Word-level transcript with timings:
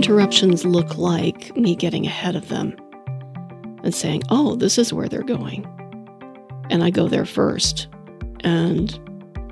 interruptions 0.00 0.64
look 0.64 0.96
like 0.96 1.54
me 1.58 1.76
getting 1.76 2.06
ahead 2.06 2.34
of 2.34 2.48
them 2.48 2.74
and 3.84 3.94
saying, 3.94 4.22
oh, 4.30 4.56
this 4.56 4.78
is 4.78 4.94
where 4.94 5.10
they're 5.10 5.22
going. 5.22 5.62
And 6.70 6.82
I 6.82 6.88
go 6.88 7.06
there 7.06 7.26
first. 7.26 7.86
And 8.40 8.98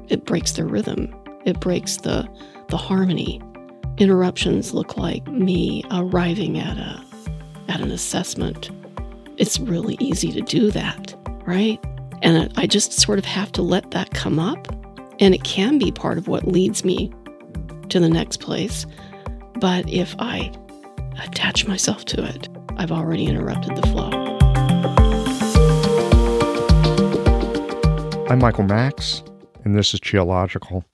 it 0.08 0.24
breaks 0.24 0.52
their 0.52 0.64
rhythm, 0.64 1.14
it 1.44 1.60
breaks 1.60 1.98
the, 1.98 2.26
the 2.70 2.78
harmony. 2.78 3.42
Interruptions 3.98 4.72
look 4.72 4.96
like 4.96 5.26
me 5.26 5.84
arriving 5.90 6.58
at, 6.58 6.78
a, 6.78 7.04
at 7.68 7.82
an 7.82 7.90
assessment. 7.90 8.70
It's 9.36 9.60
really 9.60 9.98
easy 10.00 10.32
to 10.32 10.40
do 10.40 10.70
that, 10.70 11.14
right? 11.46 11.78
And 12.22 12.50
I 12.56 12.66
just 12.66 12.94
sort 12.94 13.18
of 13.18 13.26
have 13.26 13.52
to 13.52 13.60
let 13.60 13.90
that 13.90 14.14
come 14.14 14.38
up. 14.38 14.66
And 15.20 15.34
it 15.34 15.44
can 15.44 15.78
be 15.78 15.92
part 15.92 16.16
of 16.16 16.26
what 16.26 16.48
leads 16.48 16.86
me 16.86 17.12
to 17.90 18.00
the 18.00 18.08
next 18.08 18.40
place. 18.40 18.86
But 19.60 19.88
if 19.88 20.14
I 20.20 20.52
attach 21.20 21.66
myself 21.66 22.04
to 22.06 22.24
it, 22.24 22.48
I've 22.76 22.92
already 22.92 23.26
interrupted 23.26 23.76
the 23.76 23.82
flow. 23.88 24.10
I'm 28.30 28.38
Michael 28.38 28.62
Max, 28.62 29.24
and 29.64 29.76
this 29.76 29.92
is 29.92 29.98
Qiological. 29.98 30.84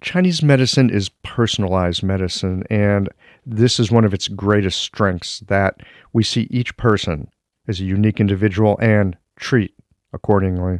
Chinese 0.00 0.40
medicine 0.40 0.88
is 0.88 1.08
personalized 1.24 2.04
medicine, 2.04 2.62
and 2.70 3.08
this 3.44 3.80
is 3.80 3.90
one 3.90 4.04
of 4.04 4.14
its 4.14 4.28
greatest 4.28 4.80
strengths 4.80 5.40
that 5.48 5.80
we 6.12 6.22
see 6.22 6.46
each 6.50 6.76
person 6.76 7.28
as 7.66 7.80
a 7.80 7.84
unique 7.84 8.20
individual 8.20 8.78
and 8.80 9.16
treat 9.34 9.74
accordingly. 10.12 10.78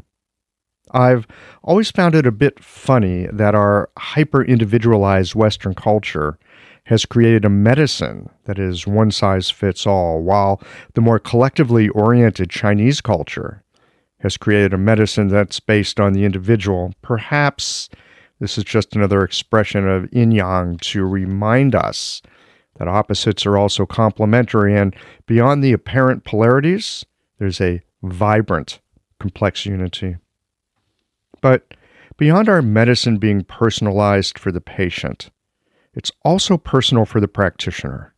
I've 0.92 1.26
always 1.64 1.90
found 1.90 2.14
it 2.14 2.24
a 2.24 2.30
bit 2.30 2.62
funny 2.62 3.26
that 3.32 3.56
our 3.56 3.90
hyper 3.98 4.44
individualized 4.44 5.34
Western 5.34 5.74
culture 5.74 6.38
has 6.84 7.06
created 7.06 7.44
a 7.44 7.50
medicine 7.50 8.28
that 8.44 8.58
is 8.58 8.86
one 8.86 9.10
size 9.10 9.50
fits 9.50 9.86
all, 9.86 10.22
while 10.22 10.60
the 10.94 11.00
more 11.00 11.18
collectively 11.18 11.88
oriented 11.90 12.50
Chinese 12.50 13.00
culture 13.00 13.62
has 14.20 14.36
created 14.36 14.72
a 14.72 14.78
medicine 14.78 15.28
that's 15.28 15.60
based 15.60 16.00
on 16.00 16.12
the 16.12 16.24
individual. 16.24 16.92
Perhaps 17.02 17.88
this 18.40 18.58
is 18.58 18.64
just 18.64 18.96
another 18.96 19.22
expression 19.22 19.88
of 19.88 20.12
yin 20.12 20.30
yang 20.32 20.76
to 20.78 21.04
remind 21.04 21.74
us 21.74 22.20
that 22.78 22.88
opposites 22.88 23.46
are 23.46 23.56
also 23.56 23.86
complementary, 23.86 24.76
and 24.76 24.96
beyond 25.26 25.62
the 25.62 25.72
apparent 25.72 26.24
polarities, 26.24 27.04
there's 27.38 27.60
a 27.60 27.80
vibrant, 28.02 28.80
complex 29.20 29.64
unity. 29.64 30.16
But 31.40 31.74
beyond 32.16 32.48
our 32.48 32.62
medicine 32.62 33.18
being 33.18 33.44
personalized 33.44 34.38
for 34.38 34.50
the 34.50 34.60
patient, 34.60 35.30
it's 35.94 36.12
also 36.24 36.56
personal 36.56 37.04
for 37.04 37.20
the 37.20 37.28
practitioner. 37.28 38.14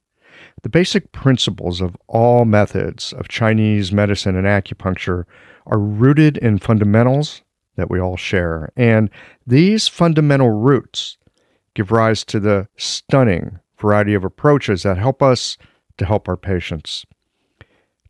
The 0.63 0.69
basic 0.69 1.13
principles 1.13 1.81
of 1.81 1.97
all 2.07 2.45
methods 2.45 3.13
of 3.13 3.29
Chinese 3.29 3.93
medicine 3.93 4.37
and 4.37 4.47
acupuncture 4.47 5.25
are 5.67 5.79
rooted 5.79 6.39
in 6.39 6.59
fundamentals 6.59 7.43
that 7.77 7.91
we 7.91 8.01
all 8.01 8.17
share. 8.17 8.73
And 8.77 9.11
these 9.47 9.89
fundamental 9.89 10.51
roots 10.51 11.19
give 11.75 11.93
rise 11.93 12.25
to 12.25 12.41
the 12.41 12.69
stunning 12.77 13.59
variety 13.79 14.15
of 14.15 14.25
approaches 14.25 14.83
that 14.83 14.97
help 14.97 15.23
us 15.23 15.59
to 15.99 16.07
help 16.07 16.29
our 16.29 16.37
patients. 16.37 17.05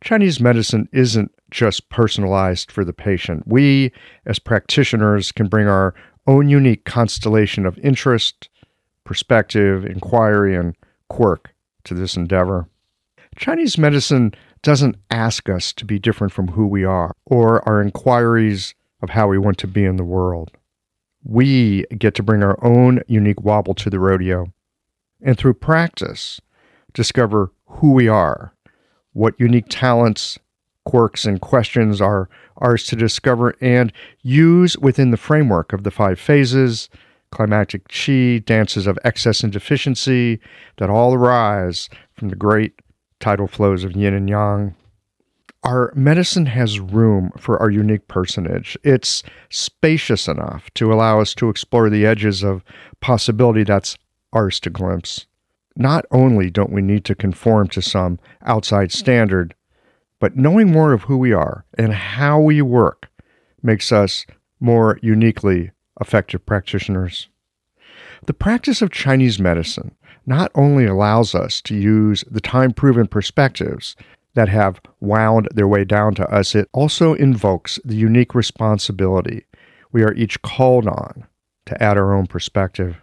Chinese 0.01 0.39
medicine 0.39 0.87
isn't 0.93 1.31
just 1.51 1.89
personalized 1.89 2.71
for 2.71 2.85
the 2.85 2.93
patient. 2.93 3.43
We, 3.45 3.91
as 4.25 4.39
practitioners, 4.39 5.31
can 5.31 5.47
bring 5.47 5.67
our 5.67 5.93
own 6.27 6.49
unique 6.49 6.85
constellation 6.85 7.65
of 7.65 7.77
interest, 7.79 8.49
perspective, 9.07 9.85
inquiry, 9.85 10.55
and 10.55 10.75
quirk 11.09 11.53
to 11.85 11.93
this 11.93 12.15
endeavor. 12.15 12.67
Chinese 13.37 13.77
medicine 13.77 14.33
doesn't 14.61 14.97
ask 15.09 15.49
us 15.49 15.71
to 15.73 15.85
be 15.85 15.97
different 15.97 16.33
from 16.33 16.49
who 16.49 16.67
we 16.67 16.83
are 16.83 17.15
or 17.25 17.67
our 17.67 17.81
inquiries 17.81 18.75
of 19.01 19.11
how 19.11 19.27
we 19.27 19.37
want 19.37 19.57
to 19.59 19.67
be 19.67 19.85
in 19.85 19.95
the 19.95 20.03
world. 20.03 20.51
We 21.23 21.85
get 21.97 22.15
to 22.15 22.23
bring 22.23 22.43
our 22.43 22.63
own 22.63 23.01
unique 23.07 23.41
wobble 23.41 23.75
to 23.75 23.89
the 23.89 23.99
rodeo 23.99 24.51
and 25.21 25.37
through 25.37 25.55
practice 25.55 26.41
discover 26.93 27.51
who 27.65 27.93
we 27.93 28.07
are, 28.07 28.53
what 29.13 29.39
unique 29.39 29.67
talents, 29.69 30.37
quirks, 30.85 31.25
and 31.25 31.39
questions 31.39 32.01
are 32.01 32.27
ours 32.57 32.85
to 32.85 32.95
discover 32.95 33.55
and 33.61 33.93
use 34.21 34.77
within 34.77 35.11
the 35.11 35.17
framework 35.17 35.73
of 35.73 35.83
the 35.83 35.91
five 35.91 36.19
phases, 36.19 36.89
climactic 37.31 37.87
chi, 37.89 38.39
dances 38.45 38.87
of 38.87 38.97
excess 39.03 39.43
and 39.43 39.51
deficiency 39.51 40.39
that 40.77 40.89
all 40.89 41.13
arise 41.13 41.89
from 42.13 42.29
the 42.29 42.35
great 42.35 42.81
tidal 43.19 43.47
flows 43.47 43.83
of 43.83 43.95
yin 43.95 44.13
and 44.13 44.29
yang. 44.29 44.75
Our 45.63 45.91
medicine 45.95 46.45
has 46.45 46.79
room 46.79 47.31
for 47.37 47.59
our 47.59 47.69
unique 47.69 48.07
personage. 48.07 48.77
It's 48.83 49.23
spacious 49.49 50.27
enough 50.27 50.69
to 50.75 50.93
allow 50.93 51.19
us 51.19 51.33
to 51.35 51.49
explore 51.49 51.89
the 51.89 52.05
edges 52.05 52.43
of 52.43 52.63
possibility 53.01 53.63
that's 53.63 53.97
ours 54.31 54.59
to 54.61 54.69
glimpse. 54.69 55.25
Not 55.75 56.05
only 56.11 56.49
don't 56.49 56.71
we 56.71 56.81
need 56.81 57.05
to 57.05 57.15
conform 57.15 57.67
to 57.69 57.81
some 57.81 58.19
outside 58.43 58.91
standard, 58.91 59.55
but 60.19 60.35
knowing 60.35 60.71
more 60.71 60.93
of 60.93 61.03
who 61.03 61.17
we 61.17 61.33
are 61.33 61.65
and 61.77 61.93
how 61.93 62.39
we 62.39 62.61
work 62.61 63.09
makes 63.61 63.91
us 63.91 64.25
more 64.59 64.99
uniquely 65.01 65.71
effective 65.99 66.45
practitioners. 66.45 67.29
The 68.25 68.33
practice 68.33 68.81
of 68.81 68.91
Chinese 68.91 69.39
medicine 69.39 69.95
not 70.25 70.51
only 70.55 70.85
allows 70.85 71.33
us 71.33 71.61
to 71.61 71.75
use 71.75 72.23
the 72.29 72.41
time 72.41 72.73
proven 72.73 73.07
perspectives 73.07 73.95
that 74.33 74.49
have 74.49 74.81
wound 74.99 75.47
their 75.53 75.67
way 75.67 75.83
down 75.83 76.13
to 76.15 76.29
us, 76.29 76.53
it 76.53 76.69
also 76.73 77.13
invokes 77.13 77.79
the 77.85 77.95
unique 77.95 78.35
responsibility 78.35 79.45
we 79.91 80.03
are 80.03 80.13
each 80.13 80.41
called 80.41 80.87
on 80.87 81.25
to 81.65 81.81
add 81.81 81.97
our 81.97 82.13
own 82.13 82.27
perspective. 82.27 82.97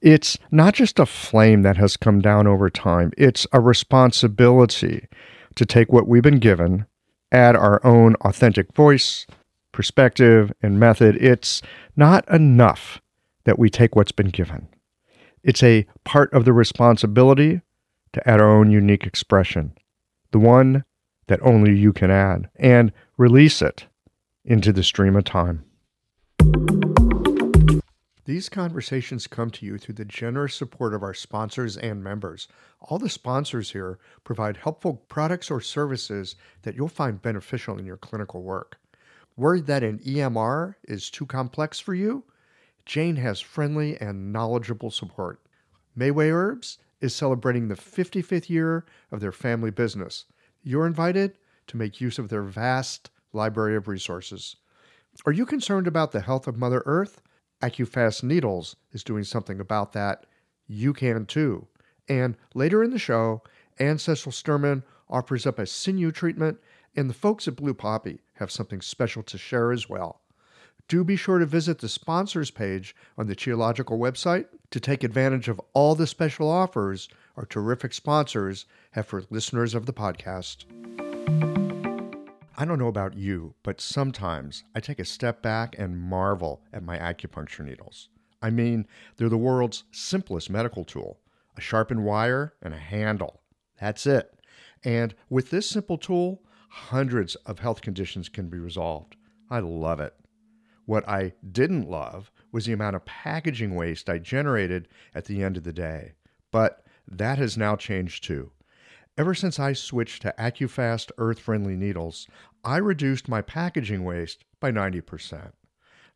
It's 0.00 0.38
not 0.50 0.74
just 0.74 0.98
a 0.98 1.06
flame 1.06 1.62
that 1.62 1.76
has 1.76 1.96
come 1.96 2.20
down 2.20 2.46
over 2.46 2.70
time, 2.70 3.12
it's 3.16 3.46
a 3.52 3.60
responsibility 3.60 5.06
to 5.54 5.66
take 5.66 5.92
what 5.92 6.08
we've 6.08 6.22
been 6.22 6.38
given, 6.38 6.86
add 7.30 7.54
our 7.54 7.84
own 7.84 8.14
authentic 8.22 8.72
voice, 8.74 9.26
perspective, 9.72 10.52
and 10.62 10.78
method. 10.78 11.16
It's 11.16 11.62
not 11.96 12.28
enough 12.32 13.00
that 13.44 13.58
we 13.58 13.70
take 13.70 13.96
what's 13.96 14.12
been 14.12 14.28
given. 14.28 14.68
It's 15.42 15.62
a 15.62 15.86
part 16.04 16.32
of 16.32 16.44
the 16.44 16.52
responsibility 16.52 17.62
to 18.12 18.28
add 18.28 18.40
our 18.40 18.50
own 18.50 18.70
unique 18.70 19.06
expression, 19.06 19.72
the 20.30 20.38
one 20.38 20.84
that 21.26 21.40
only 21.42 21.76
you 21.76 21.92
can 21.92 22.10
add, 22.10 22.48
and 22.56 22.92
release 23.16 23.62
it 23.62 23.86
into 24.44 24.72
the 24.72 24.82
stream 24.82 25.16
of 25.16 25.24
time. 25.24 25.64
These 28.24 28.48
conversations 28.48 29.26
come 29.26 29.50
to 29.50 29.66
you 29.66 29.78
through 29.78 29.96
the 29.96 30.04
generous 30.04 30.54
support 30.54 30.94
of 30.94 31.02
our 31.02 31.14
sponsors 31.14 31.76
and 31.76 32.04
members. 32.04 32.46
All 32.80 32.98
the 32.98 33.08
sponsors 33.08 33.72
here 33.72 33.98
provide 34.22 34.58
helpful 34.58 34.94
products 35.08 35.50
or 35.50 35.60
services 35.60 36.36
that 36.62 36.76
you'll 36.76 36.88
find 36.88 37.20
beneficial 37.20 37.76
in 37.78 37.84
your 37.84 37.96
clinical 37.96 38.42
work. 38.42 38.78
Worried 39.36 39.66
that 39.66 39.82
an 39.82 39.98
EMR 40.00 40.74
is 40.84 41.10
too 41.10 41.26
complex 41.26 41.80
for 41.80 41.94
you? 41.94 42.24
Jane 42.84 43.16
has 43.16 43.40
friendly 43.40 44.00
and 44.00 44.32
knowledgeable 44.32 44.90
support. 44.90 45.40
Mayway 45.96 46.30
Herbs 46.30 46.78
is 47.00 47.14
celebrating 47.14 47.68
the 47.68 47.74
55th 47.74 48.48
year 48.48 48.84
of 49.10 49.20
their 49.20 49.32
family 49.32 49.70
business. 49.70 50.26
You're 50.62 50.86
invited 50.86 51.38
to 51.68 51.76
make 51.76 52.00
use 52.00 52.18
of 52.18 52.28
their 52.28 52.42
vast 52.42 53.10
library 53.32 53.76
of 53.76 53.88
resources. 53.88 54.56
Are 55.26 55.32
you 55.32 55.46
concerned 55.46 55.86
about 55.86 56.12
the 56.12 56.20
health 56.20 56.46
of 56.46 56.56
Mother 56.56 56.82
Earth? 56.86 57.20
AccuFast 57.62 58.22
Needles 58.22 58.76
is 58.92 59.04
doing 59.04 59.24
something 59.24 59.60
about 59.60 59.92
that. 59.92 60.26
You 60.66 60.92
can 60.92 61.26
too. 61.26 61.66
And 62.08 62.36
later 62.54 62.82
in 62.82 62.90
the 62.90 62.98
show, 62.98 63.42
Anne 63.78 63.98
Cecil 63.98 64.32
Sturman 64.32 64.82
offers 65.08 65.46
up 65.46 65.58
a 65.58 65.66
sinew 65.66 66.10
treatment, 66.10 66.58
and 66.94 67.08
the 67.08 67.14
folks 67.14 67.48
at 67.48 67.56
Blue 67.56 67.74
Poppy 67.74 68.20
have 68.34 68.50
something 68.50 68.80
special 68.80 69.22
to 69.22 69.38
share 69.38 69.72
as 69.72 69.88
well 69.88 70.22
do 70.88 71.04
be 71.04 71.16
sure 71.16 71.38
to 71.38 71.46
visit 71.46 71.78
the 71.78 71.88
sponsors 71.88 72.50
page 72.50 72.94
on 73.16 73.26
the 73.26 73.36
Qiological 73.36 73.98
website 73.98 74.46
to 74.70 74.80
take 74.80 75.04
advantage 75.04 75.48
of 75.48 75.60
all 75.72 75.94
the 75.94 76.06
special 76.06 76.50
offers 76.50 77.08
our 77.36 77.46
terrific 77.46 77.94
sponsors 77.94 78.66
have 78.90 79.06
for 79.06 79.24
listeners 79.30 79.74
of 79.74 79.86
the 79.86 79.92
podcast. 79.92 80.64
I 82.58 82.64
don't 82.66 82.78
know 82.78 82.88
about 82.88 83.16
you, 83.16 83.54
but 83.62 83.80
sometimes 83.80 84.64
I 84.74 84.80
take 84.80 84.98
a 84.98 85.04
step 85.04 85.40
back 85.40 85.76
and 85.78 85.98
marvel 85.98 86.60
at 86.72 86.82
my 86.82 86.98
acupuncture 86.98 87.64
needles. 87.64 88.10
I 88.42 88.50
mean, 88.50 88.86
they're 89.16 89.30
the 89.30 89.38
world's 89.38 89.84
simplest 89.92 90.50
medical 90.50 90.84
tool 90.84 91.18
a 91.56 91.60
sharpened 91.60 92.04
wire 92.04 92.54
and 92.62 92.72
a 92.72 92.78
handle. 92.78 93.40
That's 93.80 94.06
it. 94.06 94.38
And 94.84 95.14
with 95.28 95.50
this 95.50 95.68
simple 95.68 95.98
tool, 95.98 96.42
hundreds 96.72 97.34
of 97.46 97.58
health 97.58 97.82
conditions 97.82 98.30
can 98.30 98.48
be 98.48 98.58
resolved. 98.58 99.14
I 99.50 99.58
love 99.60 100.00
it. 100.00 100.14
What 100.86 101.06
I 101.06 101.34
didn't 101.52 101.88
love 101.88 102.32
was 102.50 102.64
the 102.64 102.72
amount 102.72 102.96
of 102.96 103.04
packaging 103.04 103.74
waste 103.74 104.08
I 104.08 104.18
generated 104.18 104.88
at 105.14 105.26
the 105.26 105.42
end 105.42 105.58
of 105.58 105.64
the 105.64 105.72
day. 105.72 106.12
But 106.50 106.84
That 107.06 107.36
has 107.36 107.58
now 107.58 107.76
changed 107.76 108.24
too. 108.24 108.52
Ever 109.18 109.34
since 109.34 109.58
I 109.58 109.74
switched 109.74 110.22
to 110.22 110.34
AccuFast 110.38 111.10
earth 111.18 111.40
friendly 111.40 111.76
needles, 111.76 112.26
I 112.64 112.78
reduced 112.78 113.28
my 113.28 113.42
packaging 113.42 114.04
waste 114.04 114.44
by 114.58 114.70
90%. 114.70 115.52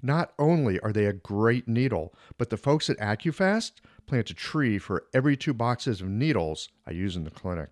Not 0.00 0.32
only 0.38 0.80
are 0.80 0.92
they 0.92 1.04
a 1.04 1.12
great 1.12 1.68
needle, 1.68 2.14
but 2.38 2.48
the 2.48 2.56
folks 2.56 2.88
at 2.88 2.98
AccuFast 2.98 3.72
plant 4.06 4.30
a 4.30 4.34
tree 4.34 4.78
for 4.78 5.04
every 5.12 5.36
two 5.36 5.52
boxes 5.52 6.00
of 6.00 6.08
needles 6.08 6.70
I 6.86 6.92
use 6.92 7.16
in 7.16 7.24
the 7.24 7.30
clinic. 7.30 7.70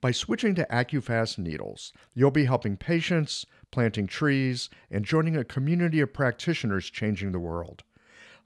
By 0.00 0.12
switching 0.12 0.54
to 0.54 0.66
AccuFast 0.70 1.36
needles, 1.36 1.92
you'll 2.14 2.30
be 2.30 2.46
helping 2.46 2.78
patients, 2.78 3.44
planting 3.70 4.06
trees, 4.06 4.70
and 4.90 5.04
joining 5.04 5.36
a 5.36 5.44
community 5.44 6.00
of 6.00 6.14
practitioners 6.14 6.88
changing 6.88 7.32
the 7.32 7.38
world. 7.38 7.82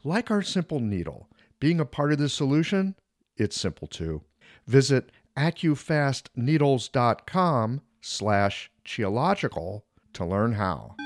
Like 0.02 0.32
our 0.32 0.42
simple 0.42 0.80
needle, 0.80 1.28
being 1.60 1.78
a 1.78 1.84
part 1.84 2.10
of 2.12 2.18
the 2.18 2.28
solution, 2.28 2.96
it's 3.36 3.58
simple 3.58 3.86
too. 3.86 4.22
Visit 4.66 5.12
accufastneedles.com 5.36 7.80
slash 8.00 8.70
qiological 8.84 9.82
to 10.12 10.24
learn 10.24 10.54
how. 10.54 10.96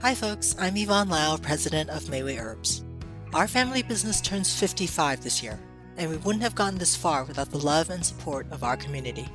Hi 0.00 0.16
folks, 0.16 0.56
I'm 0.58 0.76
Yvonne 0.76 1.08
Lau, 1.08 1.36
president 1.36 1.90
of 1.90 2.02
Mayway 2.04 2.40
Herbs. 2.40 2.84
Our 3.32 3.46
family 3.46 3.84
business 3.84 4.20
turns 4.20 4.52
55 4.58 5.22
this 5.22 5.44
year, 5.44 5.60
and 6.02 6.10
we 6.10 6.16
wouldn't 6.18 6.42
have 6.42 6.56
gotten 6.56 6.78
this 6.78 6.96
far 6.96 7.22
without 7.24 7.50
the 7.50 7.64
love 7.64 7.88
and 7.88 8.04
support 8.04 8.46
of 8.50 8.64
our 8.64 8.76
community. 8.76 9.28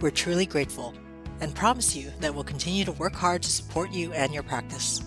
We're 0.00 0.10
truly 0.10 0.46
grateful 0.46 0.94
and 1.40 1.52
promise 1.52 1.96
you 1.96 2.12
that 2.20 2.32
we'll 2.32 2.44
continue 2.44 2.84
to 2.84 2.92
work 2.92 3.14
hard 3.14 3.42
to 3.42 3.50
support 3.50 3.90
you 3.90 4.12
and 4.12 4.32
your 4.32 4.44
practice. 4.44 5.02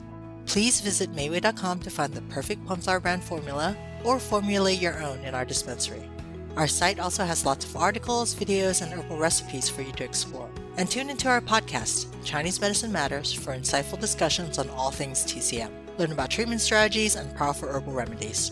Please 0.46 0.82
visit 0.82 1.14
Mayway.com 1.14 1.80
to 1.80 1.90
find 1.90 2.14
the 2.14 2.22
perfect 2.24 2.66
Plumflower 2.66 3.00
brand 3.00 3.24
formula 3.24 3.78
or 4.04 4.20
formulate 4.20 4.82
your 4.82 5.02
own 5.02 5.20
in 5.20 5.34
our 5.34 5.46
dispensary. 5.46 6.04
Our 6.58 6.68
site 6.68 7.00
also 7.00 7.24
has 7.24 7.46
lots 7.46 7.64
of 7.64 7.78
articles, 7.78 8.36
videos, 8.36 8.82
and 8.82 8.92
herbal 8.92 9.18
recipes 9.18 9.70
for 9.70 9.84
you 9.84 9.94
to 9.94 10.04
explore. 10.04 10.50
And 10.76 10.90
tune 10.90 11.10
into 11.10 11.30
our 11.30 11.40
podcast, 11.40 12.08
Chinese 12.26 12.60
Medicine 12.60 12.92
Matters, 12.92 13.32
for 13.32 13.56
insightful 13.56 14.00
discussions 14.00 14.58
on 14.58 14.70
all 14.72 14.92
things 14.92 15.24
TCM. 15.24 15.72
Learn 15.98 16.12
about 16.12 16.32
treatment 16.32 16.60
strategies 16.60 17.16
and 17.16 17.34
powerful 17.36 17.70
herbal 17.70 17.94
remedies. 17.94 18.52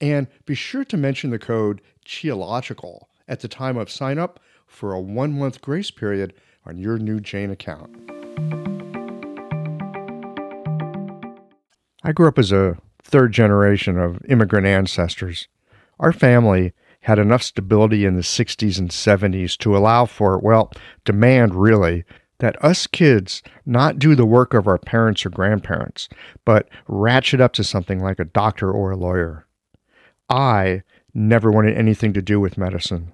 And 0.00 0.28
be 0.46 0.54
sure 0.54 0.84
to 0.84 0.96
mention 0.96 1.30
the 1.30 1.38
code 1.38 1.82
QIOLOGICAL 2.06 3.02
at 3.28 3.40
the 3.40 3.48
time 3.48 3.76
of 3.76 3.90
sign 3.90 4.18
up 4.18 4.40
for 4.66 4.92
a 4.92 5.00
one-month 5.00 5.60
grace 5.60 5.90
period 5.90 6.32
on 6.64 6.78
your 6.78 6.98
new 6.98 7.20
Jane 7.20 7.50
account. 7.50 7.94
I 12.02 12.12
grew 12.12 12.28
up 12.28 12.38
as 12.38 12.50
a 12.50 12.78
third 13.02 13.32
generation 13.32 13.98
of 13.98 14.20
immigrant 14.28 14.66
ancestors. 14.66 15.48
Our 15.98 16.12
family 16.12 16.72
had 17.02 17.18
enough 17.18 17.42
stability 17.42 18.04
in 18.04 18.16
the 18.16 18.22
60s 18.22 18.78
and 18.78 18.90
70s 18.90 19.56
to 19.58 19.76
allow 19.76 20.06
for, 20.06 20.38
well, 20.38 20.70
demand 21.04 21.54
really, 21.54 22.04
that 22.38 22.62
us 22.64 22.86
kids 22.86 23.42
not 23.66 23.98
do 23.98 24.14
the 24.14 24.26
work 24.26 24.54
of 24.54 24.66
our 24.66 24.78
parents 24.78 25.26
or 25.26 25.30
grandparents, 25.30 26.08
but 26.44 26.68
ratchet 26.88 27.40
up 27.40 27.52
to 27.54 27.64
something 27.64 28.00
like 28.00 28.18
a 28.18 28.24
doctor 28.24 28.70
or 28.70 28.90
a 28.90 28.96
lawyer. 28.96 29.46
I 30.30 30.82
never 31.12 31.50
wanted 31.50 31.76
anything 31.76 32.12
to 32.14 32.22
do 32.22 32.40
with 32.40 32.56
medicine 32.56 33.12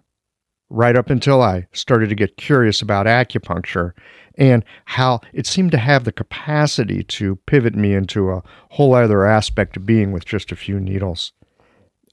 right 0.68 0.96
up 0.96 1.10
until 1.10 1.42
I 1.42 1.66
started 1.72 2.08
to 2.08 2.14
get 2.14 2.36
curious 2.36 2.82
about 2.82 3.06
acupuncture 3.06 3.92
and 4.36 4.64
how 4.84 5.20
it 5.32 5.46
seemed 5.46 5.70
to 5.72 5.78
have 5.78 6.04
the 6.04 6.12
capacity 6.12 7.02
to 7.04 7.36
pivot 7.46 7.74
me 7.74 7.94
into 7.94 8.30
a 8.30 8.42
whole 8.70 8.94
other 8.94 9.24
aspect 9.24 9.76
of 9.76 9.86
being 9.86 10.12
with 10.12 10.24
just 10.24 10.52
a 10.52 10.56
few 10.56 10.80
needles. 10.80 11.32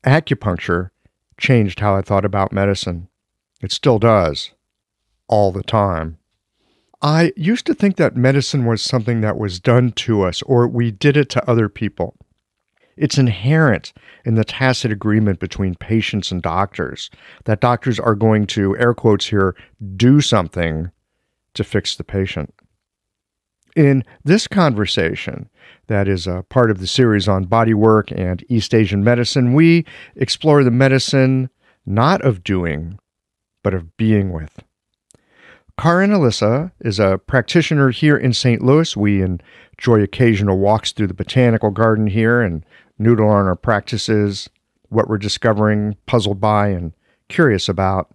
Acupuncture 0.05 0.91
changed 1.37 1.79
how 1.79 1.95
I 1.95 2.01
thought 2.01 2.25
about 2.25 2.51
medicine. 2.51 3.07
It 3.61 3.71
still 3.71 3.99
does, 3.99 4.51
all 5.27 5.51
the 5.51 5.63
time. 5.63 6.17
I 7.01 7.33
used 7.35 7.65
to 7.65 7.73
think 7.73 7.97
that 7.97 8.15
medicine 8.15 8.65
was 8.65 8.81
something 8.81 9.21
that 9.21 9.37
was 9.37 9.59
done 9.59 9.91
to 9.91 10.21
us 10.21 10.41
or 10.43 10.67
we 10.67 10.91
did 10.91 11.17
it 11.17 11.29
to 11.31 11.49
other 11.49 11.67
people. 11.67 12.15
It's 12.95 13.17
inherent 13.17 13.93
in 14.25 14.35
the 14.35 14.43
tacit 14.43 14.91
agreement 14.91 15.39
between 15.39 15.75
patients 15.75 16.31
and 16.31 16.41
doctors 16.41 17.09
that 17.45 17.59
doctors 17.59 17.99
are 17.99 18.15
going 18.15 18.47
to, 18.47 18.77
air 18.77 18.93
quotes 18.93 19.27
here, 19.27 19.55
do 19.95 20.21
something 20.21 20.91
to 21.53 21.63
fix 21.63 21.95
the 21.95 22.03
patient. 22.03 22.53
In 23.75 24.03
this 24.23 24.47
conversation, 24.47 25.49
that 25.87 26.07
is 26.07 26.27
a 26.27 26.43
part 26.49 26.69
of 26.69 26.79
the 26.79 26.87
series 26.87 27.27
on 27.27 27.45
bodywork 27.45 28.11
and 28.15 28.43
East 28.47 28.73
Asian 28.73 29.03
medicine, 29.03 29.53
we 29.53 29.85
explore 30.15 30.63
the 30.63 30.71
medicine 30.71 31.49
not 31.85 32.21
of 32.21 32.43
doing, 32.43 32.99
but 33.63 33.73
of 33.73 33.97
being 33.97 34.31
with. 34.31 34.63
Karin 35.79 36.11
Alyssa 36.11 36.71
is 36.81 36.99
a 36.99 37.19
practitioner 37.25 37.89
here 37.89 38.15
in 38.15 38.31
St. 38.31 38.61
Louis. 38.61 38.95
We 38.95 39.23
enjoy 39.23 40.03
occasional 40.03 40.59
walks 40.59 40.91
through 40.91 41.07
the 41.07 41.15
botanical 41.15 41.71
garden 41.71 42.05
here 42.05 42.41
and 42.41 42.63
noodle 42.97 43.29
on 43.29 43.45
our 43.45 43.55
practices, 43.55 44.49
what 44.89 45.07
we're 45.07 45.17
discovering, 45.17 45.95
puzzled 46.05 46.39
by, 46.39 46.69
and 46.69 46.93
curious 47.27 47.67
about. 47.67 48.11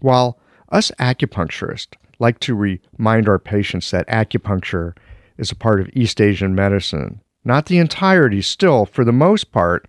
While 0.00 0.38
us 0.70 0.90
acupuncturists 0.98 1.94
like 2.18 2.38
to 2.40 2.54
remind 2.54 3.28
our 3.28 3.38
patients 3.38 3.90
that 3.90 4.06
acupuncture 4.08 4.96
is 5.38 5.50
a 5.50 5.56
part 5.56 5.80
of 5.80 5.90
East 5.92 6.20
Asian 6.20 6.54
medicine, 6.54 7.20
not 7.44 7.66
the 7.66 7.78
entirety, 7.78 8.42
still, 8.42 8.84
for 8.84 9.04
the 9.04 9.12
most 9.12 9.50
part, 9.52 9.88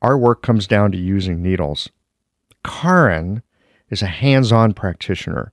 our 0.00 0.16
work 0.16 0.42
comes 0.42 0.66
down 0.66 0.92
to 0.92 0.98
using 0.98 1.42
needles. 1.42 1.88
Karin 2.64 3.42
is 3.90 4.02
a 4.02 4.06
hands 4.06 4.52
on 4.52 4.72
practitioner, 4.72 5.52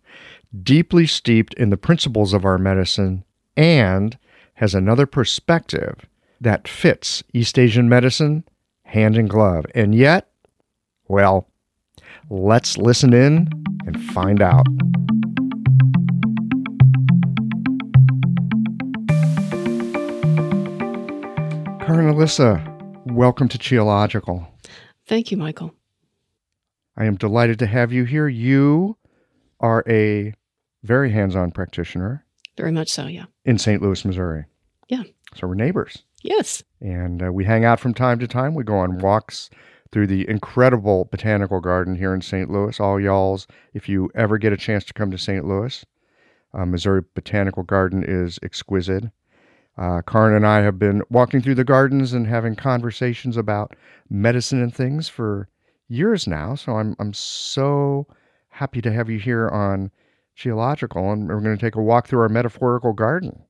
deeply 0.63 1.07
steeped 1.07 1.53
in 1.55 1.69
the 1.69 1.77
principles 1.77 2.33
of 2.33 2.45
our 2.45 2.57
medicine, 2.57 3.23
and 3.57 4.17
has 4.55 4.75
another 4.75 5.05
perspective 5.05 6.05
that 6.41 6.67
fits 6.67 7.23
East 7.33 7.59
Asian 7.59 7.87
medicine 7.87 8.43
hand 8.83 9.15
in 9.15 9.27
glove. 9.27 9.65
And 9.75 9.93
yet, 9.93 10.31
well, 11.07 11.47
let's 12.29 12.77
listen 12.77 13.13
in 13.13 13.47
and 13.85 14.03
find 14.05 14.41
out. 14.41 14.65
Karin 21.85 22.11
Alyssa, 22.11 23.11
welcome 23.13 23.47
to 23.47 23.57
Qiological. 23.57 24.47
Thank 25.07 25.31
you, 25.31 25.37
Michael. 25.37 25.75
I 26.97 27.05
am 27.05 27.17
delighted 27.17 27.59
to 27.59 27.67
have 27.67 27.91
you 27.93 28.03
here. 28.05 28.27
You 28.27 28.97
are 29.59 29.83
a 29.87 30.33
very 30.83 31.11
hands 31.11 31.35
on 31.35 31.51
practitioner. 31.51 32.25
Very 32.57 32.71
much 32.71 32.89
so, 32.89 33.05
yeah. 33.05 33.25
In 33.45 33.57
St. 33.57 33.81
Louis, 33.81 34.03
Missouri. 34.03 34.45
Yeah. 34.89 35.03
So 35.35 35.47
we're 35.47 35.55
neighbors. 35.55 36.03
Yes. 36.21 36.63
And 36.79 37.23
uh, 37.23 37.31
we 37.31 37.45
hang 37.45 37.65
out 37.65 37.79
from 37.79 37.93
time 37.93 38.19
to 38.19 38.27
time. 38.27 38.53
We 38.53 38.63
go 38.63 38.77
on 38.77 38.99
walks 38.99 39.49
through 39.91 40.07
the 40.07 40.27
incredible 40.29 41.05
botanical 41.11 41.59
garden 41.59 41.95
here 41.95 42.13
in 42.13 42.21
St. 42.21 42.49
Louis. 42.49 42.79
All 42.79 42.99
y'alls, 42.99 43.47
if 43.73 43.89
you 43.89 44.09
ever 44.15 44.37
get 44.37 44.53
a 44.53 44.57
chance 44.57 44.83
to 44.85 44.93
come 44.93 45.11
to 45.11 45.17
St. 45.17 45.45
Louis, 45.45 45.85
uh, 46.53 46.65
Missouri 46.65 47.03
Botanical 47.13 47.63
Garden 47.63 48.03
is 48.07 48.39
exquisite. 48.41 49.05
Uh, 49.77 50.01
Karin 50.01 50.35
and 50.35 50.45
I 50.45 50.61
have 50.61 50.77
been 50.77 51.01
walking 51.09 51.41
through 51.41 51.55
the 51.55 51.63
gardens 51.63 52.13
and 52.13 52.27
having 52.27 52.55
conversations 52.55 53.37
about 53.37 53.75
medicine 54.09 54.61
and 54.61 54.73
things 54.73 55.07
for 55.07 55.47
years 55.87 56.27
now. 56.27 56.55
So 56.55 56.73
I'm 56.73 56.95
I'm 56.99 57.13
so 57.13 58.05
happy 58.49 58.81
to 58.81 58.91
have 58.91 59.09
you 59.09 59.17
here 59.17 59.47
on 59.49 59.91
Qiological, 60.37 61.11
and 61.13 61.27
we're 61.27 61.39
going 61.39 61.57
to 61.57 61.61
take 61.61 61.75
a 61.75 61.81
walk 61.81 62.07
through 62.07 62.21
our 62.21 62.29
metaphorical 62.29 62.93
garden. 62.93 63.43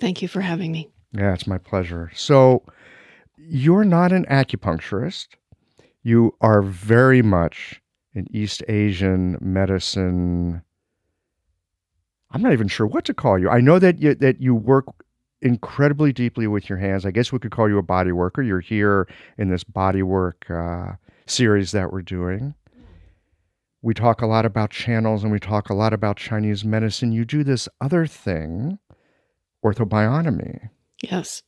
Thank 0.00 0.22
you 0.22 0.28
for 0.28 0.40
having 0.40 0.72
me. 0.72 0.90
Yeah, 1.16 1.32
it's 1.32 1.46
my 1.46 1.58
pleasure. 1.58 2.10
So 2.14 2.64
you're 3.36 3.84
not 3.84 4.12
an 4.12 4.24
acupuncturist. 4.26 5.28
You 6.02 6.34
are 6.40 6.60
very 6.60 7.22
much 7.22 7.80
an 8.14 8.26
East 8.30 8.62
Asian 8.68 9.38
medicine. 9.40 10.62
I'm 12.30 12.42
not 12.42 12.52
even 12.52 12.68
sure 12.68 12.86
what 12.86 13.04
to 13.04 13.14
call 13.14 13.38
you. 13.38 13.48
I 13.48 13.60
know 13.60 13.78
that 13.78 14.00
you, 14.00 14.14
that 14.16 14.40
you 14.40 14.54
work 14.54 14.86
incredibly 15.40 16.12
deeply 16.12 16.46
with 16.46 16.68
your 16.68 16.78
hands. 16.78 17.06
I 17.06 17.10
guess 17.12 17.30
we 17.30 17.38
could 17.38 17.52
call 17.52 17.68
you 17.68 17.78
a 17.78 17.82
body 17.82 18.12
worker. 18.12 18.42
You're 18.42 18.60
here 18.60 19.06
in 19.38 19.50
this 19.50 19.62
body 19.62 20.02
work 20.02 20.50
uh, 20.50 20.92
series 21.26 21.70
that 21.72 21.92
we're 21.92 22.02
doing. 22.02 22.54
We 23.82 23.94
talk 23.94 24.22
a 24.22 24.26
lot 24.26 24.46
about 24.46 24.70
channels 24.70 25.22
and 25.22 25.30
we 25.30 25.38
talk 25.38 25.68
a 25.68 25.74
lot 25.74 25.92
about 25.92 26.16
Chinese 26.16 26.64
medicine. 26.64 27.12
You 27.12 27.24
do 27.24 27.44
this 27.44 27.68
other 27.80 28.06
thing, 28.06 28.78
orthobionomy. 29.64 30.70
Yes. 31.10 31.42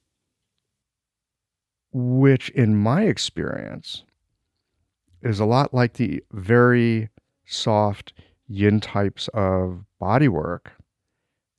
Which, 1.93 2.51
in 2.51 2.77
my 2.77 3.05
experience, 3.05 4.05
is 5.23 5.41
a 5.41 5.45
lot 5.45 5.73
like 5.73 5.95
the 5.95 6.23
very 6.33 7.09
soft 7.47 8.13
yin 8.49 8.81
types 8.81 9.29
of 9.35 9.85
body 9.99 10.29
work 10.29 10.73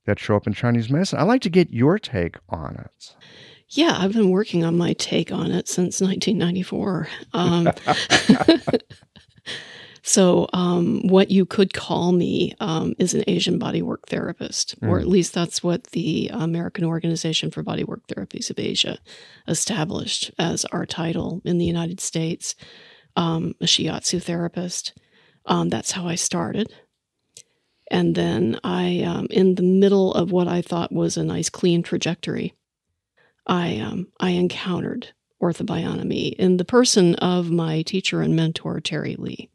that 0.06 0.18
show 0.18 0.36
up 0.36 0.46
in 0.46 0.54
Chinese 0.54 0.90
medicine. 0.90 1.18
I'd 1.18 1.24
like 1.24 1.42
to 1.42 1.50
get 1.50 1.70
your 1.70 1.98
take 1.98 2.36
on 2.48 2.76
it. 2.76 3.14
Yeah, 3.70 3.96
I've 3.98 4.14
been 4.14 4.30
working 4.30 4.64
on 4.64 4.78
my 4.78 4.94
take 4.94 5.30
on 5.30 5.50
it 5.50 5.68
since 5.68 6.00
1994. 6.00 7.08
Um, 7.34 7.68
so, 10.08 10.48
um, 10.54 11.06
what 11.06 11.30
you 11.30 11.44
could 11.44 11.74
call 11.74 12.12
me 12.12 12.54
um, 12.60 12.94
is 12.98 13.12
an 13.12 13.24
Asian 13.26 13.60
bodywork 13.60 14.06
therapist, 14.06 14.80
mm. 14.80 14.88
or 14.88 14.98
at 14.98 15.06
least 15.06 15.34
that's 15.34 15.62
what 15.62 15.84
the 15.88 16.30
American 16.32 16.84
Organization 16.84 17.50
for 17.50 17.62
Bodywork 17.62 18.00
Therapies 18.08 18.48
of 18.48 18.58
Asia 18.58 18.98
established 19.46 20.30
as 20.38 20.64
our 20.66 20.86
title 20.86 21.42
in 21.44 21.58
the 21.58 21.66
United 21.66 22.00
States. 22.00 22.54
Um, 23.16 23.54
a 23.60 23.64
shiatsu 23.64 24.22
therapist. 24.22 24.94
Um, 25.44 25.68
that's 25.68 25.90
how 25.90 26.06
I 26.06 26.14
started. 26.14 26.72
And 27.90 28.14
then 28.14 28.58
I, 28.64 29.02
um, 29.02 29.26
in 29.30 29.56
the 29.56 29.62
middle 29.62 30.14
of 30.14 30.32
what 30.32 30.48
I 30.48 30.62
thought 30.62 30.90
was 30.90 31.18
a 31.18 31.24
nice 31.24 31.50
clean 31.50 31.82
trajectory, 31.82 32.54
I 33.46 33.76
um, 33.78 34.08
I 34.20 34.30
encountered 34.30 35.12
orthobionomy 35.42 36.34
in 36.34 36.56
the 36.56 36.64
person 36.64 37.14
of 37.16 37.50
my 37.50 37.82
teacher 37.82 38.22
and 38.22 38.36
mentor 38.36 38.80
Terry 38.80 39.16
Lee, 39.18 39.50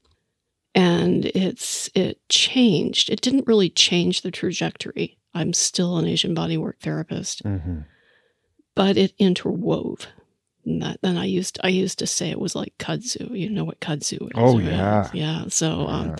and 0.75 1.25
it's 1.25 1.89
it 1.93 2.19
changed. 2.29 3.09
It 3.09 3.21
didn't 3.21 3.47
really 3.47 3.69
change 3.69 4.21
the 4.21 4.31
trajectory. 4.31 5.17
I'm 5.33 5.53
still 5.53 5.97
an 5.97 6.07
Asian 6.07 6.35
bodywork 6.35 6.79
therapist, 6.81 7.43
mm-hmm. 7.43 7.81
but 8.75 8.97
it 8.97 9.17
interwove. 9.17 10.05
And 10.65 10.81
that, 10.81 10.99
then 11.01 11.17
I 11.17 11.25
used 11.25 11.59
I 11.63 11.69
used 11.69 11.99
to 11.99 12.07
say 12.07 12.29
it 12.29 12.39
was 12.39 12.55
like 12.55 12.73
kudzu. 12.77 13.37
You 13.37 13.49
know 13.49 13.63
what 13.63 13.79
kudzu 13.79 14.23
is? 14.23 14.31
Oh 14.35 14.57
right? 14.57 14.65
yeah, 14.65 15.09
yeah. 15.13 15.43
So 15.49 15.87
um, 15.87 16.15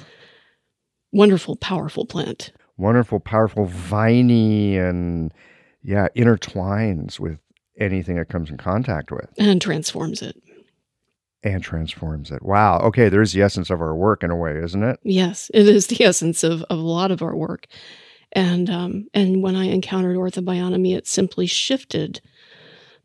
wonderful, 1.12 1.55
powerful 1.55 2.05
plant. 2.05 2.51
Wonderful, 2.77 3.19
powerful, 3.19 3.65
viney, 3.65 4.77
and 4.77 5.31
yeah, 5.83 6.07
intertwines 6.15 7.19
with 7.19 7.38
anything 7.79 8.17
it 8.17 8.29
comes 8.29 8.50
in 8.50 8.57
contact 8.57 9.12
with, 9.12 9.29
and 9.38 9.62
transforms 9.62 10.22
it. 10.22 10.36
And 11.43 11.62
transforms 11.62 12.31
it. 12.31 12.41
Wow. 12.41 12.79
Okay, 12.79 13.09
there's 13.09 13.33
the 13.33 13.41
essence 13.41 13.69
of 13.69 13.81
our 13.81 13.95
work 13.95 14.23
in 14.23 14.31
a 14.31 14.35
way, 14.35 14.57
isn't 14.57 14.83
it? 14.83 15.00
Yes, 15.03 15.51
it 15.53 15.67
is 15.67 15.88
the 15.88 16.03
essence 16.05 16.43
of, 16.43 16.63
of 16.63 16.79
a 16.79 16.81
lot 16.81 17.12
of 17.12 17.21
our 17.21 17.35
work. 17.35 17.67
And 18.31 18.69
um, 18.69 19.07
and 19.13 19.43
when 19.43 19.55
I 19.55 19.65
encountered 19.65 20.17
orthobionomy, 20.17 20.95
it 20.95 21.05
simply 21.07 21.45
shifted 21.45 22.21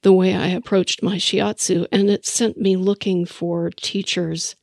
the 0.02 0.12
way 0.12 0.35
I 0.35 0.49
approached 0.49 1.02
my 1.02 1.16
shiatsu, 1.16 1.87
and 1.92 2.09
it 2.09 2.25
sent 2.25 2.57
me 2.57 2.76
looking 2.76 3.26
for 3.26 3.71
teachers 3.71 4.57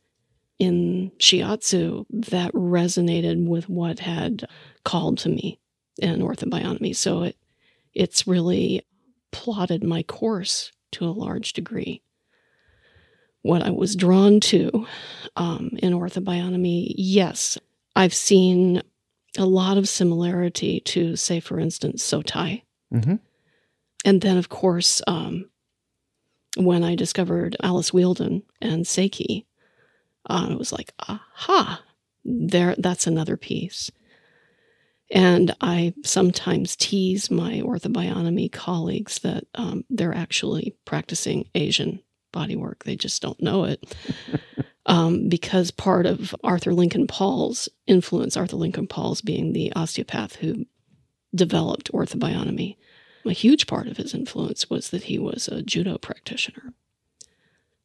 in 0.58 1.12
shiatsu 1.18 2.06
that 2.10 2.52
resonated 2.52 3.46
with 3.46 3.68
what 3.68 4.00
had 4.00 4.44
called 4.84 5.18
to 5.18 5.28
me 5.28 5.60
in 5.98 6.20
orthobionomy. 6.20 6.96
So 6.96 7.22
it 7.24 7.36
it's 7.94 8.26
really 8.26 8.86
plotted 9.32 9.84
my 9.84 10.02
course 10.02 10.72
to 10.92 11.04
a 11.04 11.10
large 11.10 11.52
degree. 11.52 12.02
What 13.46 13.62
I 13.62 13.70
was 13.70 13.94
drawn 13.94 14.40
to 14.40 14.86
um, 15.36 15.70
in 15.78 15.92
orthobionomy, 15.92 16.92
yes, 16.96 17.56
I've 17.94 18.14
seen 18.14 18.82
a 19.38 19.46
lot 19.46 19.78
of 19.78 19.88
similarity 19.88 20.80
to, 20.80 21.14
say, 21.14 21.38
for 21.38 21.60
instance, 21.60 22.02
Sotai. 22.02 22.62
Mm-hmm. 22.92 23.14
And 24.04 24.20
then, 24.20 24.36
of 24.36 24.48
course, 24.48 25.00
um, 25.06 25.48
when 26.56 26.82
I 26.82 26.96
discovered 26.96 27.56
Alice 27.62 27.92
Whieldon 27.92 28.42
and 28.60 28.84
Seiki, 28.84 29.44
uh, 30.28 30.48
it 30.50 30.58
was 30.58 30.72
like, 30.72 30.92
aha, 31.08 31.82
there, 32.24 32.74
that's 32.78 33.06
another 33.06 33.36
piece. 33.36 33.92
And 35.12 35.54
I 35.60 35.94
sometimes 36.02 36.74
tease 36.74 37.30
my 37.30 37.60
orthobionomy 37.64 38.50
colleagues 38.50 39.20
that 39.20 39.44
um, 39.54 39.84
they're 39.88 40.14
actually 40.14 40.74
practicing 40.84 41.48
Asian 41.54 42.00
bodywork. 42.36 42.82
They 42.84 42.96
just 42.96 43.22
don't 43.22 43.40
know 43.40 43.64
it. 43.64 43.96
um, 44.86 45.28
because 45.28 45.70
part 45.70 46.06
of 46.06 46.34
Arthur 46.44 46.74
Lincoln 46.74 47.06
Pauls 47.06 47.68
influence, 47.86 48.36
Arthur 48.36 48.56
Lincoln 48.56 48.86
Pauls 48.86 49.20
being 49.20 49.52
the 49.52 49.72
osteopath 49.74 50.36
who 50.36 50.66
developed 51.34 51.92
orthobionomy, 51.92 52.76
a 53.24 53.32
huge 53.32 53.66
part 53.66 53.88
of 53.88 53.96
his 53.96 54.14
influence 54.14 54.70
was 54.70 54.90
that 54.90 55.04
he 55.04 55.18
was 55.18 55.48
a 55.48 55.62
judo 55.62 55.98
practitioner. 55.98 56.72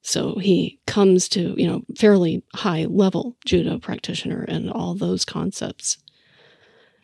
So 0.04 0.38
he 0.38 0.80
comes 0.88 1.30
to, 1.30 1.54
you 1.58 1.68
know, 1.68 1.84
fairly 1.98 2.44
high 2.56 2.86
level 2.86 3.38
judo 3.46 3.78
practitioner 3.78 4.44
and 4.48 4.70
all 4.70 4.96
those 4.96 5.26
concepts. 5.26 5.98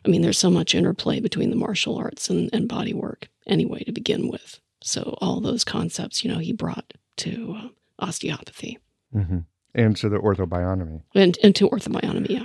I 0.04 0.08
mean, 0.08 0.22
there's 0.22 0.38
so 0.38 0.50
much 0.50 0.74
interplay 0.74 1.20
between 1.20 1.50
the 1.50 1.56
martial 1.56 1.96
arts 1.96 2.28
and, 2.30 2.50
and 2.52 2.68
body 2.68 2.92
work 2.92 3.28
anyway 3.46 3.84
to 3.84 3.92
begin 3.92 4.28
with. 4.28 4.60
So 4.82 5.16
all 5.20 5.40
those 5.40 5.64
concepts, 5.64 6.24
you 6.24 6.30
know, 6.30 6.38
he 6.38 6.52
brought 6.52 6.94
to 7.18 7.70
osteopathy. 7.98 8.78
Mm-hmm. 9.14 9.38
And 9.74 9.96
to 9.96 10.08
the 10.08 10.18
orthobionomy. 10.18 11.02
And, 11.14 11.38
and 11.42 11.54
to 11.56 11.68
orthobionomy, 11.68 12.30
yeah. 12.30 12.44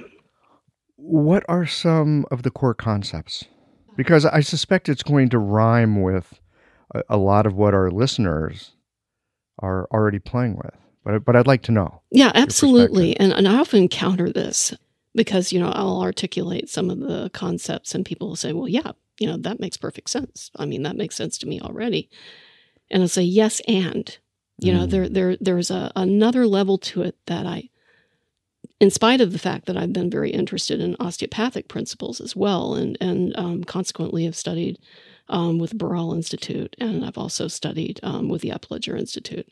What 0.98 1.44
are 1.48 1.66
some 1.66 2.26
of 2.32 2.44
the 2.44 2.52
core 2.52 2.74
concepts? 2.74 3.46
Because 3.96 4.26
I 4.26 4.42
suspect 4.42 4.90
it's 4.90 5.04
going 5.04 5.30
to 5.30 5.40
rhyme 5.40 6.02
with 6.02 6.40
a, 6.94 7.04
a 7.10 7.18
lot 7.18 7.46
of 7.46 7.56
what 7.56 7.74
our 7.74 7.92
listeners 7.92 8.74
are 9.60 9.88
already 9.92 10.20
playing 10.20 10.58
with. 10.58 10.76
But 11.04 11.26
but 11.26 11.36
I'd 11.36 11.48
like 11.48 11.64
to 11.64 11.72
know. 11.72 12.02
Yeah, 12.12 12.32
absolutely. 12.34 13.18
And 13.18 13.34
and 13.34 13.48
I 13.48 13.60
often 13.60 13.84
encounter 13.84 14.32
this 14.32 14.74
because 15.14 15.52
you 15.52 15.60
know 15.60 15.70
I'll 15.70 16.02
articulate 16.02 16.70
some 16.70 16.90
of 16.90 17.00
the 17.00 17.30
concepts 17.34 17.94
and 17.94 18.06
people 18.06 18.30
will 18.30 18.36
say, 18.36 18.54
"Well, 18.54 18.70
yeah, 18.70 18.92
you 19.20 19.28
know 19.28 19.38
that 19.38 19.60
makes 19.60 19.78
perfect 19.78 20.10
sense. 20.10 20.50
I 20.56 20.66
mean, 20.66 20.84
that 20.84 20.96
makes 20.96 21.16
sense 21.16 21.38
to 21.40 21.48
me 21.48 21.60
already." 21.60 22.10
And 22.90 23.04
I'll 23.04 23.10
say, 23.10 23.24
"Yes, 23.24 23.62
and 23.68 24.18
you 24.60 24.72
mm. 24.72 24.78
know 24.78 24.86
there 24.86 25.10
there 25.10 25.38
there's 25.40 25.72
a 25.72 25.92
another 25.96 26.46
level 26.48 26.78
to 26.78 27.02
it 27.02 27.16
that 27.28 27.46
I 27.46 27.70
in 28.80 28.92
spite 28.92 29.22
of 29.22 29.32
the 29.32 29.40
fact 29.40 29.66
that 29.66 29.78
I've 29.78 29.94
been 29.94 30.10
very 30.10 30.32
interested 30.32 30.82
in 30.82 30.98
osteopathic 31.00 31.68
principles 31.68 32.20
as 32.20 32.36
well, 32.36 32.76
and 32.76 32.98
and 33.00 33.38
um, 33.38 33.64
consequently 33.64 34.26
have 34.26 34.36
studied 34.36 34.78
um, 35.30 35.58
with 35.58 35.78
Barral 35.78 36.14
Institute, 36.14 36.76
and 36.80 37.06
I've 37.06 37.18
also 37.18 37.48
studied 37.48 38.00
um, 38.04 38.28
with 38.30 38.42
the 38.42 38.50
Upledger 38.50 39.00
Institute, 39.00 39.48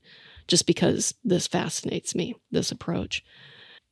just 0.47 0.67
because 0.67 1.13
this 1.23 1.47
fascinates 1.47 2.13
me, 2.13 2.35
this 2.51 2.71
approach. 2.71 3.23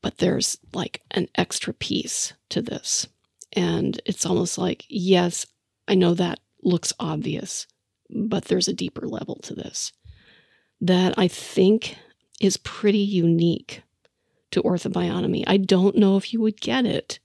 But 0.02 0.18
there's 0.18 0.58
like 0.74 1.02
an 1.12 1.28
extra 1.36 1.74
piece 1.74 2.34
to 2.50 2.62
this. 2.62 3.08
And 3.54 4.00
it's 4.06 4.26
almost 4.26 4.58
like, 4.58 4.86
yes, 4.88 5.46
I 5.88 5.96
know 5.96 6.14
that 6.14 6.40
looks 6.64 6.94
obvious, 7.00 7.68
but 8.10 8.46
there's 8.46 8.68
a 8.68 8.74
deeper 8.74 9.08
level 9.08 9.36
to 9.44 9.56
this 9.56 9.92
that 10.82 11.14
I 11.18 11.28
think 11.28 11.98
is 12.40 12.58
pretty 12.58 13.00
unique 13.00 13.84
to 14.52 14.62
orthobionomy. 14.64 15.44
I 15.48 15.58
don't 15.58 15.96
know 15.98 16.18
if 16.18 16.34
you 16.34 16.42
would 16.42 16.60
get 16.60 16.86
it 16.86 17.20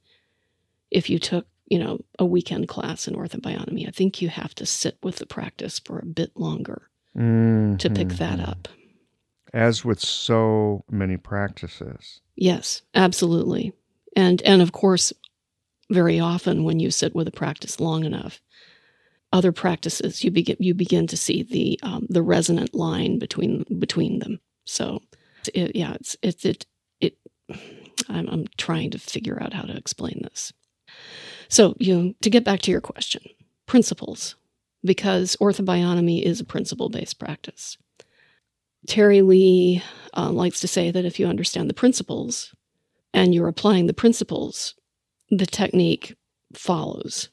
if 0.91 1.09
you 1.09 1.19
took 1.19 1.47
you 1.67 1.79
know, 1.79 1.99
a 2.19 2.25
weekend 2.27 2.69
class 2.69 3.09
in 3.09 3.15
orthobionomy. 3.15 3.89
I 3.89 3.91
think 3.91 4.21
you 4.21 4.29
have 4.29 4.55
to 4.57 4.67
sit 4.67 4.99
with 5.03 5.17
the 5.17 5.27
practice 5.27 5.79
for 5.79 5.99
a 5.99 6.05
bit 6.05 6.31
longer 6.37 6.91
to 7.17 7.91
pick 7.95 8.09
that 8.11 8.39
Mhm. 8.39 8.49
up. 8.49 8.69
As 9.53 9.85
with 9.85 10.01
so 10.01 10.85
many 10.91 11.17
practices. 11.17 12.21
Yes, 12.37 12.83
absolutely. 12.95 13.73
And 14.17 14.43
and 14.43 14.61
of 14.61 14.73
course, 14.73 15.13
very 15.91 16.21
often 16.21 16.65
when 16.65 16.81
you 16.81 16.91
sit 16.91 17.15
with 17.15 17.29
a 17.29 17.33
practice 17.33 17.81
long 17.81 18.05
enough, 18.05 18.43
other 19.35 19.51
practices 19.51 20.23
you 20.23 20.31
begin 20.31 20.57
you 20.61 20.75
begin 20.75 21.09
to 21.09 21.17
see 21.17 21.43
the 21.43 21.79
um, 21.83 22.07
the 22.09 22.23
resonant 22.23 22.73
line 22.73 23.19
between 23.19 23.65
between 23.79 24.21
them. 24.21 24.39
So, 24.65 25.03
it, 25.53 25.75
yeah, 25.75 25.95
it's 25.95 26.17
it's 26.23 26.45
it 26.45 26.67
it. 27.01 27.19
I'm, 28.09 28.29
I'm 28.29 28.47
trying 28.57 28.93
to 28.93 28.99
figure 28.99 29.43
out 29.43 29.53
how 29.53 29.63
to 29.63 29.77
explain 29.77 30.21
this. 30.23 30.53
So, 31.49 31.75
you 31.79 31.97
know, 31.97 32.15
to 32.23 32.31
get 32.31 32.45
back 32.45 32.61
to 32.63 32.71
your 32.71 32.81
question, 32.81 33.23
principles, 33.67 34.37
because 34.85 35.37
orthobionomy 35.41 36.23
is 36.23 36.41
a 36.41 36.45
principle 36.45 36.89
based 36.89 37.19
practice. 37.19 37.77
Terry 38.87 39.23
Lee 39.23 39.83
uh, 40.17 40.31
likes 40.31 40.61
to 40.61 40.69
say 40.69 40.93
that 40.93 41.05
if 41.05 41.19
you 41.19 41.27
understand 41.27 41.69
the 41.69 41.75
principles 41.75 42.55
and 43.13 43.35
you're 43.35 43.49
applying 43.49 43.87
the 43.87 43.95
principles, 43.95 44.75
the 45.31 45.47
technique 45.47 46.15
follows. 46.55 47.31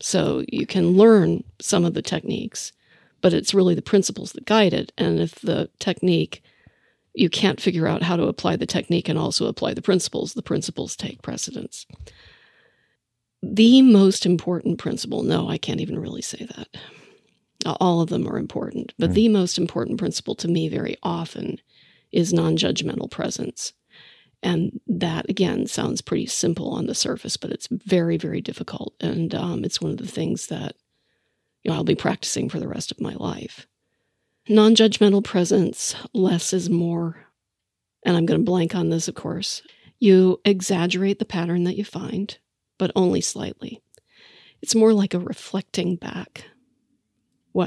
So 0.00 0.44
you 0.48 0.66
can 0.66 0.96
learn 0.96 1.44
some 1.60 1.84
of 1.84 1.94
the 1.94 2.02
techniques, 2.02 2.72
but 3.20 3.32
it's 3.32 3.54
really 3.54 3.74
the 3.74 3.82
principles 3.82 4.32
that 4.32 4.46
guide 4.46 4.72
it. 4.72 4.92
And 4.96 5.18
if 5.20 5.36
the 5.36 5.70
technique, 5.78 6.42
you 7.14 7.28
can't 7.28 7.60
figure 7.60 7.88
out 7.88 8.02
how 8.02 8.16
to 8.16 8.26
apply 8.28 8.56
the 8.56 8.66
technique 8.66 9.08
and 9.08 9.18
also 9.18 9.46
apply 9.46 9.74
the 9.74 9.82
principles, 9.82 10.34
the 10.34 10.42
principles 10.42 10.94
take 10.94 11.22
precedence. 11.22 11.86
The 13.42 13.82
most 13.82 14.26
important 14.26 14.78
principle, 14.78 15.22
no, 15.22 15.48
I 15.48 15.58
can't 15.58 15.80
even 15.80 15.98
really 15.98 16.22
say 16.22 16.46
that. 16.56 16.68
All 17.80 18.00
of 18.00 18.08
them 18.08 18.26
are 18.28 18.38
important, 18.38 18.92
but 18.98 19.10
Mm. 19.10 19.14
the 19.14 19.28
most 19.28 19.58
important 19.58 19.98
principle 19.98 20.34
to 20.36 20.48
me 20.48 20.68
very 20.68 20.96
often 21.02 21.60
is 22.12 22.32
non 22.32 22.56
judgmental 22.56 23.10
presence. 23.10 23.72
And 24.42 24.80
that, 24.86 25.28
again, 25.28 25.66
sounds 25.66 26.00
pretty 26.00 26.26
simple 26.26 26.70
on 26.70 26.86
the 26.86 26.94
surface, 26.94 27.36
but 27.36 27.50
it's 27.50 27.68
very, 27.70 28.16
very 28.16 28.40
difficult. 28.40 28.94
And 29.00 29.34
um, 29.34 29.64
it's 29.64 29.80
one 29.80 29.90
of 29.90 29.98
the 29.98 30.06
things 30.06 30.46
that 30.46 30.76
you 31.62 31.70
know, 31.70 31.76
I'll 31.76 31.84
be 31.84 31.94
practicing 31.94 32.48
for 32.48 32.60
the 32.60 32.68
rest 32.68 32.90
of 32.90 33.00
my 33.00 33.14
life. 33.14 33.66
Non 34.48 34.74
judgmental 34.74 35.22
presence, 35.22 35.94
less 36.14 36.52
is 36.52 36.70
more. 36.70 37.26
And 38.04 38.16
I'm 38.16 38.26
going 38.26 38.40
to 38.40 38.44
blank 38.44 38.74
on 38.74 38.90
this, 38.90 39.08
of 39.08 39.14
course. 39.14 39.62
You 39.98 40.40
exaggerate 40.44 41.18
the 41.18 41.24
pattern 41.24 41.64
that 41.64 41.76
you 41.76 41.84
find, 41.84 42.38
but 42.78 42.92
only 42.94 43.20
slightly. 43.20 43.82
It's 44.62 44.74
more 44.74 44.92
like 44.92 45.14
a 45.14 45.18
reflecting 45.18 45.96
back 45.96 46.44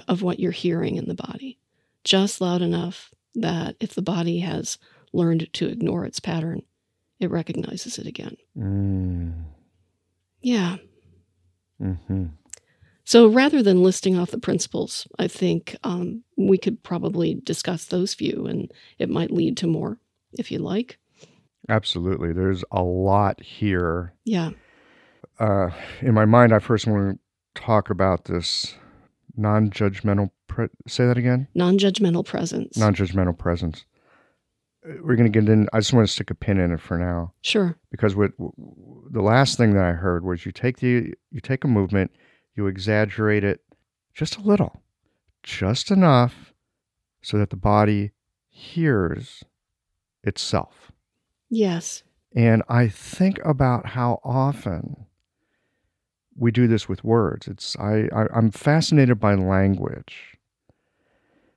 of 0.08 0.22
what 0.22 0.40
you're 0.40 0.52
hearing 0.52 0.96
in 0.96 1.08
the 1.08 1.14
body, 1.14 1.60
just 2.04 2.40
loud 2.40 2.62
enough 2.62 3.12
that 3.36 3.76
if 3.80 3.94
the 3.94 4.02
body 4.02 4.40
has 4.40 4.78
learned 5.14 5.52
to 5.54 5.68
ignore 5.68 6.06
its 6.06 6.20
pattern, 6.20 6.62
it 7.20 7.30
recognizes 7.30 7.98
it 7.98 8.08
again. 8.08 8.36
Mm. 8.58 9.44
Yeah. 10.42 10.78
hmm 11.80 12.26
So 13.04 13.28
rather 13.28 13.62
than 13.62 13.84
listing 13.84 14.18
off 14.18 14.32
the 14.32 14.40
principles, 14.40 15.08
I 15.20 15.28
think 15.28 15.76
um, 15.84 16.24
we 16.38 16.58
could 16.58 16.82
probably 16.84 17.36
discuss 17.44 17.86
those 17.86 18.14
few 18.14 18.48
and 18.48 18.72
it 18.98 19.10
might 19.10 19.32
lead 19.32 19.58
to 19.58 19.68
more 19.68 20.00
if 20.34 20.52
you'd 20.52 20.62
like. 20.62 20.98
Absolutely. 21.70 22.34
There's 22.34 22.64
a 22.72 22.82
lot 22.82 23.42
here. 23.42 24.14
Yeah. 24.26 24.52
Uh, 25.40 25.70
in 26.02 26.14
my 26.14 26.26
mind, 26.26 26.54
I 26.54 26.60
first 26.60 26.88
want 26.88 27.20
to 27.56 27.62
talk 27.62 27.90
about 27.90 28.26
this 28.26 28.76
non 29.36 29.70
judgmental. 29.70 30.32
Pre- 30.48 30.68
say 30.88 31.06
that 31.06 31.18
again? 31.18 31.48
Non 31.56 31.78
judgmental 31.78 32.26
presence. 32.26 32.78
Non 32.78 32.94
judgmental 32.94 33.38
presence. 33.38 33.86
We're 34.84 35.16
going 35.16 35.32
to 35.32 35.40
get 35.40 35.48
in. 35.50 35.68
I 35.74 35.80
just 35.80 35.94
want 35.94 36.08
to 36.08 36.12
stick 36.14 36.32
a 36.32 36.36
pin 36.36 36.60
in 36.60 36.72
it 36.72 36.80
for 36.82 36.98
now. 36.98 37.32
sure. 37.42 37.78
because 37.92 38.16
what 38.16 38.32
the 38.38 39.22
last 39.22 39.58
thing 39.58 39.74
that 39.74 39.84
I 39.84 39.92
heard 39.92 40.24
was 40.24 40.46
you 40.46 40.52
take 40.52 40.80
the 40.80 41.14
you 41.32 41.40
take 41.42 41.64
a 41.64 41.68
movement, 41.68 42.12
you 42.56 42.68
exaggerate 42.68 43.44
it 43.44 43.62
just 44.14 44.38
a 44.38 44.42
little, 44.42 44.82
just 45.44 45.92
enough 45.92 46.54
so 47.22 47.38
that 47.38 47.50
the 47.52 47.56
body 47.56 48.12
hears 48.50 49.44
itself. 50.24 50.92
Yes. 51.50 52.04
And 52.36 52.64
I 52.70 52.88
think 52.88 53.40
about 53.46 53.86
how 53.88 54.20
often 54.24 55.06
we 56.38 56.50
do 56.52 56.68
this 56.68 56.88
with 56.90 57.04
words. 57.04 57.48
It's 57.48 57.78
I, 57.78 58.08
I 58.14 58.26
I'm 58.34 58.52
fascinated 58.52 59.20
by 59.20 59.36
language. 59.36 60.38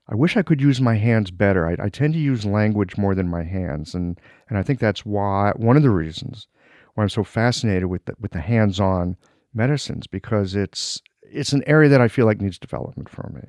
I 0.07 0.15
wish 0.15 0.37
I 0.37 0.43
could 0.43 0.61
use 0.61 0.81
my 0.81 0.97
hands 0.97 1.31
better. 1.31 1.67
I, 1.67 1.87
I 1.87 1.89
tend 1.89 2.13
to 2.15 2.21
use 2.21 2.45
language 2.45 2.97
more 2.97 3.15
than 3.15 3.29
my 3.29 3.43
hands, 3.43 3.95
and 3.95 4.21
and 4.49 4.59
I 4.59 4.63
think 4.63 4.79
that's 4.79 5.07
why 5.07 5.53
one 5.57 5.77
of 5.77 5.83
the 5.83 5.91
reasons 5.91 6.47
why 6.95 7.03
I'm 7.03 7.09
so 7.09 7.25
fascinated 7.25 7.87
with 7.87 8.05
the, 8.05 8.15
with 8.21 8.33
the 8.33 8.41
hands-on 8.41 9.17
medicines 9.53 10.07
because 10.07 10.55
it's 10.55 11.01
it's 11.23 11.53
an 11.53 11.65
area 11.67 11.89
that 11.89 12.01
I 12.01 12.09
feel 12.09 12.27
like 12.27 12.41
needs 12.41 12.59
development 12.59 13.09
for 13.09 13.31
me, 13.35 13.43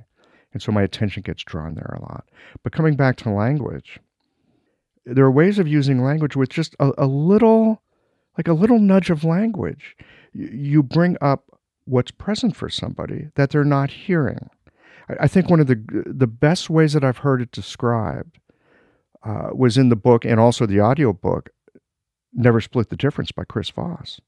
and 0.53 0.61
so 0.61 0.71
my 0.71 0.81
attention 0.81 1.23
gets 1.23 1.43
drawn 1.43 1.75
there 1.75 1.97
a 1.97 2.01
lot. 2.01 2.25
But 2.63 2.71
coming 2.71 2.95
back 2.95 3.17
to 3.17 3.29
language, 3.29 3.99
there 5.05 5.25
are 5.25 5.31
ways 5.31 5.59
of 5.59 5.67
using 5.67 6.03
language 6.03 6.35
with 6.35 6.49
just 6.49 6.75
a, 6.79 6.91
a 6.97 7.05
little, 7.05 7.81
like 8.37 8.47
a 8.47 8.53
little 8.53 8.79
nudge 8.79 9.09
of 9.09 9.23
language. 9.23 9.95
You, 10.33 10.47
you 10.47 10.83
bring 10.83 11.17
up 11.21 11.43
what's 11.83 12.11
present 12.11 12.55
for 12.55 12.69
somebody 12.69 13.27
that 13.35 13.49
they're 13.49 13.63
not 13.63 13.91
hearing. 13.91 14.49
I, 15.07 15.27
think 15.27 15.49
one 15.49 15.59
of 15.59 15.67
the 15.67 15.83
the 16.05 16.27
best 16.27 16.69
ways 16.69 16.93
that 16.93 17.03
I've 17.03 17.19
heard 17.19 17.41
it 17.41 17.51
described 17.51 18.39
uh, 19.23 19.49
was 19.53 19.77
in 19.77 19.89
the 19.89 19.95
book 19.95 20.25
and 20.25 20.39
also 20.39 20.65
the 20.65 20.79
audio 20.79 21.13
book, 21.13 21.49
"Never 22.33 22.61
Split 22.61 22.89
the 22.89 22.97
Difference" 22.97 23.31
by 23.31 23.43
Chris 23.43 23.69
Voss, 23.69 24.19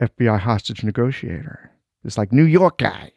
FBI 0.00 0.38
hostage 0.38 0.84
negotiator. 0.84 1.72
This 2.02 2.18
like 2.18 2.32
New 2.32 2.44
York 2.44 2.78
guy 2.78 3.12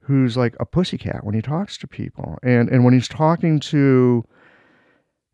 who's 0.00 0.36
like 0.36 0.54
a 0.60 0.66
pussycat 0.66 1.24
when 1.24 1.34
he 1.34 1.40
talks 1.40 1.78
to 1.78 1.88
people, 1.88 2.38
and 2.42 2.68
and 2.68 2.84
when 2.84 2.94
he's 2.94 3.08
talking 3.08 3.58
to 3.60 4.24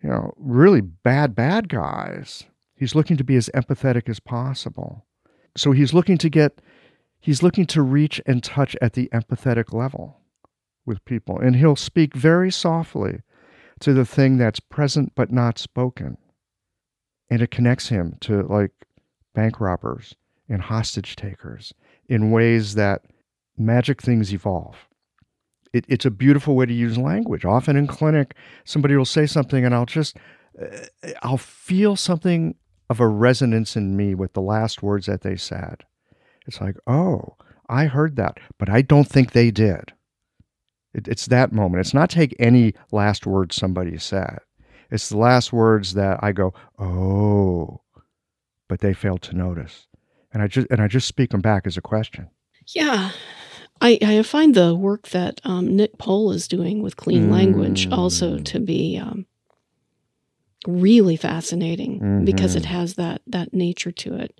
you 0.02 0.08
know, 0.08 0.32
really 0.36 0.80
bad, 0.80 1.34
bad 1.34 1.68
guys. 1.68 2.44
He's 2.74 2.94
looking 2.94 3.16
to 3.18 3.24
be 3.24 3.36
as 3.36 3.50
empathetic 3.54 4.08
as 4.08 4.20
possible. 4.20 5.04
So 5.56 5.72
he's 5.72 5.92
looking 5.92 6.16
to 6.18 6.30
get, 6.30 6.60
he's 7.18 7.42
looking 7.42 7.66
to 7.66 7.82
reach 7.82 8.20
and 8.26 8.42
touch 8.42 8.76
at 8.80 8.94
the 8.94 9.08
empathetic 9.12 9.74
level 9.74 10.19
with 10.90 11.04
people. 11.04 11.38
And 11.38 11.56
he'll 11.56 11.76
speak 11.76 12.14
very 12.14 12.50
softly 12.50 13.22
to 13.80 13.94
the 13.94 14.04
thing 14.04 14.36
that's 14.36 14.60
present 14.60 15.12
but 15.14 15.32
not 15.32 15.58
spoken. 15.58 16.18
And 17.30 17.40
it 17.40 17.50
connects 17.50 17.88
him 17.88 18.16
to 18.22 18.42
like 18.42 18.72
bank 19.34 19.60
robbers 19.60 20.14
and 20.48 20.60
hostage 20.62 21.16
takers 21.16 21.72
in 22.08 22.30
ways 22.30 22.74
that 22.74 23.02
magic 23.56 24.02
things 24.02 24.34
evolve 24.34 24.88
it, 25.72 25.84
it's 25.88 26.04
a 26.04 26.10
beautiful 26.10 26.56
way 26.56 26.66
to 26.66 26.72
use 26.72 26.98
language. 26.98 27.44
Often 27.44 27.76
in 27.76 27.86
clinic, 27.86 28.34
somebody 28.64 28.96
will 28.96 29.04
say 29.04 29.26
something, 29.26 29.64
and 29.64 29.74
I'll 29.74 29.86
just, 29.86 30.16
uh, 30.60 30.66
I'll 31.22 31.36
feel 31.36 31.96
something 31.96 32.56
of 32.88 33.00
a 33.00 33.08
resonance 33.08 33.76
in 33.76 33.96
me 33.96 34.14
with 34.14 34.32
the 34.32 34.40
last 34.40 34.82
words 34.82 35.06
that 35.06 35.22
they 35.22 35.36
said. 35.36 35.84
It's 36.46 36.60
like, 36.60 36.76
oh, 36.86 37.36
I 37.68 37.86
heard 37.86 38.16
that, 38.16 38.38
but 38.58 38.68
I 38.68 38.82
don't 38.82 39.08
think 39.08 39.32
they 39.32 39.50
did. 39.50 39.92
It, 40.94 41.06
it's 41.08 41.26
that 41.26 41.52
moment. 41.52 41.80
It's 41.80 41.94
not 41.94 42.10
take 42.10 42.34
any 42.38 42.74
last 42.92 43.26
words 43.26 43.56
somebody 43.56 43.96
said. 43.98 44.38
It's 44.90 45.08
the 45.08 45.18
last 45.18 45.52
words 45.52 45.94
that 45.94 46.18
I 46.22 46.32
go, 46.32 46.52
oh, 46.78 47.80
but 48.68 48.80
they 48.80 48.92
failed 48.92 49.22
to 49.22 49.36
notice, 49.36 49.86
and 50.32 50.42
I 50.42 50.48
just 50.48 50.66
and 50.70 50.80
I 50.80 50.88
just 50.88 51.06
speak 51.06 51.30
them 51.30 51.40
back 51.40 51.66
as 51.66 51.76
a 51.76 51.80
question. 51.82 52.28
Yeah. 52.74 53.10
I, 53.82 53.98
I 54.02 54.22
find 54.22 54.54
the 54.54 54.74
work 54.74 55.08
that 55.08 55.40
um, 55.44 55.74
Nick 55.74 55.96
Pole 55.96 56.32
is 56.32 56.46
doing 56.46 56.82
with 56.82 56.96
clean 56.98 57.30
language 57.30 57.88
also 57.90 58.36
Mm. 58.36 58.44
to 58.44 58.60
be 58.60 58.98
um, 58.98 59.24
really 60.66 61.16
fascinating 61.16 62.24
because 62.26 62.54
it 62.56 62.64
Mhm. 62.64 62.66
has 62.66 62.94
that 62.94 63.22
that 63.26 63.54
nature 63.54 63.90
to 63.92 64.14
it. 64.16 64.38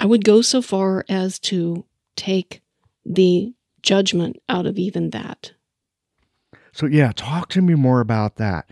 I 0.00 0.06
would 0.06 0.24
go 0.24 0.40
so 0.42 0.62
far 0.62 1.04
as 1.08 1.38
to 1.40 1.84
take 2.16 2.62
the 3.04 3.52
judgment 3.82 4.36
out 4.48 4.66
of 4.66 4.78
even 4.78 5.10
that. 5.10 5.52
So, 6.72 6.86
yeah, 6.86 7.12
talk 7.14 7.48
to 7.50 7.62
me 7.62 7.74
more 7.74 8.00
about 8.00 8.36
that. 8.36 8.70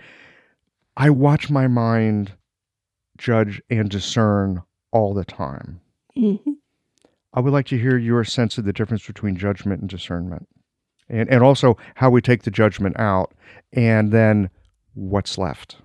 I 0.96 1.10
watch 1.10 1.50
my 1.50 1.66
mind 1.66 2.32
judge 3.18 3.60
and 3.70 3.90
discern 3.90 4.62
all 4.92 5.14
the 5.14 5.24
time. 5.24 5.80
hmm 6.14 6.36
I 7.32 7.38
would 7.38 7.52
like 7.52 7.66
to 7.66 7.78
hear 7.78 7.96
your 7.96 8.24
sense 8.24 8.58
of 8.58 8.64
the 8.64 8.72
difference 8.72 9.06
between 9.06 9.36
judgment 9.36 9.80
and 9.82 9.88
discernment. 9.88 10.48
And, 11.08 11.28
and 11.28 11.44
also 11.44 11.76
how 11.94 12.10
we 12.10 12.20
take 12.20 12.42
the 12.42 12.50
judgment 12.50 12.98
out 12.98 13.32
and 13.72 14.10
then 14.10 14.50
what's 14.94 15.38
left. 15.38 15.76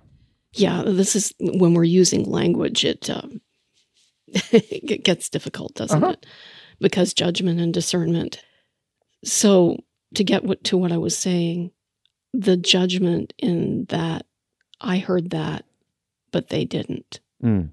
Yeah, 0.54 0.82
this 0.84 1.14
is 1.14 1.32
when 1.38 1.74
we're 1.74 1.84
using 1.84 2.24
language, 2.24 2.84
it 2.84 3.08
um, 3.10 3.40
it 4.26 5.04
gets 5.04 5.28
difficult, 5.28 5.74
doesn't 5.74 6.02
Uh-huh. 6.02 6.12
it? 6.14 6.26
Because 6.80 7.14
judgment 7.14 7.60
and 7.60 7.72
discernment. 7.72 8.42
So 9.26 9.76
to 10.14 10.24
get 10.24 10.44
what, 10.44 10.64
to 10.64 10.76
what 10.76 10.92
I 10.92 10.98
was 10.98 11.16
saying, 11.16 11.72
the 12.32 12.56
judgment 12.56 13.32
in 13.38 13.86
that 13.86 14.24
I 14.80 14.98
heard 14.98 15.30
that, 15.30 15.64
but 16.32 16.48
they 16.48 16.64
didn't. 16.64 17.20
Mm. 17.42 17.70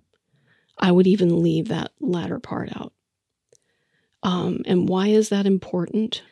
I 0.78 0.92
would 0.92 1.08
even 1.08 1.42
leave 1.42 1.68
that 1.68 1.92
latter 2.00 2.40
part 2.40 2.76
out. 2.76 2.94
Um, 4.24 4.62
and 4.66 4.88
why 4.90 5.08
is 5.08 5.30
that 5.30 5.46
important? 5.46 6.24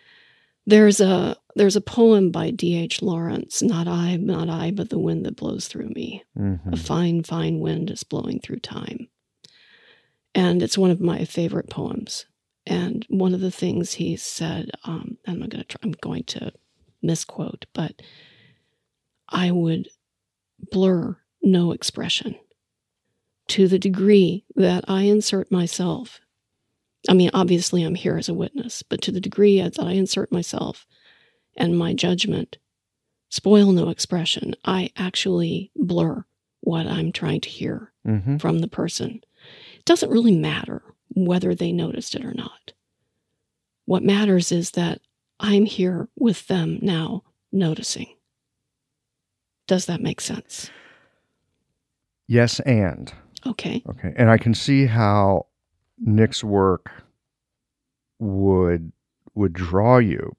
There's 0.65 1.01
a 1.01 1.35
there's 1.55 1.75
a 1.75 1.81
poem 1.81 2.31
by 2.31 2.51
D.H. 2.51 3.01
Lawrence, 3.01 3.61
not 3.61 3.87
I, 3.87 4.15
not 4.15 4.49
I, 4.49 4.71
but 4.71 4.89
the 4.89 4.99
wind 4.99 5.25
that 5.25 5.35
blows 5.35 5.67
through 5.67 5.89
me. 5.89 6.23
Mhm. 6.37 6.73
A 6.73 6.77
fine, 6.77 7.23
fine 7.23 7.59
wind 7.59 7.91
is 7.91 8.03
blowing 8.03 8.39
through 8.39 8.59
time. 8.59 9.09
And 10.33 10.63
it's 10.63 10.77
one 10.77 10.91
of 10.91 11.01
my 11.01 11.25
favorite 11.25 11.69
poems. 11.69 12.25
And 12.65 13.05
one 13.09 13.33
of 13.33 13.41
the 13.41 13.51
things 13.51 13.93
he 13.93 14.15
said, 14.15 14.71
um, 14.83 15.17
and 15.25 15.43
I'm 15.43 15.49
going 15.49 15.63
to 15.63 15.67
try, 15.67 15.79
I'm 15.83 15.93
going 16.01 16.23
to 16.25 16.51
misquote, 17.01 17.65
but 17.73 18.01
I 19.29 19.51
would 19.51 19.89
blur 20.71 21.17
no 21.41 21.71
expression 21.71 22.35
to 23.47 23.67
the 23.67 23.79
degree 23.79 24.45
that 24.55 24.85
I 24.87 25.03
insert 25.03 25.51
myself. 25.51 26.19
I 27.09 27.13
mean, 27.13 27.31
obviously, 27.33 27.83
I'm 27.83 27.95
here 27.95 28.17
as 28.17 28.29
a 28.29 28.33
witness, 28.33 28.83
but 28.83 29.01
to 29.01 29.11
the 29.11 29.19
degree 29.19 29.59
that 29.59 29.79
I 29.79 29.93
insert 29.93 30.31
myself 30.31 30.85
and 31.57 31.77
my 31.77 31.93
judgment, 31.93 32.57
spoil 33.29 33.71
no 33.71 33.89
expression, 33.89 34.53
I 34.63 34.91
actually 34.95 35.71
blur 35.75 36.23
what 36.59 36.85
I'm 36.85 37.11
trying 37.11 37.41
to 37.41 37.49
hear 37.49 37.91
Mhm. 38.05 38.39
from 38.39 38.59
the 38.59 38.67
person. 38.67 39.21
It 39.77 39.85
doesn't 39.85 40.11
really 40.11 40.35
matter 40.35 40.83
whether 41.15 41.53
they 41.55 41.71
noticed 41.71 42.15
it 42.15 42.23
or 42.25 42.33
not. 42.33 42.73
What 43.85 44.03
matters 44.03 44.51
is 44.51 44.71
that 44.71 45.01
I'm 45.39 45.65
here 45.65 46.07
with 46.17 46.47
them 46.47 46.79
now 46.81 47.23
noticing. 47.51 48.07
Does 49.67 49.85
that 49.87 50.01
make 50.01 50.21
sense? 50.21 50.69
Yes, 52.27 52.59
and 52.61 53.13
Okay. 53.45 53.81
okay, 53.89 54.13
and 54.15 54.29
I 54.29 54.37
can 54.37 54.53
see 54.53 54.85
how 54.85 55.47
Nick's 55.99 56.43
work 56.43 56.91
would 58.19 58.91
would 59.33 59.53
draw 59.53 59.97
you 59.97 60.35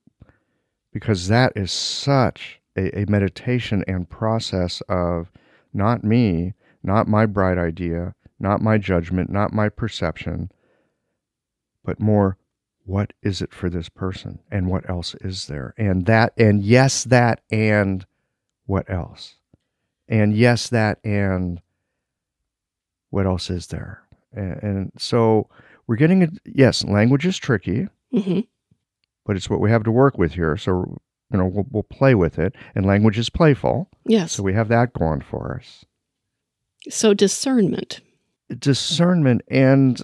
because 0.93 1.29
that 1.29 1.53
is 1.57 1.73
such 1.73 2.61
a, 2.77 3.01
a 3.01 3.07
meditation 3.11 3.83
and 3.89 4.09
process 4.09 4.83
of 4.89 5.31
not 5.73 6.05
me, 6.05 6.55
not 6.83 7.09
my 7.09 7.27
bright 7.27 7.59
idea, 7.59 8.15
not 8.39 8.61
my 8.61 8.79
judgment, 8.79 9.31
not 9.31 9.53
my 9.53 9.69
perception, 9.69 10.51
but 11.85 12.01
more 12.01 12.37
what 12.85 13.13
is 13.23 13.41
it 13.41 13.53
for 13.53 13.71
this 13.71 13.89
person 13.89 14.41
and 14.51 14.69
what 14.69 14.89
else 14.89 15.15
is 15.21 15.47
there? 15.47 15.75
And 15.77 16.07
that, 16.07 16.33
and 16.37 16.63
yes, 16.63 17.05
that, 17.05 17.41
and 17.51 18.05
what 18.67 18.91
else? 18.91 19.37
And 20.09 20.37
yes, 20.37 20.69
that, 20.71 20.99
and 21.05 21.61
what 23.11 23.27
else 23.27 23.51
is 23.51 23.69
there? 23.69 24.03
And, 24.33 24.63
and 24.63 24.93
so 24.99 25.49
we're 25.87 25.97
getting 25.97 26.23
it. 26.23 26.31
Yes, 26.45 26.85
language 26.85 27.27
is 27.27 27.39
tricky, 27.39 27.89
hmm 28.13 28.41
but 29.25 29.37
it's 29.37 29.49
what 29.49 29.61
we 29.61 29.71
have 29.71 29.85
to 29.85 29.91
work 29.93 30.19
with 30.19 30.33
here. 30.35 30.57
So, 30.57 31.01
you 31.31 31.39
know, 31.39 31.47
we'll, 31.47 31.67
we'll 31.71 31.83
play 31.85 32.15
with 32.15 32.39
it. 32.41 32.55
And 32.75 32.85
language 32.85 33.19
is 33.19 33.31
playful. 33.31 33.89
Yes. 34.05 34.33
So 34.33 34.43
we 34.43 34.53
have 34.55 34.69
that 34.69 34.93
going 34.93 35.21
for 35.21 35.61
us. 35.61 35.85
So 36.89 37.15
discernment. 37.15 38.01
Discernment 38.59 39.43
and 39.49 40.03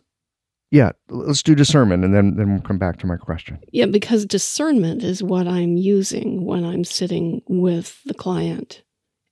yeah, 0.71 0.93
let's 1.09 1.43
do 1.43 1.55
discernment 1.55 2.05
and 2.05 2.15
then 2.15 2.37
then 2.37 2.53
we'll 2.53 2.63
come 2.63 2.79
back 2.79 2.99
to 2.99 3.07
my 3.07 3.17
question. 3.17 3.59
Yeah, 3.73 3.87
because 3.87 4.27
discernment 4.27 5.03
is 5.03 5.23
what 5.23 5.47
I'm 5.47 5.77
using 5.77 6.45
when 6.45 6.65
I'm 6.65 6.85
sitting 6.85 7.43
with 7.49 8.03
the 8.05 8.15
client 8.15 8.83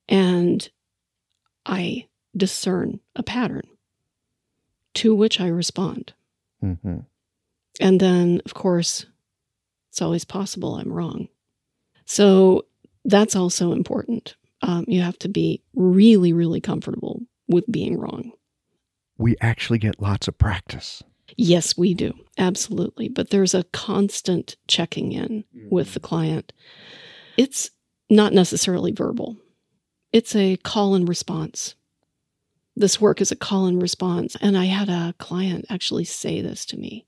and 0.08 0.68
I 1.66 2.06
discern 2.36 3.00
a 3.14 3.22
pattern 3.22 3.66
to 4.94 5.14
which 5.14 5.40
I 5.40 5.48
respond. 5.48 6.14
hmm 6.60 6.98
And 7.80 8.00
then, 8.00 8.40
of 8.46 8.54
course, 8.54 9.06
it's 9.90 10.00
always 10.00 10.24
possible 10.24 10.76
I'm 10.76 10.92
wrong. 10.92 11.28
So 12.06 12.66
that's 13.04 13.36
also 13.36 13.72
important. 13.72 14.36
Um, 14.62 14.84
you 14.88 15.02
have 15.02 15.18
to 15.18 15.28
be 15.28 15.62
really, 15.74 16.32
really 16.32 16.60
comfortable 16.60 17.20
with 17.46 17.70
being 17.70 17.98
wrong. 17.98 18.32
We 19.18 19.36
actually 19.40 19.78
get 19.78 20.00
lots 20.00 20.28
of 20.28 20.38
practice. 20.38 21.02
Yes, 21.36 21.76
we 21.76 21.94
do. 21.94 22.14
Absolutely. 22.38 23.08
But 23.08 23.30
there's 23.30 23.54
a 23.54 23.64
constant 23.64 24.56
checking 24.68 25.12
in 25.12 25.44
with 25.70 25.94
the 25.94 26.00
mm-hmm. 26.00 26.06
client. 26.06 26.52
It's 27.36 27.70
not 28.08 28.32
necessarily 28.32 28.92
verbal, 28.92 29.36
it's 30.12 30.36
a 30.36 30.56
call 30.58 30.94
and 30.94 31.08
response. 31.08 31.74
This 32.76 33.00
work 33.00 33.20
is 33.20 33.32
a 33.32 33.36
call 33.36 33.66
and 33.66 33.80
response. 33.80 34.36
And 34.40 34.56
I 34.56 34.66
had 34.66 34.88
a 34.88 35.14
client 35.18 35.64
actually 35.70 36.04
say 36.04 36.42
this 36.42 36.66
to 36.66 36.76
me 36.76 37.06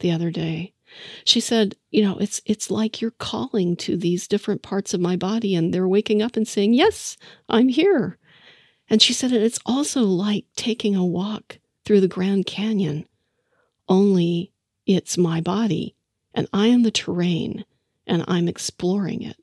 the 0.00 0.10
other 0.10 0.30
day. 0.30 0.72
She 1.24 1.40
said, 1.40 1.74
you 1.90 2.02
know, 2.02 2.16
it's 2.18 2.40
it's 2.46 2.70
like 2.70 3.00
you're 3.00 3.10
calling 3.12 3.76
to 3.78 3.96
these 3.96 4.28
different 4.28 4.62
parts 4.62 4.94
of 4.94 5.00
my 5.00 5.16
body 5.16 5.54
and 5.54 5.72
they're 5.72 5.88
waking 5.88 6.22
up 6.22 6.36
and 6.36 6.46
saying, 6.46 6.74
"Yes, 6.74 7.16
I'm 7.48 7.68
here." 7.68 8.18
And 8.88 9.00
she 9.00 9.12
said 9.12 9.32
it's 9.32 9.58
also 9.66 10.02
like 10.02 10.44
taking 10.56 10.94
a 10.94 11.04
walk 11.04 11.58
through 11.84 12.00
the 12.00 12.08
Grand 12.08 12.46
Canyon 12.46 13.06
only 13.88 14.52
it's 14.86 15.16
my 15.18 15.40
body 15.40 15.94
and 16.34 16.48
I 16.52 16.66
am 16.68 16.82
the 16.82 16.90
terrain 16.90 17.64
and 18.06 18.24
I'm 18.28 18.48
exploring 18.48 19.22
it. 19.22 19.36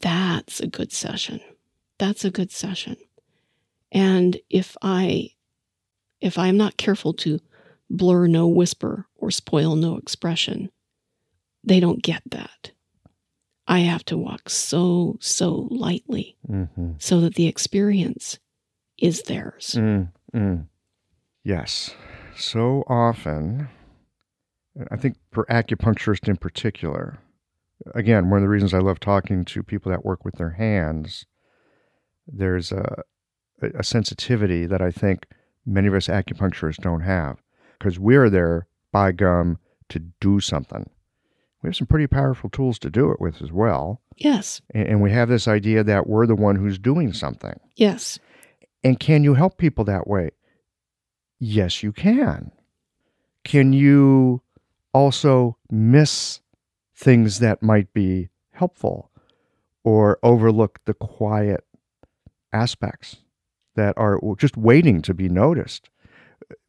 That's 0.00 0.60
a 0.60 0.66
good 0.66 0.92
session. 0.92 1.40
That's 1.98 2.24
a 2.24 2.30
good 2.30 2.50
session. 2.50 2.96
And 3.90 4.38
if 4.50 4.76
I 4.82 5.30
if 6.20 6.38
I 6.38 6.46
am 6.48 6.56
not 6.56 6.76
careful 6.76 7.12
to 7.14 7.40
blur 7.90 8.26
no 8.26 8.46
whisper 8.46 9.06
or 9.16 9.30
spoil 9.30 9.74
no 9.76 9.96
expression, 9.96 10.70
they 11.64 11.80
don't 11.80 12.02
get 12.02 12.22
that. 12.30 12.70
I 13.66 13.80
have 13.80 14.04
to 14.06 14.16
walk 14.18 14.48
so, 14.48 15.16
so 15.20 15.68
lightly 15.70 16.36
Mm-hmm. 16.48 16.92
so 16.98 17.20
that 17.20 17.34
the 17.34 17.46
experience 17.46 18.38
is 18.98 19.22
theirs. 19.22 19.74
Mm, 19.78 20.08
mm. 20.34 20.66
Yes. 21.44 21.90
So 22.36 22.84
often, 22.88 23.68
I 24.90 24.96
think 24.96 25.16
for 25.30 25.44
acupuncturists 25.46 26.28
in 26.28 26.36
particular, 26.36 27.18
again, 27.94 28.30
one 28.30 28.38
of 28.38 28.42
the 28.42 28.48
reasons 28.48 28.74
I 28.74 28.78
love 28.78 29.00
talking 29.00 29.44
to 29.46 29.62
people 29.62 29.90
that 29.90 30.04
work 30.04 30.24
with 30.24 30.36
their 30.36 30.50
hands, 30.50 31.26
there's 32.26 32.72
a, 32.72 33.02
a 33.60 33.84
sensitivity 33.84 34.66
that 34.66 34.80
I 34.80 34.90
think 34.90 35.26
many 35.66 35.88
of 35.88 35.94
us 35.94 36.08
acupuncturists 36.08 36.82
don't 36.82 37.02
have 37.02 37.42
because 37.78 37.98
we're 37.98 38.30
there 38.30 38.66
by 38.92 39.12
gum 39.12 39.58
to 39.90 39.98
do 39.98 40.40
something. 40.40 40.88
We 41.62 41.68
have 41.68 41.76
some 41.76 41.86
pretty 41.86 42.06
powerful 42.08 42.50
tools 42.50 42.78
to 42.80 42.90
do 42.90 43.10
it 43.12 43.20
with 43.20 43.40
as 43.40 43.52
well. 43.52 44.00
Yes, 44.16 44.60
And, 44.74 44.86
and 44.88 45.02
we 45.02 45.12
have 45.12 45.28
this 45.28 45.46
idea 45.46 45.84
that 45.84 46.06
we're 46.08 46.26
the 46.26 46.34
one 46.34 46.56
who's 46.56 46.78
doing 46.78 47.12
something. 47.12 47.58
yes, 47.76 48.18
And 48.82 48.98
can 48.98 49.22
you 49.22 49.34
help 49.34 49.58
people 49.58 49.84
that 49.84 50.06
way? 50.08 50.30
Yes, 51.44 51.82
you 51.82 51.90
can. 51.90 52.52
Can 53.42 53.72
you 53.72 54.42
also 54.94 55.56
miss 55.68 56.40
things 56.94 57.40
that 57.40 57.64
might 57.64 57.92
be 57.92 58.28
helpful 58.52 59.10
or 59.82 60.20
overlook 60.22 60.78
the 60.84 60.94
quiet 60.94 61.64
aspects 62.52 63.16
that 63.74 63.98
are 63.98 64.20
just 64.38 64.56
waiting 64.56 65.02
to 65.02 65.12
be 65.14 65.28
noticed? 65.28 65.90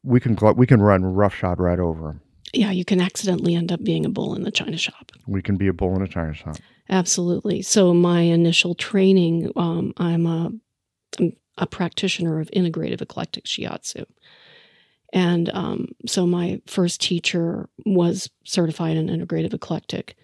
We 0.02 0.18
can 0.18 0.36
we 0.56 0.66
can 0.66 0.82
run 0.82 1.04
roughshod 1.04 1.60
right 1.60 1.78
over 1.78 2.08
them. 2.08 2.20
yeah, 2.52 2.72
you 2.72 2.84
can 2.84 3.00
accidentally 3.00 3.54
end 3.54 3.70
up 3.70 3.84
being 3.84 4.04
a 4.04 4.08
bull 4.08 4.34
in 4.34 4.42
the 4.42 4.50
china 4.50 4.76
shop. 4.76 5.12
We 5.28 5.40
can 5.40 5.56
be 5.56 5.68
a 5.68 5.72
bull 5.72 5.94
in 5.94 6.02
a 6.02 6.08
china 6.08 6.34
shop. 6.34 6.56
Absolutely. 6.88 7.62
So 7.62 7.94
my 7.94 8.22
initial 8.22 8.74
training, 8.74 9.52
um, 9.54 9.92
I'm 9.98 10.26
a 10.26 10.50
I'm 11.20 11.36
a 11.58 11.66
practitioner 11.68 12.40
of 12.40 12.50
integrative 12.50 13.00
eclectic 13.00 13.44
shiatsu, 13.44 14.04
and 15.14 15.48
um, 15.54 15.88
so 16.06 16.26
my 16.26 16.60
first 16.66 17.00
teacher 17.00 17.68
was 17.86 18.28
certified 18.44 18.96
in 18.96 19.06
integrative 19.06 19.54
eclectic, 19.54 20.16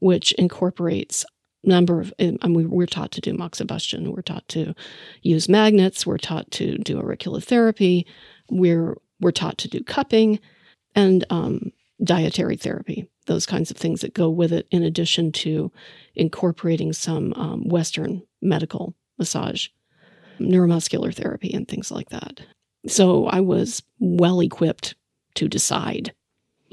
which 0.00 0.32
incorporates 0.32 1.24
number 1.62 2.00
of. 2.00 2.14
I 2.18 2.48
mean, 2.48 2.70
we're 2.70 2.86
taught 2.86 3.12
to 3.12 3.20
do 3.20 3.34
moxibustion. 3.34 4.08
We're 4.14 4.22
taught 4.22 4.48
to 4.48 4.74
use 5.22 5.50
magnets. 5.50 6.06
We're 6.06 6.16
taught 6.16 6.50
to 6.52 6.78
do 6.78 7.00
auriculotherapy. 7.00 8.06
We're 8.50 8.96
we're 9.20 9.32
taught 9.32 9.58
to 9.58 9.68
do 9.68 9.84
cupping, 9.84 10.40
and 10.94 11.26
um, 11.28 11.70
dietary 12.02 12.56
therapy. 12.56 13.10
Those 13.26 13.44
kinds 13.44 13.70
of 13.70 13.76
things 13.76 14.00
that 14.00 14.14
go 14.14 14.30
with 14.30 14.52
it, 14.52 14.66
in 14.70 14.82
addition 14.82 15.30
to 15.32 15.70
incorporating 16.14 16.94
some 16.94 17.34
um, 17.34 17.68
Western 17.68 18.22
medical 18.40 18.94
massage, 19.18 19.68
neuromuscular 20.40 21.14
therapy, 21.14 21.52
and 21.52 21.68
things 21.68 21.90
like 21.90 22.08
that. 22.08 22.40
So 22.86 23.26
I 23.26 23.40
was 23.40 23.82
well 23.98 24.40
equipped 24.40 24.94
to 25.34 25.48
decide 25.48 26.12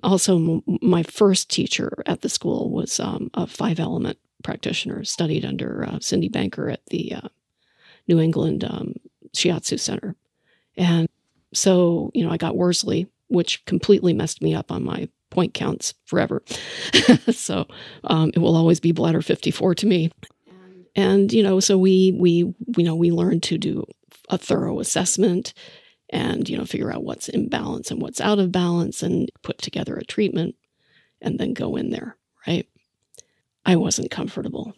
also, 0.05 0.37
m- 0.37 0.61
my 0.81 1.03
first 1.03 1.49
teacher 1.49 2.03
at 2.05 2.21
the 2.21 2.29
school 2.29 2.69
was 2.69 2.99
um, 2.99 3.29
a 3.33 3.47
five 3.47 3.79
element 3.79 4.17
practitioner, 4.43 5.03
studied 5.03 5.43
under 5.43 5.85
uh, 5.89 5.99
Cindy 5.99 6.29
Banker 6.29 6.69
at 6.69 6.85
the 6.87 7.13
uh, 7.13 7.27
New 8.07 8.19
England 8.19 8.63
um, 8.63 8.93
Shiatsu 9.35 9.79
Center. 9.79 10.15
And 10.77 11.09
so, 11.53 12.11
you 12.13 12.23
know, 12.23 12.31
I 12.31 12.37
got 12.37 12.55
Worsley, 12.55 13.07
which 13.27 13.65
completely 13.65 14.13
messed 14.13 14.41
me 14.41 14.53
up 14.53 14.71
on 14.71 14.83
my 14.83 15.09
point 15.31 15.53
counts 15.53 15.93
forever. 16.05 16.43
so 17.31 17.65
um, 18.03 18.31
it 18.33 18.39
will 18.39 18.55
always 18.55 18.79
be 18.79 18.91
bladder 18.91 19.21
54 19.21 19.75
to 19.75 19.87
me. 19.87 20.11
And, 20.95 21.33
you 21.33 21.43
know, 21.43 21.59
so 21.59 21.77
we, 21.77 22.15
we, 22.17 22.53
you 22.77 22.83
know, 22.83 22.95
we 22.95 23.11
learned 23.11 23.43
to 23.43 23.57
do 23.57 23.85
a 24.29 24.37
thorough 24.37 24.79
assessment 24.79 25.53
and, 26.09 26.47
you 26.47 26.57
know, 26.57 26.65
figure 26.65 26.91
out 26.91 27.03
what's 27.03 27.29
in 27.29 27.49
balance 27.49 27.91
and 27.91 28.01
what's 28.01 28.21
out 28.21 28.39
of 28.39 28.51
balance 28.51 29.01
and 29.01 29.31
put 29.41 29.57
together 29.59 29.95
a 29.95 30.05
treatment 30.05 30.55
and 31.21 31.39
then 31.39 31.53
go 31.53 31.75
in 31.75 31.89
there, 31.89 32.17
right? 32.47 32.67
I 33.65 33.75
wasn't 33.75 34.11
comfortable 34.11 34.73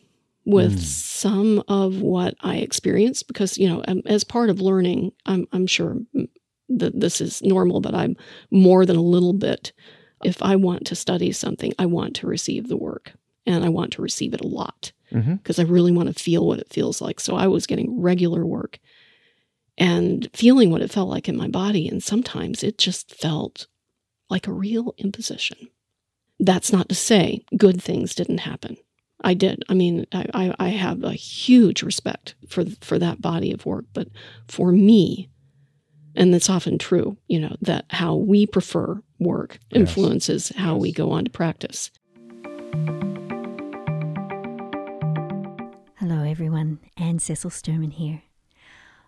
with 0.45 0.77
mm. 0.77 0.79
some 0.79 1.63
of 1.67 2.01
what 2.01 2.35
I 2.41 2.57
experienced 2.57 3.27
because, 3.27 3.57
you 3.57 3.67
know, 3.67 3.83
as 4.05 4.23
part 4.23 4.49
of 4.49 4.61
learning, 4.61 5.11
I'm, 5.25 5.45
I'm 5.51 5.67
sure 5.67 5.97
that 6.69 6.99
this 6.99 7.19
is 7.19 7.41
normal, 7.41 7.81
but 7.81 7.93
I'm 7.93 8.15
more 8.49 8.85
than 8.85 8.95
a 8.95 9.01
little 9.01 9.33
bit. 9.33 9.73
If 10.23 10.41
I 10.41 10.55
want 10.55 10.87
to 10.87 10.95
study 10.95 11.31
something, 11.31 11.73
I 11.77 11.85
want 11.85 12.15
to 12.17 12.27
receive 12.27 12.69
the 12.69 12.77
work 12.77 13.13
and 13.45 13.65
I 13.65 13.69
want 13.69 13.91
to 13.93 14.01
receive 14.01 14.33
it 14.33 14.41
a 14.41 14.47
lot 14.47 14.91
because 15.09 15.57
mm-hmm. 15.57 15.61
I 15.61 15.71
really 15.71 15.91
want 15.91 16.15
to 16.15 16.23
feel 16.23 16.45
what 16.45 16.59
it 16.59 16.71
feels 16.71 17.01
like. 17.01 17.19
So 17.19 17.35
I 17.35 17.47
was 17.47 17.67
getting 17.67 18.01
regular 18.01 18.45
work 18.45 18.79
and 19.77 20.29
feeling 20.33 20.71
what 20.71 20.81
it 20.81 20.91
felt 20.91 21.09
like 21.09 21.29
in 21.29 21.37
my 21.37 21.47
body. 21.47 21.87
And 21.87 22.01
sometimes 22.01 22.63
it 22.63 22.77
just 22.77 23.13
felt 23.13 23.67
like 24.29 24.47
a 24.47 24.53
real 24.53 24.93
imposition. 24.97 25.69
That's 26.39 26.71
not 26.71 26.89
to 26.89 26.95
say 26.95 27.45
good 27.55 27.81
things 27.81 28.15
didn't 28.15 28.39
happen. 28.39 28.77
I 29.23 29.33
did. 29.33 29.63
I 29.67 29.73
mean, 29.73 30.05
I, 30.11 30.53
I 30.59 30.69
have 30.69 31.03
a 31.03 31.13
huge 31.13 31.81
respect 31.81 32.35
for 32.47 32.65
for 32.81 32.99
that 32.99 33.19
body 33.19 33.51
of 33.51 33.65
work, 33.65 33.85
but 33.93 34.09
for 34.47 34.71
me, 34.71 35.29
and 36.15 36.31
that's 36.31 36.49
often 36.49 36.77
true, 36.77 37.17
you 37.27 37.39
know, 37.39 37.55
that 37.61 37.85
how 37.89 38.15
we 38.15 38.45
prefer 38.45 39.01
work 39.19 39.59
influences 39.71 40.51
yes. 40.51 40.63
how 40.63 40.73
yes. 40.73 40.81
we 40.81 40.91
go 40.91 41.11
on 41.11 41.25
to 41.25 41.31
practice. 41.31 41.89
Hello, 45.95 46.23
everyone. 46.23 46.79
Anne 46.95 47.17
Cecil 47.17 47.49
Sturman 47.49 47.93
here. 47.93 48.21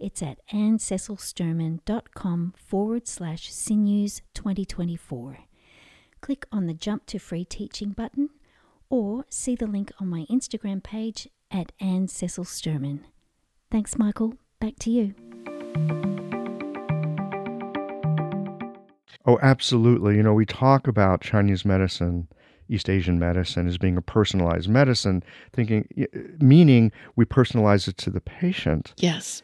It's 0.00 0.22
at 0.22 0.38
annececilsturman.com 0.48 2.54
forward 2.56 3.06
slash 3.06 3.52
sinews 3.52 4.22
2024. 4.32 5.40
Click 6.22 6.46
on 6.50 6.66
the 6.66 6.72
Jump 6.72 7.04
to 7.06 7.18
Free 7.18 7.44
Teaching 7.44 7.90
button 7.90 8.30
or 8.88 9.26
see 9.28 9.54
the 9.54 9.66
link 9.66 9.92
on 10.00 10.08
my 10.08 10.24
Instagram 10.30 10.82
page 10.82 11.28
at 11.50 11.72
Anne 11.80 12.08
Cecil 12.08 12.44
Sturman. 12.44 13.00
Thanks, 13.70 13.98
Michael. 13.98 14.36
Back 14.58 14.76
to 14.80 14.90
you. 14.90 15.14
Oh, 19.26 19.38
absolutely. 19.42 20.16
You 20.16 20.22
know, 20.22 20.32
we 20.32 20.46
talk 20.46 20.88
about 20.88 21.20
Chinese 21.20 21.66
medicine, 21.66 22.26
East 22.70 22.88
Asian 22.88 23.18
medicine 23.18 23.68
as 23.68 23.76
being 23.76 23.98
a 23.98 24.02
personalized 24.02 24.70
medicine, 24.70 25.22
thinking, 25.52 25.86
meaning 26.40 26.90
we 27.16 27.26
personalize 27.26 27.86
it 27.86 27.98
to 27.98 28.08
the 28.08 28.22
patient. 28.22 28.94
Yes. 28.96 29.42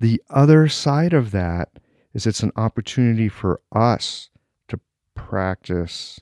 The 0.00 0.22
other 0.30 0.68
side 0.68 1.12
of 1.12 1.30
that 1.32 1.70
is 2.14 2.26
it's 2.26 2.42
an 2.42 2.52
opportunity 2.56 3.28
for 3.28 3.60
us 3.72 4.30
to 4.68 4.80
practice 5.14 6.20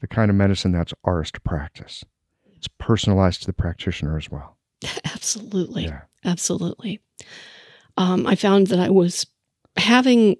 the 0.00 0.06
kind 0.06 0.30
of 0.30 0.36
medicine 0.36 0.72
that's 0.72 0.94
ours 1.04 1.30
to 1.32 1.40
practice. 1.40 2.04
It's 2.54 2.68
personalized 2.78 3.42
to 3.42 3.46
the 3.46 3.52
practitioner 3.52 4.16
as 4.16 4.30
well. 4.30 4.56
Absolutely. 5.04 5.84
Yeah. 5.84 6.02
Absolutely. 6.24 7.00
Um, 7.96 8.26
I 8.26 8.34
found 8.34 8.68
that 8.68 8.78
I 8.78 8.90
was 8.90 9.26
having, 9.76 10.36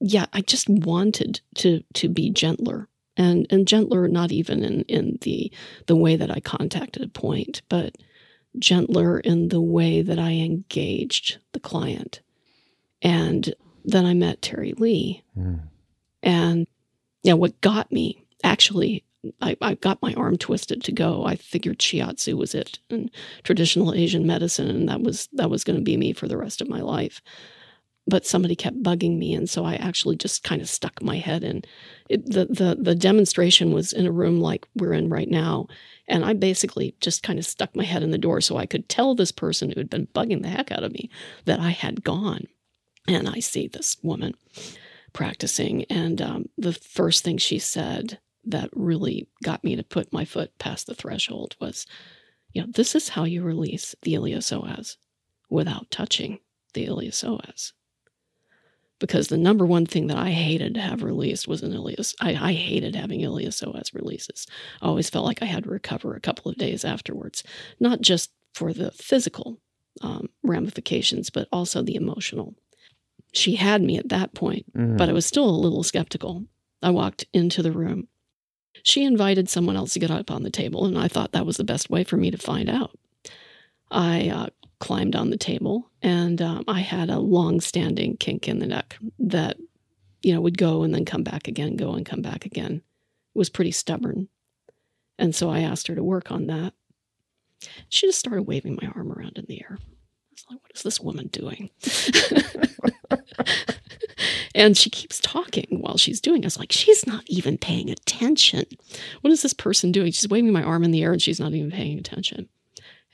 yeah, 0.00 0.26
I 0.32 0.40
just 0.42 0.68
wanted 0.68 1.40
to 1.56 1.82
to 1.94 2.08
be 2.08 2.30
gentler 2.30 2.88
and 3.16 3.46
and 3.50 3.66
gentler, 3.66 4.08
not 4.08 4.32
even 4.32 4.62
in 4.62 4.82
in 4.82 5.18
the 5.22 5.52
the 5.86 5.96
way 5.96 6.16
that 6.16 6.30
I 6.30 6.40
contacted 6.40 7.02
a 7.02 7.08
point, 7.08 7.62
but 7.68 7.96
gentler 8.58 9.20
in 9.20 9.48
the 9.48 9.60
way 9.60 10.02
that 10.02 10.18
I 10.18 10.32
engaged 10.32 11.38
the 11.52 11.60
client. 11.60 12.20
And 13.02 13.54
then 13.84 14.04
I 14.04 14.14
met 14.14 14.42
Terry 14.42 14.72
Lee. 14.72 15.22
Mm. 15.38 15.62
And 16.22 16.66
yeah, 17.22 17.34
what 17.34 17.60
got 17.60 17.92
me 17.92 18.24
actually, 18.44 19.04
I, 19.40 19.56
I, 19.60 19.74
got 19.74 20.02
my 20.02 20.14
arm 20.14 20.36
twisted 20.36 20.84
to 20.84 20.92
go. 20.92 21.24
I 21.24 21.36
figured 21.36 21.78
shiatsu 21.78 22.34
was 22.34 22.54
it 22.54 22.78
and 22.90 23.10
traditional 23.42 23.94
Asian 23.94 24.26
medicine, 24.26 24.68
and 24.68 24.88
that 24.88 25.00
was 25.00 25.28
that 25.32 25.50
was 25.50 25.64
going 25.64 25.76
to 25.76 25.82
be 25.82 25.96
me 25.96 26.12
for 26.12 26.28
the 26.28 26.36
rest 26.36 26.60
of 26.60 26.68
my 26.68 26.80
life. 26.80 27.20
But 28.08 28.24
somebody 28.24 28.54
kept 28.54 28.82
bugging 28.82 29.18
me, 29.18 29.34
and 29.34 29.50
so 29.50 29.64
I 29.64 29.74
actually 29.74 30.16
just 30.16 30.44
kind 30.44 30.62
of 30.62 30.68
stuck 30.68 31.02
my 31.02 31.16
head 31.16 31.42
in. 31.42 31.62
It, 32.08 32.24
the 32.24 32.46
the 32.46 32.76
the 32.80 32.94
demonstration 32.94 33.72
was 33.72 33.92
in 33.92 34.06
a 34.06 34.12
room 34.12 34.40
like 34.40 34.68
we're 34.76 34.92
in 34.92 35.08
right 35.08 35.28
now, 35.28 35.66
and 36.08 36.24
I 36.24 36.32
basically 36.32 36.94
just 37.00 37.22
kind 37.22 37.38
of 37.38 37.44
stuck 37.44 37.74
my 37.74 37.84
head 37.84 38.02
in 38.02 38.12
the 38.12 38.18
door 38.18 38.40
so 38.40 38.56
I 38.56 38.66
could 38.66 38.88
tell 38.88 39.14
this 39.14 39.32
person 39.32 39.70
who 39.70 39.80
had 39.80 39.90
been 39.90 40.06
bugging 40.08 40.42
the 40.42 40.48
heck 40.48 40.70
out 40.70 40.84
of 40.84 40.92
me 40.92 41.10
that 41.46 41.60
I 41.60 41.70
had 41.70 42.04
gone. 42.04 42.46
And 43.08 43.28
I 43.28 43.40
see 43.40 43.68
this 43.68 43.96
woman 44.02 44.34
practicing. 45.12 45.84
And 45.84 46.20
um, 46.20 46.48
the 46.58 46.72
first 46.72 47.24
thing 47.24 47.38
she 47.38 47.58
said 47.58 48.18
that 48.44 48.70
really 48.72 49.28
got 49.42 49.64
me 49.64 49.74
to 49.76 49.82
put 49.82 50.12
my 50.12 50.24
foot 50.24 50.56
past 50.58 50.86
the 50.86 50.94
threshold 50.94 51.56
was, 51.60 51.86
you 52.52 52.62
know, 52.62 52.68
this 52.70 52.94
is 52.94 53.10
how 53.10 53.24
you 53.24 53.42
release 53.42 53.94
the 54.02 54.14
iliopsoas 54.14 54.96
without 55.48 55.90
touching 55.90 56.38
the 56.74 56.86
iliopsoas 56.86 57.72
because 58.98 59.28
the 59.28 59.36
number 59.36 59.66
one 59.66 59.86
thing 59.86 60.06
that 60.06 60.16
I 60.16 60.30
hated 60.30 60.74
to 60.74 60.80
have 60.80 61.02
released 61.02 61.46
was 61.46 61.62
an 61.62 61.72
ileus. 61.72 62.14
I, 62.20 62.30
I 62.30 62.52
hated 62.52 62.94
having 62.94 63.20
iliopsoas 63.20 63.94
releases. 63.94 64.46
I 64.80 64.86
always 64.86 65.10
felt 65.10 65.26
like 65.26 65.42
I 65.42 65.46
had 65.46 65.64
to 65.64 65.70
recover 65.70 66.14
a 66.14 66.20
couple 66.20 66.50
of 66.50 66.56
days 66.56 66.84
afterwards, 66.84 67.42
not 67.78 68.00
just 68.00 68.30
for 68.54 68.72
the 68.72 68.90
physical 68.92 69.60
um, 70.00 70.28
ramifications, 70.42 71.30
but 71.30 71.48
also 71.52 71.82
the 71.82 71.96
emotional. 71.96 72.54
She 73.32 73.56
had 73.56 73.82
me 73.82 73.98
at 73.98 74.08
that 74.08 74.34
point, 74.34 74.72
mm. 74.74 74.96
but 74.96 75.08
I 75.08 75.12
was 75.12 75.26
still 75.26 75.48
a 75.48 75.50
little 75.50 75.82
skeptical. 75.82 76.44
I 76.82 76.90
walked 76.90 77.26
into 77.32 77.62
the 77.62 77.72
room. 77.72 78.08
She 78.82 79.04
invited 79.04 79.48
someone 79.48 79.76
else 79.76 79.92
to 79.94 79.98
get 79.98 80.10
up 80.10 80.30
on 80.30 80.42
the 80.42 80.50
table, 80.50 80.86
and 80.86 80.98
I 80.98 81.08
thought 81.08 81.32
that 81.32 81.46
was 81.46 81.56
the 81.56 81.64
best 81.64 81.90
way 81.90 82.04
for 82.04 82.16
me 82.16 82.30
to 82.30 82.38
find 82.38 82.68
out. 82.70 82.96
I 83.90 84.28
uh, 84.28 84.46
climbed 84.78 85.16
on 85.16 85.30
the 85.30 85.38
table, 85.38 85.90
and 86.02 86.40
um, 86.42 86.64
I 86.68 86.80
had 86.80 87.10
a 87.10 87.18
long-standing 87.18 88.18
kink 88.18 88.48
in 88.48 88.58
the 88.58 88.66
neck 88.66 88.98
that, 89.18 89.56
you 90.22 90.34
know, 90.34 90.40
would 90.40 90.58
go 90.58 90.82
and 90.82 90.94
then 90.94 91.04
come 91.04 91.22
back 91.22 91.48
again, 91.48 91.76
go 91.76 91.92
and 91.92 92.04
come 92.04 92.22
back 92.22 92.44
again. 92.44 92.82
It 93.34 93.38
was 93.38 93.48
pretty 93.48 93.72
stubborn, 93.72 94.28
and 95.18 95.34
so 95.34 95.50
I 95.50 95.60
asked 95.60 95.86
her 95.88 95.94
to 95.94 96.04
work 96.04 96.30
on 96.30 96.46
that. 96.46 96.72
She 97.88 98.06
just 98.06 98.18
started 98.18 98.42
waving 98.42 98.78
my 98.80 98.88
arm 98.94 99.12
around 99.12 99.38
in 99.38 99.46
the 99.46 99.62
air. 99.62 99.78
I 99.80 100.32
was 100.32 100.44
like, 100.50 100.62
"What 100.62 100.72
is 100.74 100.82
this 100.82 101.00
woman 101.00 101.28
doing?" 101.28 101.70
and 104.54 104.76
she 104.76 104.90
keeps 104.90 105.20
talking 105.20 105.78
while 105.80 105.96
she's 105.96 106.20
doing. 106.20 106.42
It. 106.42 106.46
I 106.46 106.48
was 106.48 106.58
like, 106.58 106.72
"She's 106.72 107.06
not 107.06 107.24
even 107.28 107.58
paying 107.58 107.90
attention. 107.90 108.64
What 109.22 109.32
is 109.32 109.42
this 109.42 109.54
person 109.54 109.92
doing? 109.92 110.12
She's 110.12 110.28
waving 110.28 110.52
my 110.52 110.62
arm 110.62 110.84
in 110.84 110.90
the 110.90 111.02
air, 111.02 111.12
and 111.12 111.22
she's 111.22 111.40
not 111.40 111.54
even 111.54 111.70
paying 111.70 111.98
attention." 111.98 112.48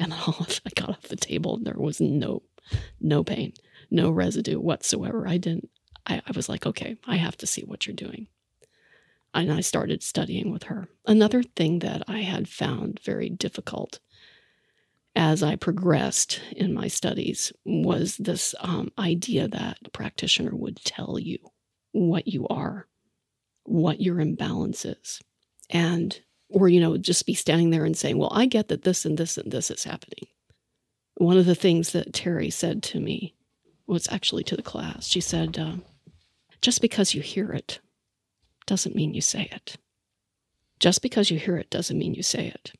And 0.02 0.12
all 0.26 0.46
I 0.66 0.70
got 0.74 0.90
off 0.90 1.02
the 1.02 1.16
table 1.16 1.58
there 1.62 1.76
was 1.76 2.00
no, 2.00 2.42
no 3.00 3.22
pain, 3.22 3.52
no 3.90 4.10
residue 4.10 4.58
whatsoever. 4.58 5.26
I 5.28 5.36
didn't, 5.38 5.70
I, 6.06 6.20
I 6.26 6.32
was 6.34 6.48
like, 6.48 6.66
okay, 6.66 6.96
I 7.06 7.16
have 7.16 7.36
to 7.38 7.46
see 7.46 7.62
what 7.62 7.86
you're 7.86 7.94
doing. 7.94 8.26
And 9.34 9.50
I 9.50 9.60
started 9.60 10.02
studying 10.02 10.52
with 10.52 10.64
her. 10.64 10.88
Another 11.06 11.42
thing 11.42 11.78
that 11.78 12.02
I 12.06 12.18
had 12.18 12.48
found 12.48 13.00
very 13.02 13.30
difficult 13.30 13.98
as 15.14 15.42
I 15.42 15.56
progressed 15.56 16.40
in 16.52 16.72
my 16.72 16.88
studies 16.88 17.52
was 17.64 18.16
this 18.16 18.54
um, 18.60 18.90
idea 18.98 19.48
that 19.48 19.92
practitioner 19.92 20.54
would 20.54 20.82
tell 20.84 21.18
you 21.18 21.38
what 21.92 22.26
you 22.26 22.46
are, 22.48 22.88
what 23.64 24.00
your 24.00 24.20
imbalance 24.20 24.84
is, 24.84 25.20
and 25.70 26.20
or 26.52 26.68
you 26.68 26.80
know 26.80 26.96
just 26.96 27.26
be 27.26 27.34
standing 27.34 27.70
there 27.70 27.84
and 27.84 27.96
saying, 27.96 28.18
"Well, 28.18 28.32
I 28.32 28.46
get 28.46 28.68
that 28.68 28.82
this 28.82 29.04
and 29.04 29.18
this 29.18 29.36
and 29.38 29.50
this 29.50 29.70
is 29.70 29.84
happening." 29.84 30.28
One 31.16 31.36
of 31.36 31.46
the 31.46 31.54
things 31.54 31.92
that 31.92 32.12
Terry 32.12 32.50
said 32.50 32.82
to 32.84 33.00
me 33.00 33.34
was 33.86 34.08
actually 34.10 34.44
to 34.44 34.56
the 34.56 34.62
class. 34.62 35.06
She 35.06 35.20
said, 35.20 35.58
uh, 35.58 35.76
"Just 36.60 36.80
because 36.80 37.14
you 37.14 37.20
hear 37.22 37.52
it 37.52 37.80
doesn't 38.66 38.94
mean 38.94 39.14
you 39.14 39.20
say 39.20 39.48
it. 39.52 39.76
Just 40.78 41.02
because 41.02 41.30
you 41.30 41.38
hear 41.38 41.56
it 41.56 41.70
doesn't 41.70 41.98
mean 41.98 42.14
you 42.14 42.22
say 42.22 42.46
it." 42.48 42.72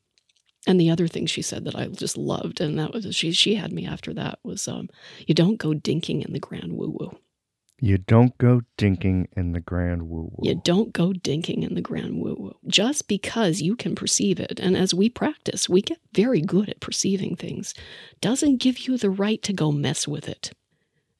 And 0.66 0.80
the 0.80 0.90
other 0.90 1.08
thing 1.08 1.26
she 1.26 1.42
said 1.42 1.64
that 1.64 1.74
I 1.74 1.86
just 1.88 2.16
loved, 2.16 2.60
and 2.60 2.78
that 2.78 2.92
was 2.92 3.14
she 3.16 3.32
she 3.32 3.56
had 3.56 3.72
me 3.72 3.86
after 3.86 4.14
that 4.14 4.38
was 4.44 4.68
um, 4.68 4.88
you 5.26 5.34
don't 5.34 5.56
go 5.56 5.70
dinking 5.70 6.24
in 6.24 6.32
the 6.32 6.38
grand 6.38 6.74
woo 6.74 6.96
woo. 6.98 7.18
You 7.84 7.98
don't 7.98 8.38
go 8.38 8.60
dinking 8.78 9.26
in 9.36 9.54
the 9.54 9.60
grand 9.60 10.08
woo 10.08 10.30
woo. 10.32 10.48
You 10.48 10.54
don't 10.54 10.92
go 10.92 11.08
dinking 11.08 11.68
in 11.68 11.74
the 11.74 11.80
grand 11.80 12.22
woo 12.22 12.36
woo. 12.38 12.56
Just 12.68 13.08
because 13.08 13.60
you 13.60 13.74
can 13.74 13.96
perceive 13.96 14.38
it, 14.38 14.60
and 14.60 14.76
as 14.76 14.94
we 14.94 15.08
practice, 15.08 15.68
we 15.68 15.82
get 15.82 15.98
very 16.12 16.40
good 16.40 16.68
at 16.68 16.78
perceiving 16.78 17.34
things, 17.34 17.74
doesn't 18.20 18.58
give 18.58 18.78
you 18.86 18.96
the 18.96 19.10
right 19.10 19.42
to 19.42 19.52
go 19.52 19.72
mess 19.72 20.06
with 20.06 20.28
it. 20.28 20.52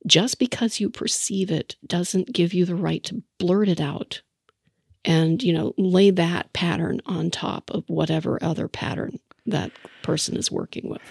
Just 0.07 0.39
because 0.39 0.79
you 0.79 0.89
perceive 0.89 1.51
it 1.51 1.75
doesn't 1.85 2.33
give 2.33 2.55
you 2.55 2.65
the 2.65 2.77
right 2.77 3.03
to 3.03 3.25
blurt 3.41 3.69
it 3.69 3.81
out 3.81 4.23
and, 5.05 5.43
you 5.43 5.53
know, 5.53 5.75
lay 5.77 6.13
that 6.13 6.53
pattern 6.53 7.01
on 7.07 7.33
top 7.33 7.73
of 7.73 7.83
whatever 7.89 8.39
other 8.41 8.69
pattern 8.69 9.19
that 9.47 9.73
person 10.03 10.37
is 10.37 10.53
working 10.53 10.89
with. 10.89 11.03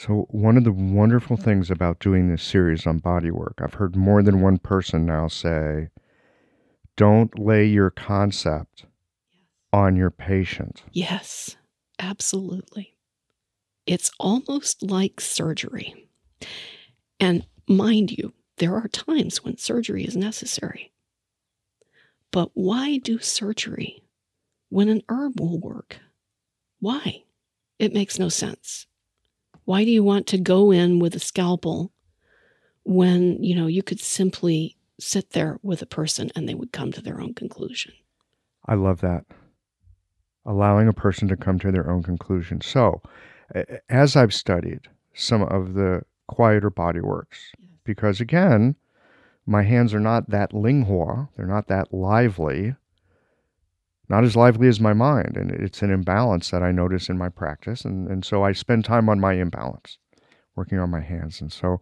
So, 0.00 0.26
one 0.30 0.56
of 0.56 0.64
the 0.64 0.72
wonderful 0.72 1.36
mm-hmm. 1.36 1.44
things 1.44 1.70
about 1.70 1.98
doing 1.98 2.30
this 2.30 2.42
series 2.42 2.86
on 2.86 3.00
body 3.00 3.30
work, 3.30 3.60
I've 3.62 3.74
heard 3.74 3.94
more 3.94 4.22
than 4.22 4.40
one 4.40 4.56
person 4.56 5.04
now 5.04 5.28
say, 5.28 5.88
don't 6.96 7.38
lay 7.38 7.66
your 7.66 7.90
concept 7.90 8.86
on 9.74 9.96
your 9.96 10.10
patient. 10.10 10.84
Yes, 10.90 11.56
absolutely. 11.98 12.96
It's 13.84 14.10
almost 14.18 14.82
like 14.82 15.20
surgery. 15.20 16.08
And 17.18 17.44
mind 17.68 18.10
you, 18.10 18.32
there 18.56 18.76
are 18.76 18.88
times 18.88 19.44
when 19.44 19.58
surgery 19.58 20.04
is 20.04 20.16
necessary. 20.16 20.92
But 22.30 22.52
why 22.54 22.96
do 22.96 23.18
surgery 23.18 24.02
when 24.70 24.88
an 24.88 25.02
herb 25.10 25.38
will 25.38 25.60
work? 25.60 25.98
Why? 26.78 27.24
It 27.78 27.92
makes 27.92 28.18
no 28.18 28.30
sense. 28.30 28.86
Why 29.70 29.84
do 29.84 29.92
you 29.92 30.02
want 30.02 30.26
to 30.26 30.38
go 30.38 30.72
in 30.72 30.98
with 30.98 31.14
a 31.14 31.20
scalpel 31.20 31.92
when, 32.82 33.40
you 33.40 33.54
know, 33.54 33.68
you 33.68 33.84
could 33.84 34.00
simply 34.00 34.76
sit 34.98 35.30
there 35.30 35.60
with 35.62 35.80
a 35.80 35.86
person 35.86 36.28
and 36.34 36.48
they 36.48 36.54
would 36.56 36.72
come 36.72 36.90
to 36.90 37.00
their 37.00 37.20
own 37.20 37.34
conclusion? 37.34 37.92
I 38.66 38.74
love 38.74 39.00
that. 39.02 39.26
Allowing 40.44 40.88
a 40.88 40.92
person 40.92 41.28
to 41.28 41.36
come 41.36 41.60
to 41.60 41.70
their 41.70 41.88
own 41.88 42.02
conclusion. 42.02 42.60
So, 42.62 43.00
as 43.88 44.16
I've 44.16 44.34
studied 44.34 44.88
some 45.14 45.44
of 45.44 45.74
the 45.74 46.02
quieter 46.26 46.70
body 46.70 47.00
works, 47.00 47.52
because 47.84 48.20
again, 48.20 48.74
my 49.46 49.62
hands 49.62 49.94
are 49.94 50.00
not 50.00 50.30
that 50.30 50.50
linghuo, 50.50 51.28
they're 51.36 51.46
not 51.46 51.68
that 51.68 51.94
lively 51.94 52.74
not 54.10 54.24
as 54.24 54.34
lively 54.34 54.66
as 54.66 54.80
my 54.80 54.92
mind. 54.92 55.36
And 55.36 55.52
it's 55.52 55.82
an 55.82 55.90
imbalance 55.90 56.50
that 56.50 56.62
I 56.62 56.72
notice 56.72 57.08
in 57.08 57.16
my 57.16 57.28
practice. 57.28 57.84
And, 57.84 58.08
and 58.08 58.24
so 58.24 58.42
I 58.42 58.52
spend 58.52 58.84
time 58.84 59.08
on 59.08 59.20
my 59.20 59.34
imbalance, 59.34 59.98
working 60.56 60.80
on 60.80 60.90
my 60.90 61.00
hands. 61.00 61.40
And 61.40 61.52
so 61.52 61.80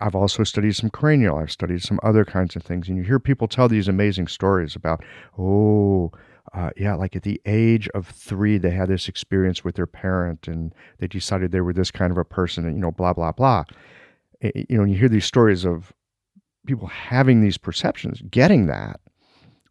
I've 0.00 0.14
also 0.14 0.44
studied 0.44 0.76
some 0.76 0.90
cranial, 0.90 1.38
I've 1.38 1.50
studied 1.50 1.82
some 1.82 1.98
other 2.02 2.26
kinds 2.26 2.56
of 2.56 2.62
things. 2.62 2.88
And 2.88 2.98
you 2.98 3.04
hear 3.04 3.18
people 3.18 3.48
tell 3.48 3.68
these 3.68 3.88
amazing 3.88 4.28
stories 4.28 4.76
about, 4.76 5.02
oh, 5.38 6.12
uh, 6.52 6.70
yeah, 6.76 6.94
like 6.94 7.16
at 7.16 7.22
the 7.22 7.40
age 7.46 7.88
of 7.94 8.06
three, 8.06 8.58
they 8.58 8.70
had 8.70 8.88
this 8.88 9.08
experience 9.08 9.64
with 9.64 9.76
their 9.76 9.86
parent 9.86 10.46
and 10.46 10.74
they 10.98 11.06
decided 11.06 11.50
they 11.50 11.60
were 11.62 11.72
this 11.72 11.90
kind 11.90 12.12
of 12.12 12.18
a 12.18 12.24
person 12.24 12.66
and, 12.66 12.76
you 12.76 12.82
know, 12.82 12.92
blah, 12.92 13.14
blah, 13.14 13.32
blah. 13.32 13.64
You 14.42 14.76
know, 14.76 14.84
you 14.84 14.96
hear 14.96 15.08
these 15.08 15.24
stories 15.24 15.64
of 15.64 15.92
people 16.66 16.86
having 16.86 17.40
these 17.40 17.56
perceptions, 17.56 18.20
getting 18.30 18.66
that, 18.66 19.00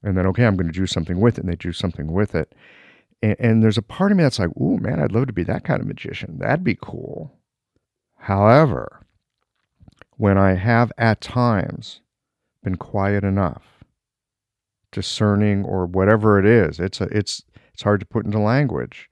and 0.06 0.18
then 0.18 0.26
okay, 0.28 0.46
I'm 0.46 0.56
going 0.56 0.72
to 0.72 0.80
do 0.80 0.86
something 0.86 1.20
with 1.20 1.38
it, 1.38 1.42
and 1.42 1.52
they 1.52 1.56
do 1.56 1.74
something 1.74 2.12
with 2.12 2.36
it. 2.36 2.54
And, 3.22 3.36
and 3.40 3.64
there's 3.64 3.78
a 3.78 3.82
part 3.82 4.12
of 4.12 4.18
me 4.18 4.24
that's 4.24 4.40
like, 4.40 4.56
ooh, 4.56 4.78
man, 4.78 5.02
I'd 5.02 5.12
love 5.12 5.28
to 5.28 5.34
be 5.34 5.44
that 5.44 5.64
kind 5.64 5.82
of 5.82 5.88
magician. 5.88 6.38
That'd 6.38 6.64
be 6.64 6.78
cool. 6.80 7.34
However, 8.16 9.02
when 10.18 10.38
I 10.38 10.54
have 10.54 10.92
at 10.98 11.22
times 11.22 12.02
been 12.64 12.76
quiet 12.76 13.24
enough, 13.24 13.84
discerning 14.92 15.66
or 15.66 15.86
whatever 15.86 16.40
it 16.40 16.46
is, 16.46 16.80
it's 16.80 17.02
a, 17.02 17.06
it's 17.06 17.44
it's 17.74 17.84
hard 17.84 18.00
to 18.00 18.06
put 18.06 18.26
into 18.26 18.40
language. 18.40 19.10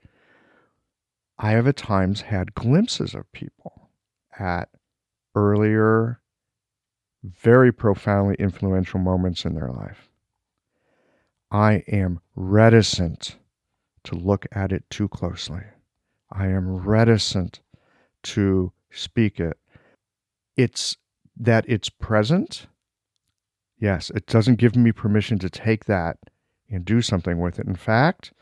I 1.38 1.52
have 1.52 1.68
at 1.68 1.76
times 1.76 2.22
had 2.22 2.56
glimpses 2.56 3.14
of 3.14 3.30
people 3.34 3.90
at 4.40 4.70
earlier, 5.36 6.22
very 7.24 7.74
profoundly 7.74 8.36
influential 8.40 9.00
moments 9.00 9.44
in 9.44 9.56
their 9.56 9.70
life. 9.70 10.10
I 11.54 11.84
am 11.88 12.20
reticent 12.36 13.38
to 14.06 14.16
look 14.16 14.48
at 14.52 14.72
it 14.72 14.90
too 14.90 15.08
closely. 15.08 15.62
I 16.32 16.48
am 16.48 16.78
reticent 16.78 17.62
to 18.24 18.74
speak 18.90 19.40
it. 19.40 19.58
It's 20.58 20.98
that 21.38 21.64
it's 21.68 21.90
present. 21.90 22.66
Yes, 23.78 24.10
it 24.10 24.26
doesn't 24.26 24.56
give 24.56 24.76
me 24.76 24.92
permission 24.92 25.38
to 25.40 25.50
take 25.50 25.86
that 25.86 26.18
and 26.72 26.84
do 26.84 27.04
something 27.04 27.40
with 27.40 27.60
it. 27.60 27.68
In 27.68 27.76
fact, 27.76 28.34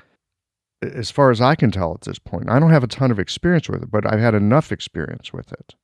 as 0.82 1.12
far 1.12 1.32
as 1.32 1.42
I 1.42 1.56
can 1.56 1.70
tell 1.70 1.94
at 1.94 2.02
this 2.02 2.20
point, 2.20 2.50
I 2.50 2.60
don't 2.60 2.72
have 2.72 2.84
a 2.84 2.88
ton 2.88 3.12
of 3.12 3.20
experience 3.20 3.68
with 3.68 3.84
it, 3.84 3.92
but 3.92 4.06
I've 4.06 4.22
had 4.22 4.36
enough 4.36 4.72
experience 4.72 5.34
with 5.34 5.52
it 5.52 5.76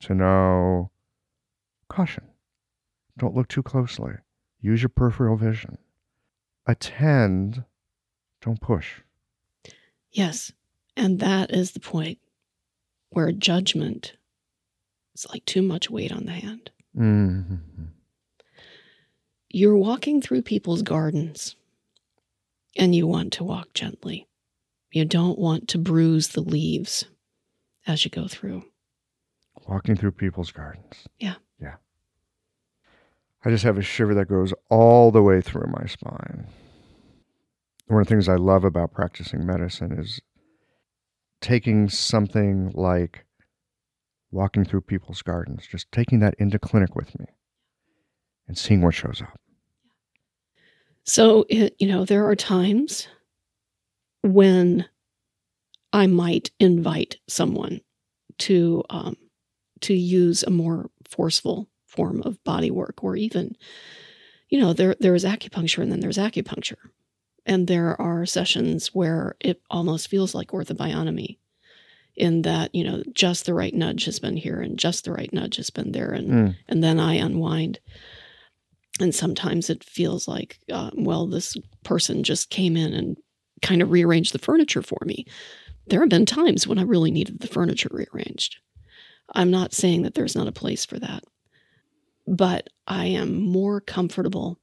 to 0.00 0.14
know 0.14 0.90
caution. 1.90 2.24
Don't 3.18 3.34
look 3.34 3.48
too 3.48 3.62
closely. 3.62 4.14
Use 4.62 4.80
your 4.80 4.88
peripheral 4.88 5.36
vision 5.36 5.76
attend, 6.68 7.64
don't 8.42 8.60
push. 8.60 9.00
Yes. 10.12 10.52
And 10.96 11.18
that 11.20 11.50
is 11.50 11.72
the 11.72 11.80
point 11.80 12.18
where 13.10 13.32
judgment 13.32 14.16
is 15.14 15.26
like 15.30 15.44
too 15.44 15.62
much 15.62 15.90
weight 15.90 16.12
on 16.12 16.26
the 16.26 16.32
hand. 16.32 16.70
Mm-hmm. 16.96 17.84
You're 19.50 19.76
walking 19.76 20.20
through 20.20 20.42
people's 20.42 20.82
gardens 20.82 21.56
and 22.76 22.94
you 22.94 23.06
want 23.06 23.32
to 23.34 23.44
walk 23.44 23.72
gently. 23.72 24.26
You 24.92 25.04
don't 25.04 25.38
want 25.38 25.68
to 25.68 25.78
bruise 25.78 26.28
the 26.28 26.40
leaves 26.40 27.06
as 27.86 28.04
you 28.04 28.10
go 28.10 28.28
through. 28.28 28.64
Walking 29.66 29.96
through 29.96 30.12
people's 30.12 30.52
gardens. 30.52 30.94
Yeah. 31.18 31.34
Yeah. 31.60 31.74
I 33.44 33.50
just 33.50 33.64
have 33.64 33.78
a 33.78 33.82
shiver 33.82 34.14
that 34.14 34.28
goes 34.28 34.52
all 34.68 35.10
the 35.10 35.22
way 35.22 35.40
through 35.40 35.70
my 35.70 35.86
spine. 35.86 36.46
One 37.86 38.02
of 38.02 38.06
the 38.06 38.14
things 38.14 38.28
I 38.28 38.36
love 38.36 38.64
about 38.64 38.92
practicing 38.92 39.46
medicine 39.46 39.98
is 39.98 40.20
taking 41.40 41.88
something 41.88 42.70
like 42.74 43.24
walking 44.30 44.64
through 44.64 44.82
people's 44.82 45.22
gardens, 45.22 45.66
just 45.66 45.90
taking 45.92 46.20
that 46.20 46.34
into 46.38 46.58
clinic 46.58 46.94
with 46.94 47.18
me 47.18 47.26
and 48.46 48.58
seeing 48.58 48.82
what 48.82 48.94
shows 48.94 49.22
up. 49.22 49.40
So, 51.04 51.46
it, 51.48 51.74
you 51.78 51.88
know, 51.88 52.04
there 52.04 52.28
are 52.28 52.36
times 52.36 53.08
when 54.22 54.84
I 55.92 56.06
might 56.06 56.50
invite 56.60 57.16
someone 57.28 57.80
to 58.38 58.84
um, 58.90 59.16
to 59.80 59.94
use 59.94 60.42
a 60.42 60.50
more 60.50 60.90
forceful 61.08 61.68
form 61.88 62.22
of 62.24 62.42
body 62.44 62.70
work 62.70 63.02
or 63.02 63.16
even 63.16 63.56
you 64.48 64.60
know 64.60 64.72
there 64.72 64.94
there 65.00 65.14
is 65.14 65.24
acupuncture 65.24 65.82
and 65.82 65.90
then 65.90 66.00
there's 66.00 66.18
acupuncture 66.18 66.90
and 67.46 67.66
there 67.66 68.00
are 68.00 68.26
sessions 68.26 68.88
where 68.94 69.36
it 69.40 69.60
almost 69.70 70.08
feels 70.08 70.34
like 70.34 70.48
orthobionomy 70.48 71.38
in 72.16 72.42
that 72.42 72.74
you 72.74 72.84
know 72.84 73.02
just 73.12 73.46
the 73.46 73.54
right 73.54 73.74
nudge 73.74 74.04
has 74.04 74.18
been 74.18 74.36
here 74.36 74.60
and 74.60 74.78
just 74.78 75.04
the 75.04 75.12
right 75.12 75.32
nudge 75.32 75.56
has 75.56 75.70
been 75.70 75.92
there 75.92 76.10
and 76.10 76.30
mm. 76.30 76.56
and 76.68 76.84
then 76.84 77.00
i 77.00 77.14
unwind 77.14 77.78
and 79.00 79.14
sometimes 79.14 79.70
it 79.70 79.84
feels 79.84 80.26
like 80.28 80.58
uh, 80.72 80.90
well 80.94 81.26
this 81.26 81.56
person 81.84 82.22
just 82.22 82.50
came 82.50 82.76
in 82.76 82.92
and 82.92 83.16
kind 83.62 83.82
of 83.82 83.90
rearranged 83.90 84.32
the 84.32 84.38
furniture 84.38 84.82
for 84.82 84.98
me 85.04 85.24
there 85.88 86.00
have 86.00 86.08
been 86.08 86.26
times 86.26 86.66
when 86.66 86.78
I 86.78 86.82
really 86.82 87.10
needed 87.10 87.40
the 87.40 87.46
furniture 87.46 87.88
rearranged. 87.90 88.58
I'm 89.34 89.50
not 89.50 89.72
saying 89.72 90.02
that 90.02 90.14
there's 90.14 90.36
not 90.36 90.48
a 90.48 90.52
place 90.52 90.84
for 90.84 90.98
that, 90.98 91.24
but 92.36 92.68
I 92.86 93.06
am 93.06 93.42
more 93.42 93.80
comfortable 93.80 94.58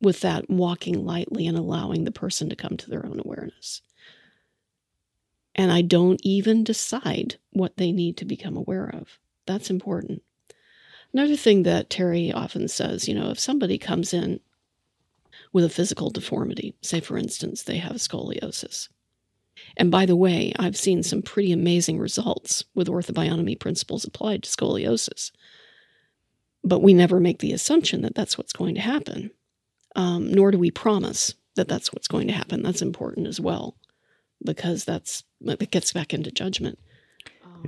with 0.00 0.20
that 0.20 0.48
walking 0.48 1.04
lightly 1.04 1.46
and 1.46 1.58
allowing 1.58 2.04
the 2.04 2.12
person 2.12 2.48
to 2.48 2.56
come 2.56 2.76
to 2.76 2.90
their 2.90 3.04
own 3.04 3.20
awareness. 3.24 3.82
And 5.54 5.72
I 5.72 5.82
don't 5.82 6.20
even 6.22 6.62
decide 6.62 7.36
what 7.50 7.76
they 7.76 7.90
need 7.90 8.16
to 8.18 8.24
become 8.24 8.56
aware 8.56 8.88
of. 8.88 9.18
That's 9.46 9.70
important. 9.70 10.22
Another 11.12 11.36
thing 11.36 11.64
that 11.64 11.90
Terry 11.90 12.30
often 12.30 12.68
says, 12.68 13.08
you 13.08 13.14
know, 13.14 13.30
if 13.30 13.40
somebody 13.40 13.78
comes 13.78 14.14
in 14.14 14.40
with 15.52 15.64
a 15.64 15.70
physical 15.70 16.10
deformity, 16.10 16.76
say 16.82 17.00
for 17.00 17.16
instance, 17.16 17.62
they 17.62 17.78
have 17.78 17.96
scoliosis. 17.96 18.88
And 19.76 19.90
by 19.90 20.06
the 20.06 20.16
way, 20.16 20.52
I've 20.58 20.76
seen 20.76 21.02
some 21.02 21.22
pretty 21.22 21.50
amazing 21.50 21.98
results 21.98 22.64
with 22.74 22.88
orthobionomy 22.88 23.58
principles 23.58 24.04
applied 24.04 24.44
to 24.44 24.50
scoliosis. 24.50 25.32
But 26.64 26.82
we 26.82 26.92
never 26.92 27.20
make 27.20 27.38
the 27.38 27.52
assumption 27.52 28.02
that 28.02 28.14
that's 28.14 28.36
what's 28.36 28.52
going 28.52 28.74
to 28.74 28.80
happen, 28.80 29.30
um, 29.96 30.30
nor 30.30 30.50
do 30.50 30.58
we 30.58 30.70
promise 30.70 31.34
that 31.56 31.68
that's 31.68 31.92
what's 31.92 32.08
going 32.08 32.26
to 32.26 32.32
happen. 32.32 32.62
That's 32.62 32.82
important 32.82 33.26
as 33.26 33.40
well, 33.40 33.76
because 34.44 34.84
that's 34.84 35.24
it 35.40 35.70
gets 35.70 35.92
back 35.92 36.12
into 36.12 36.30
judgment. 36.30 36.78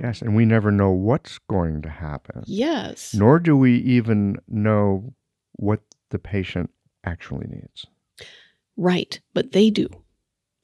Yes, 0.01 0.21
and 0.21 0.35
we 0.35 0.45
never 0.45 0.71
know 0.71 0.91
what's 0.91 1.37
going 1.49 1.81
to 1.81 1.89
happen. 1.89 2.43
Yes. 2.47 3.13
Nor 3.13 3.39
do 3.39 3.57
we 3.57 3.77
even 3.79 4.37
know 4.47 5.13
what 5.53 5.81
the 6.11 6.19
patient 6.19 6.69
actually 7.03 7.47
needs. 7.47 7.85
Right, 8.77 9.19
but 9.33 9.51
they 9.51 9.69
do. 9.69 9.87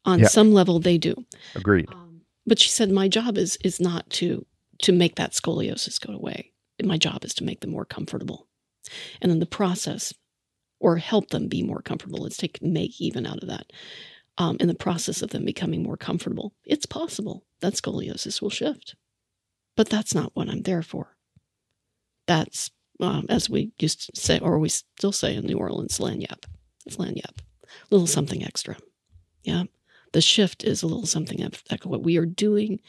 On 0.05 0.19
Yeah. 0.19 0.27
some 0.27 0.53
level, 0.53 0.79
they 0.79 0.97
do. 0.97 1.25
Agreed. 1.55 1.87
Um, 1.91 2.21
but 2.45 2.59
she 2.59 2.69
said, 2.69 2.89
my 2.91 3.07
job 3.07 3.37
is 3.37 3.57
is 3.63 3.79
not 3.79 4.09
to 4.11 4.45
to 4.79 4.91
make 4.93 5.15
that 5.15 5.31
scoliosis 5.33 5.99
go 5.99 6.13
away. 6.13 6.51
My 6.83 6.97
job 6.97 7.23
is 7.23 7.33
to 7.35 7.43
make 7.43 7.61
them 7.61 7.71
more 7.71 7.85
comfortable, 7.85 8.47
and 9.21 9.31
in 9.31 9.39
the 9.39 9.45
process, 9.45 10.13
or 10.79 10.97
help 10.97 11.29
them 11.29 11.47
be 11.47 11.63
more 11.63 11.81
comfortable. 11.81 12.19
Let's 12.19 12.37
take 12.37 12.61
make 12.61 13.01
even 13.01 13.25
out 13.25 13.41
of 13.41 13.49
that. 13.49 13.71
Um, 14.37 14.57
in 14.59 14.67
the 14.67 14.75
process 14.75 15.23
of 15.23 15.31
them 15.31 15.45
becoming 15.45 15.81
more 15.81 15.97
comfortable, 15.97 16.53
it's 16.63 16.85
possible 16.85 17.43
that 17.61 17.73
scoliosis 17.73 18.41
will 18.41 18.51
shift, 18.51 18.95
but 19.75 19.89
that's 19.89 20.13
not 20.13 20.31
what 20.35 20.49
I'm 20.49 20.61
there 20.61 20.83
for. 20.83 21.17
That's 22.27 22.69
um, 22.99 23.25
as 23.29 23.49
we 23.49 23.71
used 23.79 24.13
to 24.13 24.21
say, 24.21 24.39
or 24.39 24.59
we 24.59 24.69
still 24.69 25.11
say 25.11 25.35
in 25.35 25.45
New 25.45 25.57
Orleans, 25.57 25.97
lagniappe. 25.97 26.45
It's 26.85 26.97
lagniappe, 26.97 27.39
A 27.63 27.87
little 27.89 28.07
something 28.07 28.43
extra. 28.43 28.77
Yeah 29.43 29.63
the 30.11 30.21
shift 30.21 30.63
is 30.63 30.83
a 30.83 30.87
little 30.87 31.05
something 31.05 31.39
like 31.69 31.85
what 31.85 32.03
we 32.03 32.17
are 32.17 32.25
doing 32.25 32.79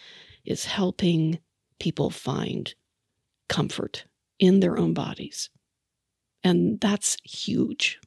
is 0.44 0.64
helping 0.64 1.38
people 1.78 2.10
find 2.10 2.74
comfort 3.48 4.04
in 4.38 4.60
their 4.60 4.78
own 4.78 4.94
bodies. 4.94 5.50
And 6.44 6.80
that's 6.80 7.16
huge. 7.24 7.98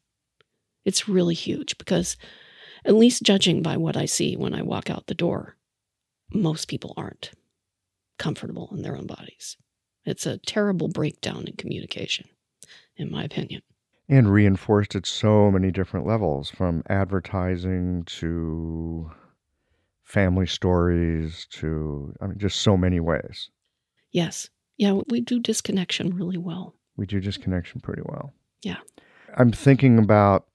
It's 0.85 1.07
really 1.09 1.35
huge 1.35 1.77
because, 1.77 2.17
at 2.85 2.95
least 2.95 3.23
judging 3.23 3.61
by 3.61 3.77
what 3.77 3.95
I 3.97 4.05
see 4.05 4.35
when 4.35 4.53
I 4.53 4.61
walk 4.61 4.89
out 4.89 5.07
the 5.07 5.13
door, 5.13 5.55
most 6.33 6.67
people 6.67 6.93
aren't 6.97 7.31
comfortable 8.17 8.69
in 8.71 8.81
their 8.81 8.95
own 8.95 9.05
bodies. 9.07 9.57
It's 10.05 10.25
a 10.25 10.37
terrible 10.39 10.87
breakdown 10.87 11.45
in 11.47 11.55
communication, 11.57 12.27
in 12.95 13.11
my 13.11 13.23
opinion. 13.23 13.61
and 14.09 14.31
reinforced 14.31 14.95
at 14.95 15.05
so 15.05 15.49
many 15.51 15.71
different 15.71 16.05
levels 16.07 16.49
from 16.49 16.83
advertising 16.89 18.03
to 18.05 19.09
family 20.03 20.45
stories 20.47 21.47
to 21.51 22.13
I 22.21 22.27
mean 22.27 22.37
just 22.39 22.61
so 22.61 22.75
many 22.75 22.99
ways. 22.99 23.49
Yes. 24.11 24.49
Yeah, 24.81 25.01
we 25.09 25.21
do 25.21 25.39
disconnection 25.39 26.15
really 26.15 26.39
well. 26.39 26.73
We 26.97 27.05
do 27.05 27.19
disconnection 27.19 27.81
pretty 27.81 28.01
well. 28.03 28.33
Yeah. 28.63 28.79
I'm 29.37 29.51
thinking 29.51 29.99
about 29.99 30.47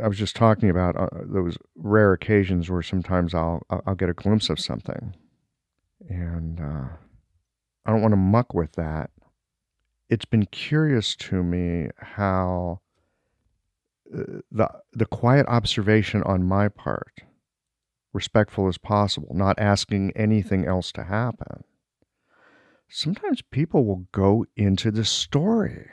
I 0.00 0.06
was 0.06 0.16
just 0.16 0.36
talking 0.36 0.70
about 0.70 0.94
uh, 0.94 1.08
those 1.24 1.58
rare 1.74 2.12
occasions 2.12 2.70
where 2.70 2.82
sometimes 2.82 3.34
I'll 3.34 3.66
I'll 3.68 3.96
get 3.96 4.08
a 4.08 4.14
glimpse 4.14 4.48
of 4.50 4.60
something 4.60 5.16
and 6.08 6.60
uh, 6.60 6.90
I 7.84 7.90
don't 7.90 8.02
want 8.02 8.12
to 8.12 8.16
muck 8.16 8.54
with 8.54 8.70
that. 8.74 9.10
It's 10.08 10.26
been 10.26 10.46
curious 10.46 11.16
to 11.16 11.42
me 11.42 11.88
how 11.98 12.82
uh, 14.16 14.42
the 14.52 14.70
the 14.92 15.06
quiet 15.06 15.46
observation 15.48 16.22
on 16.22 16.44
my 16.44 16.68
part, 16.68 17.22
respectful 18.12 18.68
as 18.68 18.78
possible, 18.78 19.34
not 19.34 19.58
asking 19.58 20.12
anything 20.14 20.66
else 20.66 20.92
to 20.92 21.02
happen. 21.02 21.64
Sometimes 22.94 23.40
people 23.40 23.86
will 23.86 24.06
go 24.12 24.44
into 24.54 24.90
the 24.90 25.04
story 25.06 25.88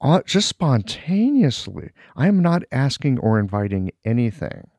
uh, 0.00 0.22
just 0.24 0.48
spontaneously. 0.48 1.90
I 2.16 2.28
am 2.28 2.40
not 2.40 2.62
asking 2.72 3.18
or 3.18 3.38
inviting 3.38 3.90
anything. 4.04 4.70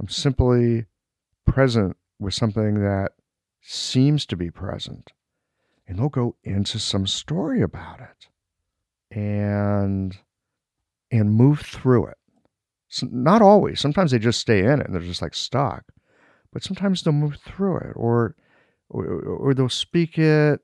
I'm 0.00 0.08
simply 0.08 0.86
present 1.46 1.98
with 2.18 2.32
something 2.32 2.80
that 2.82 3.12
seems 3.60 4.24
to 4.26 4.36
be 4.36 4.50
present. 4.50 5.12
And 5.86 5.98
they'll 5.98 6.08
go 6.08 6.36
into 6.42 6.78
some 6.78 7.06
story 7.06 7.62
about 7.62 8.00
it 8.00 8.28
and 9.16 10.16
and 11.10 11.34
move 11.34 11.60
through 11.60 12.06
it. 12.06 12.18
So 12.88 13.06
not 13.10 13.42
always. 13.42 13.80
Sometimes 13.80 14.10
they 14.10 14.18
just 14.18 14.40
stay 14.40 14.60
in 14.60 14.80
it 14.80 14.86
and 14.86 14.94
they're 14.94 15.02
just 15.02 15.22
like 15.22 15.34
stuck. 15.34 15.84
But 16.52 16.64
sometimes 16.64 17.02
they'll 17.02 17.12
move 17.12 17.36
through 17.36 17.78
it 17.78 17.92
or 17.94 18.34
or, 18.88 19.04
or 19.04 19.54
they'll 19.54 19.68
speak 19.68 20.18
it 20.18 20.60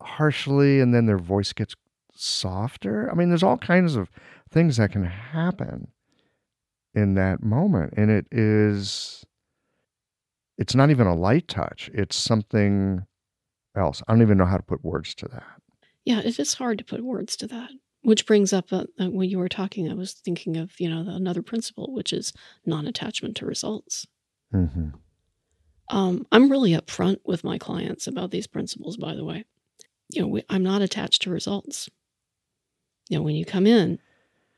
harshly 0.00 0.80
and 0.80 0.94
then 0.94 1.06
their 1.06 1.18
voice 1.18 1.52
gets 1.52 1.74
softer. 2.14 3.10
I 3.10 3.14
mean, 3.14 3.28
there's 3.28 3.42
all 3.42 3.58
kinds 3.58 3.96
of 3.96 4.10
things 4.50 4.76
that 4.76 4.92
can 4.92 5.04
happen 5.04 5.88
in 6.94 7.14
that 7.14 7.42
moment. 7.42 7.94
And 7.96 8.10
it 8.10 8.26
is, 8.30 9.24
it's 10.56 10.74
not 10.74 10.90
even 10.90 11.06
a 11.06 11.14
light 11.14 11.48
touch, 11.48 11.90
it's 11.94 12.16
something 12.16 13.06
else. 13.76 14.02
I 14.06 14.12
don't 14.12 14.22
even 14.22 14.38
know 14.38 14.46
how 14.46 14.56
to 14.56 14.62
put 14.62 14.84
words 14.84 15.14
to 15.16 15.28
that. 15.28 15.62
Yeah, 16.04 16.20
it 16.20 16.38
is 16.38 16.54
hard 16.54 16.78
to 16.78 16.84
put 16.84 17.04
words 17.04 17.36
to 17.36 17.46
that. 17.48 17.70
Which 18.02 18.26
brings 18.26 18.52
up 18.52 18.72
uh, 18.72 18.84
uh, 18.98 19.10
when 19.10 19.28
you 19.28 19.38
were 19.38 19.48
talking, 19.48 19.90
I 19.90 19.94
was 19.94 20.12
thinking 20.12 20.56
of 20.56 20.78
you 20.78 20.88
know 20.88 21.04
another 21.08 21.42
principle, 21.42 21.92
which 21.92 22.12
is 22.12 22.32
non-attachment 22.64 23.36
to 23.36 23.46
results. 23.46 24.06
Mm-hmm. 24.54 24.90
Um, 25.90 26.26
I'm 26.32 26.50
really 26.50 26.72
upfront 26.72 27.18
with 27.24 27.44
my 27.44 27.58
clients 27.58 28.06
about 28.06 28.30
these 28.30 28.46
principles. 28.46 28.96
By 28.96 29.14
the 29.14 29.24
way, 29.24 29.44
you 30.10 30.22
know 30.22 30.28
we, 30.28 30.42
I'm 30.48 30.62
not 30.62 30.82
attached 30.82 31.22
to 31.22 31.30
results. 31.30 31.88
You 33.08 33.18
know, 33.18 33.22
when 33.22 33.34
you 33.36 33.44
come 33.46 33.66
in, 33.66 33.98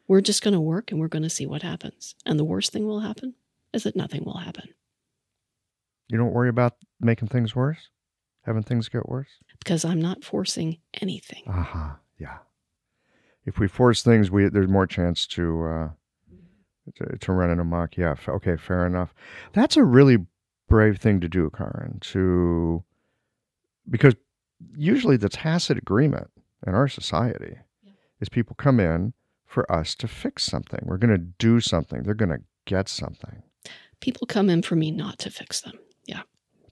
we're 0.09 0.20
just 0.20 0.43
going 0.43 0.55
to 0.55 0.61
work 0.61 0.91
and 0.91 1.01
we're 1.01 1.07
going 1.09 1.22
to 1.22 1.31
see 1.31 1.47
what 1.47 1.62
happens. 1.62 2.16
And 2.26 2.37
the 2.39 2.45
worst 2.45 2.72
thing 2.72 2.85
will 2.87 2.99
happen 3.01 3.35
is 3.72 3.85
that 3.85 3.95
nothing 3.95 4.24
will 4.24 4.39
happen 4.39 4.64
You 6.09 6.18
don't 6.18 6.33
worry 6.33 6.49
about 6.49 6.74
making 7.01 7.28
things 7.28 7.55
worse, 7.55 7.91
having 8.43 8.64
things 8.64 8.89
get 8.89 9.09
worse. 9.09 9.28
because 9.61 9.85
I'm 9.85 10.01
not 10.01 10.24
forcing 10.24 10.78
anything. 11.01 11.45
Aha, 11.47 11.61
uh-huh. 11.61 11.95
yeah. 12.18 12.39
If 13.47 13.61
we 13.61 13.68
force 13.68 14.03
things, 14.03 14.31
we 14.33 14.49
there's 14.49 14.68
more 14.68 14.87
chance 14.89 15.26
to 15.28 15.64
uh, 15.64 15.89
to, 16.97 17.18
to 17.18 17.33
run 17.33 17.51
in 17.51 17.61
amok. 17.61 17.97
Yeah, 17.97 18.12
f- 18.12 18.28
okay, 18.28 18.57
fair 18.57 18.87
enough. 18.87 19.14
That's 19.53 19.76
a 19.76 19.85
really 19.85 20.26
brave 20.70 20.98
thing 20.98 21.20
to 21.20 21.28
do, 21.28 21.50
Karen. 21.54 21.98
To 22.00 22.82
because 23.90 24.14
usually 24.76 25.18
the 25.18 25.28
tacit 25.28 25.76
agreement 25.76 26.30
in 26.66 26.74
our 26.74 26.88
society 26.88 27.56
Yeah. 27.82 27.92
is 28.20 28.28
people 28.30 28.54
come 28.56 28.80
in 28.80 29.12
for 29.46 29.70
us 29.70 29.94
to 29.96 30.08
fix 30.08 30.44
something. 30.44 30.80
We're 30.84 30.96
going 30.98 31.10
to 31.18 31.18
do 31.18 31.60
something. 31.60 32.02
They're 32.04 32.14
going 32.14 32.30
to 32.30 32.42
get 32.66 32.88
something. 32.88 33.42
People 34.00 34.26
come 34.26 34.48
in 34.48 34.62
for 34.62 34.76
me 34.76 34.90
not 34.90 35.18
to 35.18 35.30
fix 35.30 35.60
them. 35.60 35.78
Yeah. 36.06 36.22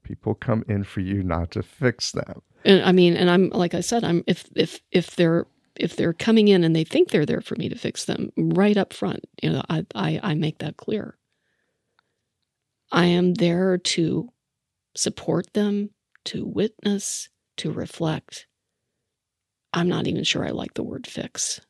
People 0.03 0.35
come 0.35 0.65
in 0.69 0.85
for 0.85 1.01
you 1.01 1.23
not 1.23 1.51
to 1.51 1.63
fix 1.63 2.13
them. 2.13 2.41
And 2.65 2.83
I 2.83 2.93
mean, 2.93 3.15
and 3.17 3.29
I'm 3.31 3.51
like 3.51 3.75
I 3.75 3.81
said, 3.81 4.05
I'm 4.05 4.25
if 4.27 4.49
if 4.57 4.81
if 4.91 5.17
they're 5.17 5.47
if 5.77 5.97
they're 5.97 6.13
coming 6.15 6.49
in 6.49 6.65
and 6.65 6.75
they 6.75 6.85
think 6.85 7.11
they're 7.11 7.27
there 7.27 7.41
for 7.41 7.55
me 7.57 7.69
to 7.69 7.77
fix 7.77 8.05
them 8.07 8.31
right 8.37 8.77
up 8.77 8.93
front, 8.93 9.25
you 9.43 9.51
know, 9.51 9.63
I 9.69 9.85
I, 9.95 10.21
I 10.23 10.35
make 10.35 10.59
that 10.59 10.77
clear. 10.77 11.18
I 12.91 13.07
am 13.07 13.35
there 13.35 13.79
to 13.79 14.31
support 14.97 15.53
them, 15.53 15.91
to 16.27 16.47
witness, 16.47 17.29
to 17.59 17.73
reflect. 17.73 18.47
I'm 19.73 19.89
not 19.89 20.07
even 20.07 20.25
sure 20.25 20.47
I 20.47 20.51
like 20.51 20.75
the 20.75 20.83
word 20.83 21.07
fix. 21.07 21.61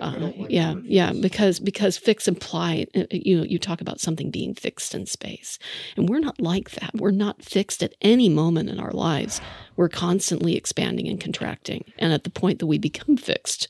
Uh, 0.00 0.30
yeah, 0.48 0.74
yeah, 0.84 1.12
because 1.12 1.58
because 1.58 1.96
fix 1.96 2.28
imply 2.28 2.86
uh, 2.94 3.04
you 3.10 3.36
know 3.36 3.42
you 3.42 3.58
talk 3.58 3.80
about 3.80 4.00
something 4.00 4.30
being 4.30 4.54
fixed 4.54 4.94
in 4.94 5.06
space, 5.06 5.58
and 5.96 6.08
we're 6.08 6.20
not 6.20 6.40
like 6.40 6.70
that. 6.72 6.94
We're 6.94 7.10
not 7.10 7.42
fixed 7.42 7.82
at 7.82 7.94
any 8.00 8.28
moment 8.28 8.68
in 8.68 8.78
our 8.78 8.92
lives. 8.92 9.40
We're 9.76 9.88
constantly 9.88 10.56
expanding 10.56 11.08
and 11.08 11.20
contracting, 11.20 11.84
and 11.98 12.12
at 12.12 12.24
the 12.24 12.30
point 12.30 12.60
that 12.60 12.66
we 12.66 12.78
become 12.78 13.16
fixed, 13.16 13.66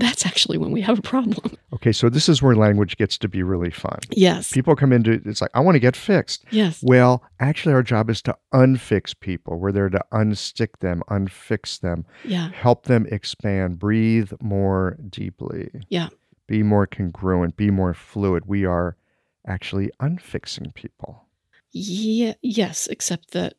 that's 0.00 0.26
actually 0.26 0.58
when 0.58 0.70
we 0.70 0.80
have 0.82 0.98
a 0.98 1.02
problem. 1.02 1.56
Okay, 1.72 1.92
so 1.92 2.08
this 2.08 2.28
is 2.28 2.42
where 2.42 2.54
language 2.54 2.96
gets 2.96 3.16
to 3.18 3.28
be 3.28 3.42
really 3.42 3.70
fun. 3.70 3.98
Yes. 4.10 4.52
People 4.52 4.74
come 4.76 4.92
into 4.92 5.20
it's 5.24 5.40
like, 5.40 5.50
I 5.54 5.60
want 5.60 5.76
to 5.76 5.80
get 5.80 5.96
fixed. 5.96 6.44
Yes. 6.50 6.80
Well, 6.82 7.22
actually, 7.40 7.74
our 7.74 7.82
job 7.82 8.10
is 8.10 8.20
to 8.22 8.36
unfix 8.54 9.18
people. 9.18 9.58
We're 9.58 9.72
there 9.72 9.88
to 9.88 10.00
unstick 10.12 10.78
them, 10.80 11.02
unfix 11.10 11.80
them, 11.80 12.04
Yeah. 12.24 12.50
help 12.52 12.84
them 12.84 13.06
expand, 13.10 13.78
breathe 13.78 14.32
more 14.40 14.96
deeply. 15.08 15.70
Yeah. 15.88 16.08
Be 16.46 16.62
more 16.62 16.86
congruent, 16.86 17.56
be 17.56 17.70
more 17.70 17.94
fluid. 17.94 18.44
We 18.46 18.64
are 18.64 18.96
actually 19.46 19.90
unfixing 20.00 20.74
people. 20.74 21.24
Yeah. 21.72 22.34
Yes. 22.42 22.86
Except 22.86 23.32
that 23.32 23.54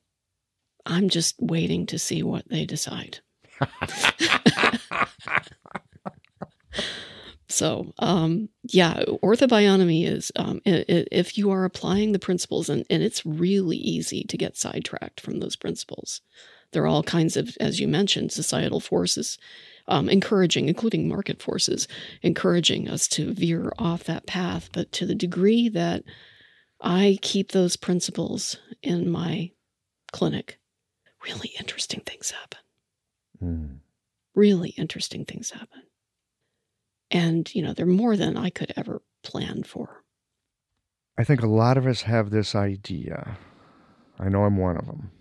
I'm 0.85 1.09
just 1.09 1.35
waiting 1.39 1.85
to 1.87 1.99
see 1.99 2.23
what 2.23 2.47
they 2.49 2.65
decide. 2.65 3.19
So, 7.47 7.93
um, 7.97 8.49
yeah, 8.63 9.01
orthobionomy 9.23 10.05
is 10.07 10.31
um, 10.35 10.61
if 10.65 11.37
you 11.37 11.49
are 11.49 11.65
applying 11.65 12.11
the 12.11 12.19
principles, 12.19 12.69
and, 12.69 12.85
and 12.91 13.01
it's 13.01 13.25
really 13.25 13.77
easy 13.77 14.23
to 14.25 14.37
get 14.37 14.55
sidetracked 14.55 15.19
from 15.19 15.39
those 15.39 15.55
principles. 15.55 16.21
There 16.71 16.83
are 16.83 16.87
all 16.87 17.01
kinds 17.01 17.35
of, 17.35 17.57
as 17.59 17.79
you 17.79 17.87
mentioned, 17.87 18.31
societal 18.31 18.79
forces 18.79 19.39
um, 19.87 20.07
encouraging, 20.07 20.69
including 20.69 21.07
market 21.07 21.41
forces, 21.41 21.87
encouraging 22.21 22.87
us 22.87 23.07
to 23.07 23.33
veer 23.33 23.73
off 23.79 24.03
that 24.03 24.27
path. 24.27 24.69
But 24.71 24.91
to 24.91 25.07
the 25.07 25.15
degree 25.15 25.67
that 25.69 26.03
I 26.79 27.17
keep 27.23 27.51
those 27.51 27.75
principles 27.75 28.57
in 28.83 29.09
my 29.09 29.49
clinic, 30.11 30.59
really 31.25 31.51
interesting 31.59 32.01
things 32.01 32.29
happen 32.31 32.59
Mm. 33.41 33.79
really 34.35 34.71
interesting 34.71 35.25
things 35.25 35.51
happen. 35.51 35.83
And, 37.11 37.53
you 37.53 37.61
know, 37.61 37.73
they're 37.73 37.85
more 37.85 38.15
than 38.15 38.37
I 38.37 38.49
could 38.49 38.71
ever 38.75 39.01
plan 39.23 39.63
for. 39.63 40.03
I 41.17 41.23
think 41.23 41.41
a 41.41 41.47
lot 41.47 41.77
of 41.77 41.85
us 41.85 42.03
have 42.03 42.29
this 42.29 42.55
idea. 42.55 43.37
I 44.19 44.29
know 44.29 44.43
I'm 44.43 44.57
one 44.57 44.77
of 44.77 44.85
them. 44.85 45.11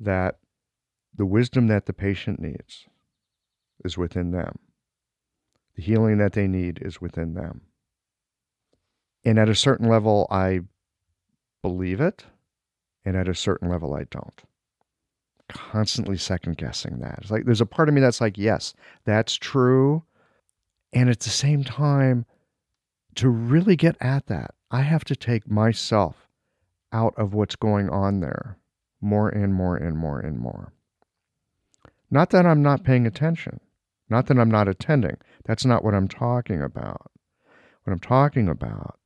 That 0.00 0.38
the 1.14 1.26
wisdom 1.26 1.68
that 1.68 1.86
the 1.86 1.92
patient 1.92 2.40
needs 2.40 2.86
is 3.84 3.96
within 3.96 4.32
them. 4.32 4.58
The 5.76 5.82
healing 5.82 6.18
that 6.18 6.32
they 6.32 6.46
need 6.46 6.80
is 6.82 7.00
within 7.00 7.34
them. 7.34 7.62
And 9.24 9.38
at 9.38 9.48
a 9.48 9.54
certain 9.54 9.88
level, 9.88 10.26
I 10.30 10.60
believe 11.62 12.00
it. 12.00 12.24
And 13.04 13.16
at 13.16 13.28
a 13.28 13.34
certain 13.34 13.68
level, 13.68 13.94
I 13.94 14.04
don't. 14.04 14.42
Constantly 15.48 16.16
second 16.16 16.56
guessing 16.56 17.00
that. 17.00 17.18
It's 17.22 17.30
like 17.30 17.44
there's 17.44 17.60
a 17.60 17.66
part 17.66 17.88
of 17.88 17.94
me 17.94 18.00
that's 18.00 18.20
like, 18.20 18.38
yes, 18.38 18.74
that's 19.04 19.34
true. 19.34 20.02
And 20.94 21.10
at 21.10 21.20
the 21.20 21.30
same 21.30 21.64
time, 21.64 22.24
to 23.16 23.28
really 23.28 23.74
get 23.74 23.96
at 24.00 24.26
that, 24.26 24.54
I 24.70 24.82
have 24.82 25.04
to 25.06 25.16
take 25.16 25.50
myself 25.50 26.28
out 26.92 27.14
of 27.16 27.34
what's 27.34 27.56
going 27.56 27.90
on 27.90 28.20
there 28.20 28.58
more 29.00 29.28
and 29.28 29.52
more 29.52 29.76
and 29.76 29.98
more 29.98 30.20
and 30.20 30.38
more. 30.38 30.72
Not 32.10 32.30
that 32.30 32.46
I'm 32.46 32.62
not 32.62 32.84
paying 32.84 33.06
attention, 33.06 33.58
not 34.08 34.26
that 34.26 34.38
I'm 34.38 34.50
not 34.50 34.68
attending. 34.68 35.16
That's 35.44 35.64
not 35.64 35.84
what 35.84 35.94
I'm 35.94 36.08
talking 36.08 36.62
about. 36.62 37.10
What 37.82 37.92
I'm 37.92 38.00
talking 38.00 38.48
about 38.48 38.98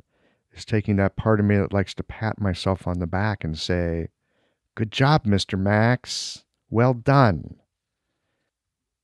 is 0.53 0.67
taking 0.67 0.97
that 0.97 1.17
part 1.17 1.41
of 1.41 1.47
me 1.47 1.57
that 1.57 1.73
likes 1.73 1.95
to 1.95 2.03
pat 2.03 2.41
myself 2.41 2.87
on 2.87 2.99
the 2.99 3.07
back 3.07 3.45
and 3.45 3.59
say, 3.59 4.09
Good 4.75 4.93
job, 4.93 5.25
Mr. 5.25 5.59
Max. 5.59 6.45
Well 6.71 6.95
done. 6.95 7.57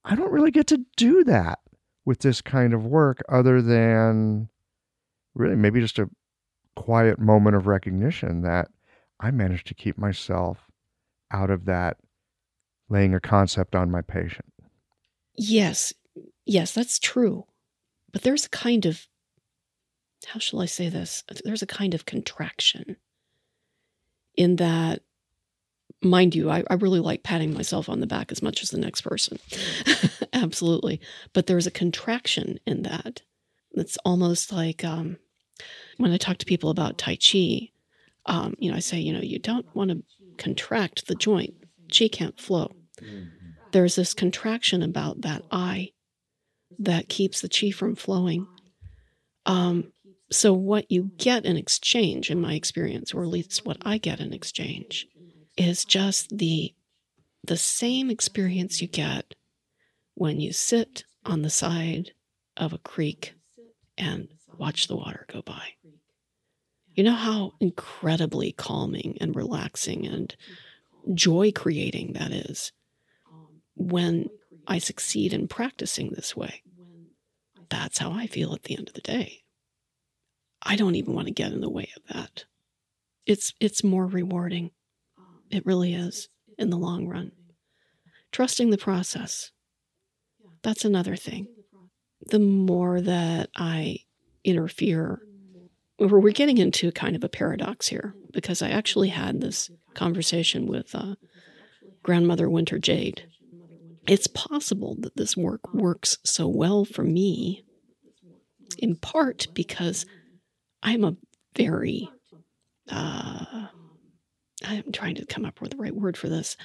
I 0.04 0.14
don't 0.14 0.32
really 0.32 0.50
get 0.50 0.66
to 0.68 0.84
do 0.96 1.24
that 1.24 1.60
with 2.04 2.20
this 2.20 2.40
kind 2.40 2.74
of 2.74 2.86
work 2.86 3.22
other 3.28 3.62
than 3.62 4.48
really 5.34 5.56
maybe 5.56 5.80
just 5.80 5.98
a 5.98 6.10
quiet 6.76 7.18
moment 7.18 7.56
of 7.56 7.66
recognition 7.66 8.42
that 8.42 8.68
I 9.20 9.30
managed 9.30 9.66
to 9.68 9.74
keep 9.74 9.96
myself 9.96 10.58
out 11.30 11.50
of 11.50 11.64
that 11.64 11.96
laying 12.88 13.14
a 13.14 13.20
concept 13.20 13.74
on 13.74 13.90
my 13.90 14.02
patient. 14.02 14.52
Yes, 15.36 15.92
yes, 16.44 16.72
that's 16.72 16.98
true. 16.98 17.46
But 18.12 18.22
there's 18.22 18.46
a 18.46 18.50
kind 18.50 18.84
of, 18.86 19.06
how 20.26 20.38
shall 20.38 20.60
I 20.60 20.66
say 20.66 20.88
this? 20.88 21.24
There's 21.44 21.62
a 21.62 21.66
kind 21.66 21.94
of 21.94 22.06
contraction 22.06 22.96
in 24.36 24.56
that, 24.56 25.02
mind 26.02 26.34
you, 26.34 26.50
I, 26.50 26.64
I 26.68 26.74
really 26.74 27.00
like 27.00 27.22
patting 27.22 27.54
myself 27.54 27.88
on 27.88 28.00
the 28.00 28.06
back 28.06 28.30
as 28.30 28.42
much 28.42 28.62
as 28.62 28.70
the 28.70 28.78
next 28.78 29.02
person. 29.02 29.38
Absolutely. 30.32 31.00
But 31.32 31.46
there's 31.46 31.66
a 31.66 31.72
contraction 31.72 32.58
in 32.66 32.82
that. 32.82 33.22
It's 33.72 33.96
almost 34.04 34.52
like 34.52 34.84
um, 34.84 35.16
when 35.96 36.12
I 36.12 36.16
talk 36.16 36.38
to 36.38 36.46
people 36.46 36.70
about 36.70 36.98
Tai 36.98 37.16
Chi, 37.16 37.70
um, 38.26 38.54
you 38.58 38.70
know, 38.70 38.76
I 38.76 38.80
say, 38.80 38.98
you 38.98 39.12
know, 39.12 39.20
you 39.20 39.38
don't 39.38 39.66
want 39.74 39.90
to 39.90 40.02
contract 40.38 41.06
the 41.06 41.14
joint, 41.14 41.54
Chi 41.96 42.08
can't 42.08 42.38
flow. 42.38 42.70
There's 43.72 43.96
this 43.96 44.14
contraction 44.14 44.82
about 44.82 45.22
that 45.22 45.42
eye 45.50 45.90
that 46.78 47.08
keeps 47.08 47.40
the 47.40 47.48
chi 47.48 47.70
from 47.70 47.96
flowing. 47.96 48.46
Um, 49.46 49.92
so, 50.30 50.52
what 50.52 50.90
you 50.90 51.10
get 51.16 51.44
in 51.44 51.56
exchange, 51.56 52.30
in 52.30 52.40
my 52.40 52.54
experience, 52.54 53.12
or 53.12 53.22
at 53.22 53.28
least 53.28 53.66
what 53.66 53.76
I 53.82 53.98
get 53.98 54.20
in 54.20 54.32
exchange, 54.32 55.06
is 55.56 55.84
just 55.84 56.36
the 56.38 56.74
the 57.46 57.56
same 57.56 58.10
experience 58.10 58.80
you 58.80 58.88
get 58.88 59.34
when 60.14 60.40
you 60.40 60.52
sit 60.52 61.04
on 61.26 61.42
the 61.42 61.50
side 61.50 62.12
of 62.56 62.72
a 62.72 62.78
creek 62.78 63.34
and 63.98 64.28
watch 64.56 64.88
the 64.88 64.96
water 64.96 65.26
go 65.30 65.42
by. 65.42 65.74
You 66.94 67.04
know 67.04 67.14
how 67.14 67.52
incredibly 67.60 68.52
calming 68.52 69.18
and 69.20 69.36
relaxing 69.36 70.06
and 70.06 70.34
joy 71.12 71.52
creating 71.52 72.14
that 72.14 72.32
is 72.32 72.72
when 73.76 74.30
I 74.66 74.78
succeed 74.78 75.34
in 75.34 75.48
practicing 75.48 76.10
this 76.10 76.36
way. 76.36 76.62
That's 77.68 77.98
how 77.98 78.12
I 78.12 78.26
feel 78.26 78.54
at 78.54 78.62
the 78.62 78.76
end 78.76 78.88
of 78.88 78.94
the 78.94 79.00
day. 79.00 79.42
I 80.62 80.76
don't 80.76 80.94
even 80.94 81.14
want 81.14 81.26
to 81.26 81.34
get 81.34 81.52
in 81.52 81.60
the 81.60 81.70
way 81.70 81.90
of 81.96 82.14
that. 82.14 82.44
It's 83.26 83.52
it's 83.60 83.84
more 83.84 84.06
rewarding. 84.06 84.70
It 85.54 85.64
really 85.64 85.94
is 85.94 86.28
in 86.58 86.70
the 86.70 86.76
long 86.76 87.06
run. 87.06 87.32
Trusting 88.32 88.70
the 88.70 88.78
process. 88.78 89.52
That's 90.62 90.84
another 90.84 91.14
thing. 91.14 91.46
The 92.26 92.40
more 92.40 93.00
that 93.00 93.50
I 93.54 93.98
interfere, 94.42 95.20
we're 95.98 96.30
getting 96.32 96.58
into 96.58 96.90
kind 96.90 97.14
of 97.14 97.22
a 97.22 97.28
paradox 97.28 97.86
here 97.86 98.14
because 98.32 98.62
I 98.62 98.70
actually 98.70 99.10
had 99.10 99.40
this 99.40 99.70
conversation 99.94 100.66
with 100.66 100.94
uh, 100.94 101.14
grandmother 102.02 102.50
Winter 102.50 102.78
Jade. 102.78 103.28
It's 104.08 104.26
possible 104.26 104.96
that 105.00 105.16
this 105.16 105.36
work 105.36 105.72
works 105.72 106.18
so 106.24 106.48
well 106.48 106.84
for 106.84 107.04
me, 107.04 107.64
in 108.78 108.96
part 108.96 109.46
because 109.54 110.04
I'm 110.82 111.04
a 111.04 111.16
very, 111.56 112.10
uh, 112.90 113.68
I'm 114.66 114.92
trying 114.92 115.16
to 115.16 115.26
come 115.26 115.44
up 115.44 115.60
with 115.60 115.72
the 115.72 115.76
right 115.76 115.94
word 115.94 116.16
for 116.16 116.28
this. 116.28 116.56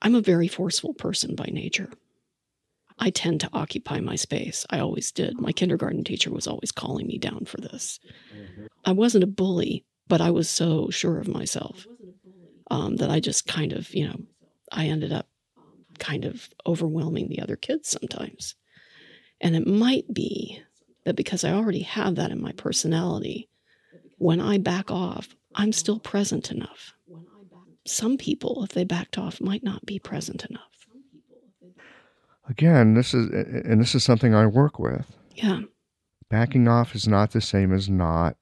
I'm 0.00 0.14
a 0.14 0.20
very 0.20 0.48
forceful 0.48 0.94
person 0.94 1.34
by 1.34 1.46
nature. 1.46 1.90
I 2.98 3.10
tend 3.10 3.40
to 3.40 3.50
occupy 3.52 4.00
my 4.00 4.16
space. 4.16 4.66
I 4.70 4.80
always 4.80 5.12
did. 5.12 5.40
My 5.40 5.52
kindergarten 5.52 6.04
teacher 6.04 6.30
was 6.30 6.46
always 6.46 6.72
calling 6.72 7.06
me 7.06 7.18
down 7.18 7.44
for 7.44 7.58
this. 7.58 8.00
I 8.84 8.92
wasn't 8.92 9.24
a 9.24 9.28
bully, 9.28 9.84
but 10.08 10.20
I 10.20 10.30
was 10.30 10.48
so 10.48 10.90
sure 10.90 11.18
of 11.18 11.28
myself 11.28 11.86
um, 12.70 12.96
that 12.96 13.10
I 13.10 13.20
just 13.20 13.46
kind 13.46 13.72
of, 13.72 13.92
you 13.94 14.08
know, 14.08 14.16
I 14.72 14.86
ended 14.86 15.12
up 15.12 15.28
kind 15.98 16.24
of 16.24 16.48
overwhelming 16.66 17.28
the 17.28 17.40
other 17.40 17.56
kids 17.56 17.88
sometimes. 17.88 18.54
And 19.40 19.54
it 19.54 19.66
might 19.66 20.12
be 20.12 20.60
that 21.04 21.16
because 21.16 21.44
I 21.44 21.52
already 21.52 21.82
have 21.82 22.16
that 22.16 22.30
in 22.30 22.40
my 22.40 22.52
personality, 22.52 23.48
when 24.18 24.40
I 24.40 24.58
back 24.58 24.90
off, 24.90 25.34
I'm 25.58 25.72
still 25.72 25.98
present 25.98 26.52
enough. 26.52 26.94
Some 27.84 28.16
people, 28.16 28.62
if 28.64 28.70
they 28.70 28.84
backed 28.84 29.18
off, 29.18 29.40
might 29.40 29.64
not 29.64 29.84
be 29.84 29.98
present 29.98 30.44
enough. 30.44 30.62
Again, 32.48 32.94
this 32.94 33.12
is 33.12 33.28
and 33.28 33.80
this 33.80 33.94
is 33.94 34.04
something 34.04 34.34
I 34.34 34.46
work 34.46 34.78
with. 34.78 35.16
Yeah. 35.34 35.60
Backing 36.30 36.68
off 36.68 36.94
is 36.94 37.08
not 37.08 37.32
the 37.32 37.40
same 37.40 37.72
as 37.72 37.88
not 37.88 38.36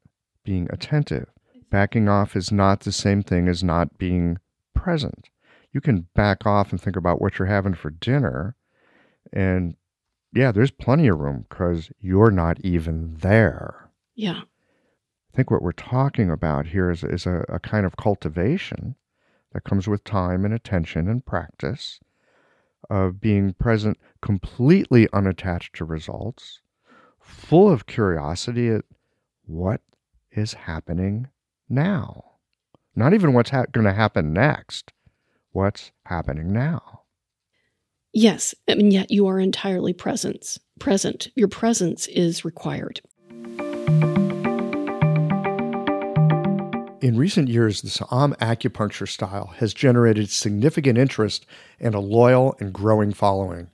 being 0.45 0.69
attentive. 0.71 1.29
Backing 1.71 2.09
off 2.09 2.37
is 2.37 2.53
not 2.53 2.81
the 2.81 2.93
same 2.93 3.23
thing 3.23 3.49
as 3.49 3.65
not 3.65 3.99
being 3.99 4.39
present. 4.75 5.31
You 5.73 5.81
can 5.81 6.07
back 6.15 6.47
off 6.47 6.71
and 6.71 6.81
think 6.81 6.97
about 6.97 7.21
what 7.21 7.39
you're 7.39 7.49
having 7.49 7.75
for 7.75 7.91
dinner, 7.91 8.57
and 9.33 9.75
yeah, 10.33 10.53
there's 10.53 10.71
plenty 10.71 11.09
of 11.09 11.19
room 11.19 11.47
because 11.49 11.91
you're 11.99 12.31
not 12.31 12.61
even 12.61 13.17
there. 13.21 13.91
Yeah. 14.15 14.43
I 15.37 15.41
think 15.45 15.51
what 15.51 15.61
we're 15.61 15.73
talking 15.73 16.31
about 16.31 16.69
here 16.69 16.91
is, 16.91 17.05
is 17.05 17.27
a, 17.27 17.45
a 17.51 17.59
kind 17.59 17.85
of 17.85 17.99
cultivation 17.99 18.95
that 19.53 19.65
comes 19.65 19.87
with 19.87 20.03
time 20.03 20.47
and 20.47 20.55
attention 20.55 21.09
and 21.09 21.27
practice 21.27 22.01
of 22.89 23.21
being 23.21 23.53
present 23.53 23.99
completely 24.23 25.11
unattached 25.13 25.77
to 25.77 25.85
results, 25.85 26.63
full 27.21 27.71
of 27.71 27.85
curiosity 27.85 28.71
at 28.71 28.87
what 29.45 29.83
is 30.33 30.55
happening 30.55 31.29
now. 31.69 32.25
Not 32.95 33.13
even 33.13 33.35
what's 33.35 33.51
ha- 33.51 33.67
going 33.71 33.85
to 33.85 33.93
happen 33.93 34.33
next, 34.33 34.95
what's 35.53 35.93
happening 36.07 36.51
now. 36.51 37.03
Yes, 38.15 38.55
and 38.67 38.91
yet 38.91 39.11
you 39.11 39.27
are 39.27 39.39
entirely 39.39 39.93
presence, 39.93 40.59
Present. 40.79 41.29
Your 41.35 41.49
presence 41.49 42.07
is 42.07 42.43
required. 42.43 43.03
In 47.07 47.17
recent 47.17 47.49
years, 47.49 47.83
the 47.83 47.89
Sa'am 47.89 48.35
acupuncture 48.41 49.09
style 49.09 49.55
has 49.59 49.73
generated 49.73 50.29
significant 50.29 50.99
interest 50.99 51.47
and 51.79 51.95
a 51.95 52.01
loyal 52.01 52.57
and 52.59 52.73
growing 52.73 53.13
following. 53.13 53.71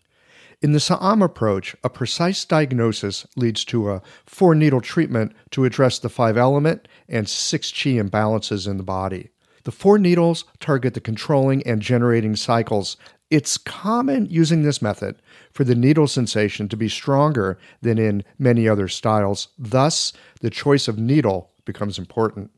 In 0.61 0.73
the 0.73 0.81
Sa'am 0.81 1.23
approach, 1.23 1.75
a 1.83 1.89
precise 1.89 2.45
diagnosis 2.45 3.27
leads 3.35 3.65
to 3.65 3.91
a 3.91 4.03
four 4.27 4.55
needle 4.55 4.83
treatment 4.83 5.35
to 5.53 5.65
address 5.65 5.99
the 5.99 6.11
five 6.11 6.37
element 6.37 6.87
and 7.09 7.27
six 7.27 7.71
chi 7.71 7.93
imbalances 7.93 8.69
in 8.69 8.77
the 8.77 8.83
body. 8.83 9.31
The 9.65 9.73
four 9.73 9.97
needles 9.97 10.45
target 10.61 10.93
the 10.93 11.01
controlling 11.01 11.63
and 11.63 11.81
generating 11.81 12.37
cycles. 12.37 12.99
It's 13.31 13.57
common 13.57 14.27
using 14.27 14.63
this 14.63 14.83
method 14.83 15.23
for 15.53 15.65
the 15.65 15.75
needle 15.75 16.07
sensation 16.07 16.69
to 16.69 16.77
be 16.77 16.91
stronger 16.91 17.59
than 17.81 17.97
in 17.97 18.25
many 18.39 18.69
other 18.69 18.89
styles. 18.89 19.49
Thus, 19.59 20.13
the 20.43 20.51
choice 20.51 20.87
of 20.87 20.99
needle 20.99 21.51
becomes 21.65 21.99
important. 21.99 22.51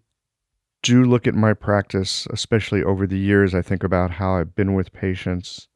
do 0.82 1.03
look 1.03 1.28
at 1.28 1.36
my 1.36 1.53
practice, 1.53 2.26
especially 2.32 2.84
over 2.84 3.05
the 3.05 3.18
years. 3.18 3.53
I 3.53 3.62
think 3.62 3.84
about 3.84 4.12
how 4.12 4.36
I've 4.36 4.55
been 4.55 4.74
with 4.74 4.93
patients. 4.93 5.68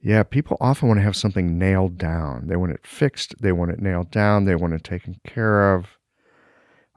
Yeah, 0.00 0.22
people 0.22 0.56
often 0.60 0.88
want 0.88 0.98
to 0.98 1.04
have 1.04 1.16
something 1.16 1.58
nailed 1.58 1.98
down. 1.98 2.46
They 2.46 2.56
want 2.56 2.72
it 2.72 2.86
fixed, 2.86 3.34
they 3.40 3.50
want 3.50 3.72
it 3.72 3.80
nailed 3.80 4.10
down, 4.10 4.44
they 4.44 4.54
want 4.54 4.74
it 4.74 4.84
taken 4.84 5.20
care 5.26 5.74
of. 5.74 5.98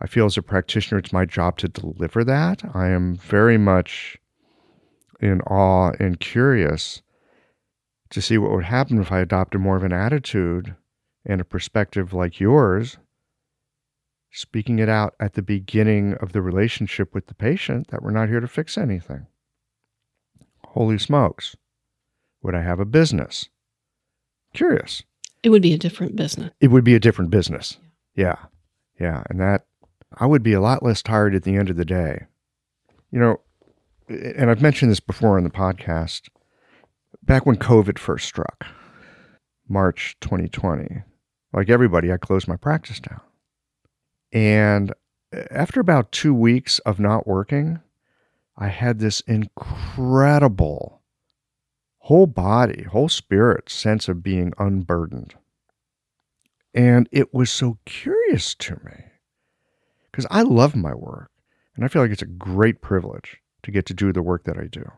I 0.02 0.08
feel 0.08 0.26
as 0.26 0.38
a 0.38 0.42
practitioner, 0.42 1.00
it's 1.00 1.14
my 1.14 1.26
job 1.26 1.58
to 1.60 1.68
deliver 1.68 2.24
that. 2.26 2.62
I 2.74 2.90
am 2.90 3.16
very 3.16 3.58
much 3.58 4.18
in 5.20 5.41
awe 5.41 5.91
and 5.99 6.20
curious 6.20 7.01
to 8.09 8.22
see 8.22 8.38
what 8.38 8.51
would 8.51 8.65
happen 8.65 8.99
if 8.99 9.11
I 9.11 9.20
adopted 9.20 9.61
more 9.61 9.78
of 9.78 9.84
an 9.84 9.93
attitude 9.93 10.76
and 11.26 11.39
a 11.39 11.45
perspective 11.45 12.13
like 12.13 12.39
yours, 12.39 12.97
speaking 14.32 14.80
it 14.80 14.89
out 14.89 15.15
at 15.20 15.34
the 15.34 15.41
beginning 15.41 16.15
of 16.15 16.32
the 16.32 16.41
relationship 16.41 17.13
with 17.13 17.28
the 17.28 17.36
patient 17.36 17.88
that 17.89 18.01
we're 18.01 18.11
not 18.11 18.30
here 18.30 18.39
to 18.39 18.47
fix 18.47 18.78
anything. 18.78 19.28
Holy 20.65 20.97
smokes. 20.97 21.55
Would 22.41 22.55
I 22.55 22.61
have 22.61 22.80
a 22.80 22.86
business? 22.86 23.49
Curious. 24.53 25.03
It 25.43 25.49
would 25.49 25.61
be 25.61 25.74
a 25.74 25.78
different 25.78 26.15
business. 26.15 26.51
It 26.59 26.70
would 26.70 26.84
be 26.84 26.95
a 26.95 26.99
different 26.99 27.32
business. 27.32 27.78
Yeah. 28.15 28.38
Yeah. 28.99 29.24
And 29.30 29.39
that, 29.39 29.65
I 30.17 30.26
would 30.26 30.43
be 30.43 30.53
a 30.53 30.61
lot 30.61 30.84
less 30.84 31.01
tired 31.01 31.36
at 31.36 31.43
the 31.43 31.55
end 31.55 31.70
of 31.70 31.78
the 31.78 31.86
day. 31.86 32.26
You 33.11 33.20
know, 33.20 33.39
and 34.10 34.49
I've 34.49 34.62
mentioned 34.62 34.91
this 34.91 34.99
before 34.99 35.38
on 35.38 35.43
the 35.43 35.49
podcast, 35.49 36.30
back 37.22 37.45
when 37.45 37.57
COVID 37.57 37.99
first 37.99 38.28
struck, 38.28 38.66
March 39.68 40.18
2020, 40.22 41.03
like 41.53 41.70
everybody, 41.70 42.12
I 42.12 42.18
closed 42.18 42.47
my 42.47 42.55
practice 42.55 42.99
down. 42.99 43.22
And 44.32 44.93
after 45.51 45.80
about 45.80 46.12
two 46.12 46.34
weeks 46.34 46.80
of 46.80 46.99
not 46.99 47.28
working, 47.28 47.80
I 48.57 48.68
had 48.68 48.99
this 48.99 49.22
incredible 49.22 51.01
whole 51.99 52.28
body, 52.28 52.84
whole 52.84 53.10
spirit 53.10 53.70
sense 53.70 54.07
of 54.07 54.24
being 54.24 54.53
unburdened. 54.57 55.36
And 56.74 57.07
it 57.12 57.34
was 57.34 57.51
so 57.51 57.78
curious 57.86 58.55
to 58.55 58.80
me 58.84 59.03
because 60.12 60.26
I 60.32 60.41
love 60.41 60.76
my 60.76 60.93
work 60.93 61.30
and 61.76 61.86
I 61.86 61.88
feel 61.88 62.01
like 62.01 62.12
it's 62.12 62.22
a 62.22 62.28
great 62.28 62.82
privilege 62.82 63.39
to 63.64 63.72
get 63.72 63.86
to 63.88 63.93
do 63.93 64.12
the 64.12 64.22
work 64.22 64.45
that 64.45 64.57
I 64.57 64.66
do. 64.66 64.91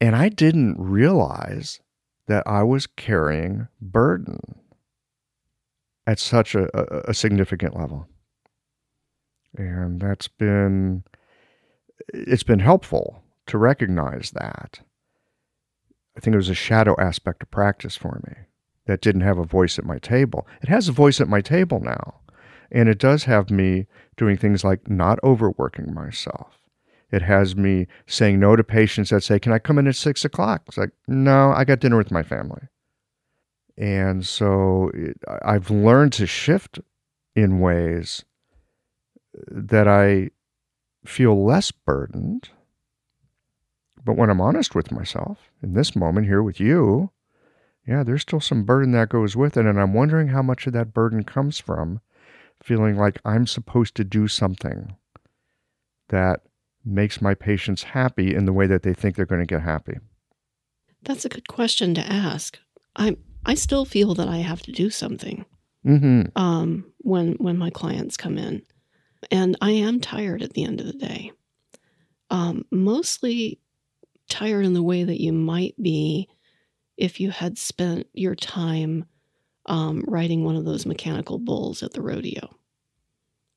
And 0.00 0.16
I 0.16 0.28
didn't 0.28 0.76
realize 0.78 1.80
that 2.26 2.46
I 2.46 2.62
was 2.62 2.86
carrying 2.86 3.68
burden 3.80 4.40
at 6.06 6.18
such 6.18 6.54
a, 6.54 6.68
a, 6.76 7.10
a 7.10 7.14
significant 7.14 7.76
level. 7.76 8.08
And 9.56 10.00
that's 10.00 10.28
been, 10.28 11.04
it's 12.12 12.42
been 12.42 12.58
helpful 12.58 13.22
to 13.46 13.58
recognize 13.58 14.30
that. 14.32 14.80
I 16.16 16.20
think 16.20 16.34
it 16.34 16.38
was 16.38 16.48
a 16.48 16.54
shadow 16.54 16.96
aspect 16.98 17.42
of 17.42 17.50
practice 17.50 17.96
for 17.96 18.20
me 18.26 18.34
that 18.86 19.00
didn't 19.00 19.20
have 19.22 19.38
a 19.38 19.44
voice 19.44 19.78
at 19.78 19.84
my 19.84 19.98
table. 19.98 20.46
It 20.62 20.68
has 20.68 20.88
a 20.88 20.92
voice 20.92 21.20
at 21.20 21.28
my 21.28 21.40
table 21.40 21.80
now. 21.80 22.20
And 22.70 22.88
it 22.88 22.98
does 22.98 23.24
have 23.24 23.50
me 23.50 23.86
doing 24.16 24.36
things 24.36 24.64
like 24.64 24.88
not 24.88 25.18
overworking 25.22 25.92
myself. 25.94 26.61
It 27.12 27.22
has 27.22 27.54
me 27.54 27.86
saying 28.06 28.40
no 28.40 28.56
to 28.56 28.64
patients 28.64 29.10
that 29.10 29.22
say, 29.22 29.38
Can 29.38 29.52
I 29.52 29.58
come 29.58 29.78
in 29.78 29.86
at 29.86 29.96
six 29.96 30.24
o'clock? 30.24 30.62
It's 30.66 30.78
like, 30.78 30.92
No, 31.06 31.52
I 31.52 31.64
got 31.64 31.80
dinner 31.80 31.98
with 31.98 32.10
my 32.10 32.22
family. 32.22 32.62
And 33.76 34.26
so 34.26 34.90
it, 34.94 35.18
I've 35.44 35.70
learned 35.70 36.14
to 36.14 36.26
shift 36.26 36.80
in 37.36 37.60
ways 37.60 38.24
that 39.46 39.86
I 39.86 40.30
feel 41.04 41.44
less 41.44 41.70
burdened. 41.70 42.48
But 44.04 44.16
when 44.16 44.30
I'm 44.30 44.40
honest 44.40 44.74
with 44.74 44.90
myself 44.90 45.50
in 45.62 45.74
this 45.74 45.94
moment 45.94 46.26
here 46.26 46.42
with 46.42 46.58
you, 46.58 47.10
yeah, 47.86 48.02
there's 48.02 48.22
still 48.22 48.40
some 48.40 48.64
burden 48.64 48.92
that 48.92 49.08
goes 49.08 49.36
with 49.36 49.56
it. 49.56 49.66
And 49.66 49.80
I'm 49.80 49.94
wondering 49.94 50.28
how 50.28 50.42
much 50.42 50.66
of 50.66 50.72
that 50.72 50.94
burden 50.94 51.24
comes 51.24 51.58
from 51.58 52.00
feeling 52.62 52.96
like 52.96 53.20
I'm 53.24 53.46
supposed 53.46 53.94
to 53.96 54.04
do 54.04 54.28
something 54.28 54.96
that 56.08 56.42
makes 56.84 57.20
my 57.20 57.34
patients 57.34 57.82
happy 57.82 58.34
in 58.34 58.44
the 58.44 58.52
way 58.52 58.66
that 58.66 58.82
they 58.82 58.94
think 58.94 59.16
they're 59.16 59.26
going 59.26 59.40
to 59.40 59.46
get 59.46 59.62
happy. 59.62 59.98
That's 61.02 61.24
a 61.24 61.28
good 61.28 61.48
question 61.48 61.94
to 61.94 62.00
ask. 62.00 62.58
I 62.96 63.16
I 63.44 63.54
still 63.54 63.84
feel 63.84 64.14
that 64.14 64.28
I 64.28 64.38
have 64.38 64.62
to 64.62 64.72
do 64.72 64.90
something 64.90 65.44
Mm-hmm. 65.84 66.38
um, 66.40 66.92
when 66.98 67.32
when 67.34 67.58
my 67.58 67.70
clients 67.70 68.16
come 68.16 68.38
in, 68.38 68.62
and 69.32 69.56
I 69.60 69.72
am 69.72 70.00
tired 70.00 70.40
at 70.42 70.52
the 70.52 70.62
end 70.62 70.80
of 70.80 70.86
the 70.86 70.92
day. 70.92 71.32
Um, 72.30 72.64
mostly 72.70 73.58
tired 74.28 74.64
in 74.64 74.74
the 74.74 74.82
way 74.82 75.02
that 75.02 75.20
you 75.20 75.32
might 75.32 75.74
be 75.82 76.28
if 76.96 77.18
you 77.18 77.30
had 77.32 77.58
spent 77.58 78.06
your 78.12 78.36
time 78.36 79.06
um, 79.66 80.04
riding 80.06 80.44
one 80.44 80.54
of 80.56 80.64
those 80.64 80.86
mechanical 80.86 81.38
bulls 81.38 81.82
at 81.82 81.94
the 81.94 82.00
rodeo, 82.00 82.48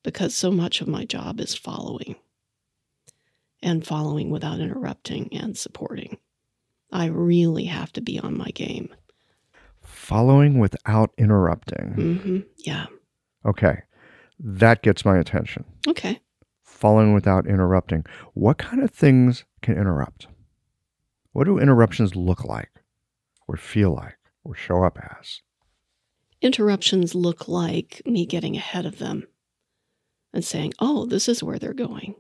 because 0.04 0.36
so 0.36 0.50
much 0.50 0.82
of 0.82 0.88
my 0.88 1.06
job 1.06 1.40
is 1.40 1.54
following 1.54 2.16
and 3.66 3.86
following 3.86 4.30
without 4.30 4.60
interrupting 4.60 5.28
and 5.34 5.58
supporting. 5.58 6.18
I 6.92 7.08
really 7.08 7.66
have 7.66 7.92
to 7.94 8.02
be 8.02 8.20
on 8.20 8.38
my 8.38 8.52
game. 8.52 8.94
Following 9.82 10.60
without 10.60 11.12
interrupting. 11.18 11.94
hmm 11.94 12.40
Yeah. 12.60 12.86
Okay. 13.44 13.82
That 14.40 14.84
gets 14.84 15.04
my 15.04 15.18
attention. 15.18 15.66
Okay. 15.88 16.22
Following 16.64 17.14
without 17.14 17.48
interrupting. 17.48 18.06
What 18.34 18.60
kind 18.60 18.84
of 18.84 18.92
things 18.92 19.46
can 19.62 19.78
interrupt? 19.78 20.28
What 21.32 21.46
do 21.46 21.58
interruptions 21.58 22.16
look 22.16 22.44
like, 22.46 22.72
or 23.48 23.58
feel 23.58 23.94
like, 23.94 24.18
or 24.44 24.56
show 24.56 24.84
up 24.84 24.98
as? 25.20 25.42
Interruptions 26.42 27.16
look 27.16 27.48
like 27.48 28.02
me 28.06 28.26
getting 28.26 28.56
ahead 28.56 28.86
of 28.86 29.00
them 29.00 29.28
and 30.34 30.46
saying, 30.46 30.74
oh, 30.80 31.06
this 31.06 31.28
is 31.28 31.42
where 31.42 31.58
they're 31.58 31.74
going. 31.74 32.16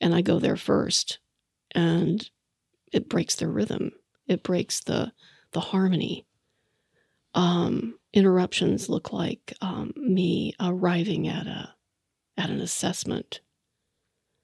And 0.00 0.14
I 0.14 0.20
go 0.20 0.38
there 0.38 0.56
first. 0.56 1.18
And 1.74 2.28
it 2.92 3.08
breaks 3.08 3.34
their 3.34 3.50
rhythm, 3.50 3.92
it 4.26 4.42
breaks 4.42 4.80
the, 4.80 5.12
the 5.52 5.60
harmony. 5.60 6.26
Um, 7.34 7.98
interruptions 8.14 8.88
look 8.88 9.12
like 9.12 9.52
um, 9.60 9.92
me 9.96 10.54
arriving 10.58 11.28
at 11.28 11.46
a 11.46 11.74
at 12.38 12.50
an 12.50 12.60
assessment. 12.60 13.40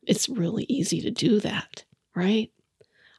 It's 0.03 0.29
really 0.29 0.65
easy 0.69 1.01
to 1.01 1.11
do 1.11 1.41
that, 1.41 1.85
right? 2.15 2.51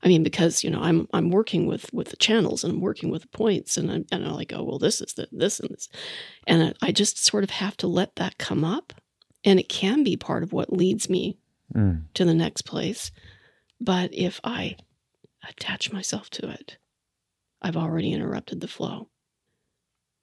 I 0.04 0.08
mean, 0.10 0.22
because 0.22 0.64
you 0.64 0.70
know 0.70 0.82
I'm 0.82 1.08
I'm 1.14 1.32
working 1.32 1.66
with 1.66 1.92
with 1.94 2.10
the 2.10 2.18
channels 2.18 2.64
and 2.64 2.74
I'm 2.74 2.82
working 2.82 3.10
with 3.10 3.24
the 3.24 3.30
points, 3.30 3.78
and 3.78 3.90
I'm 3.90 4.06
and 4.12 4.26
I'm 4.26 4.34
like, 4.34 4.54
oh 4.54 4.64
well, 4.64 4.80
this 4.80 5.02
is 5.02 5.14
the 5.14 5.28
this 5.32 5.60
and 5.60 5.70
this, 5.70 5.90
and 6.46 6.76
I 6.82 6.92
just 6.92 7.24
sort 7.24 7.44
of 7.44 7.50
have 7.50 7.78
to 7.78 7.88
let 7.88 8.16
that 8.18 8.38
come 8.38 8.64
up, 8.64 8.94
and 9.44 9.60
it 9.60 9.70
can 9.70 10.04
be 10.04 10.18
part 10.18 10.44
of 10.44 10.54
what 10.54 10.74
leads 10.74 11.10
me 11.10 11.38
Mm. 11.76 12.04
to 12.14 12.26
the 12.26 12.34
next 12.34 12.64
place. 12.64 13.12
But 13.82 14.14
if 14.14 14.40
I 14.44 14.78
attach 15.48 15.92
myself 15.92 16.30
to 16.32 16.50
it, 16.50 16.78
I've 17.62 17.78
already 17.78 18.14
interrupted 18.14 18.62
the 18.62 18.68
flow. 18.68 19.10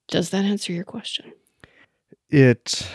Does 0.07 0.29
that 0.31 0.45
answer 0.45 0.71
your 0.73 0.83
question? 0.83 1.31
It, 2.29 2.87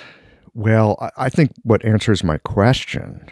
well, 0.54 0.96
I- 1.16 1.28
think 1.28 1.52
what 1.62 1.84
answers 1.84 2.24
my 2.24 2.38
question 2.38 3.26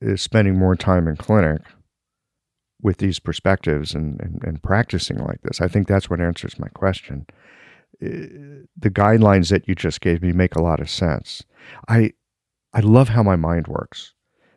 is 0.00 0.22
spending 0.22 0.58
more 0.58 0.76
time 0.76 1.08
in 1.08 1.16
clinic 1.16 1.62
with 2.82 2.98
these 2.98 3.18
perspectives 3.18 3.94
and, 3.94 4.20
and, 4.20 4.42
and 4.44 4.62
practicing 4.62 5.18
like 5.18 5.40
this. 5.42 5.60
I 5.60 5.68
think 5.68 5.88
that's 5.88 6.10
what 6.10 6.20
answers 6.20 6.58
my 6.58 6.68
question. 6.68 7.26
Uh, 8.02 8.66
The 8.76 8.90
guidelines 8.90 9.48
that 9.50 9.66
you 9.68 9.74
just 9.74 10.00
gave 10.00 10.20
me 10.22 10.32
make 10.32 10.54
a 10.54 10.62
lot 10.62 10.80
of 10.80 10.90
sense. 10.90 11.42
I, 11.88 12.12
I 12.74 12.80
love 12.80 13.08
how 13.08 13.22
my 13.22 13.36
mind 13.36 13.68
works, 13.68 14.12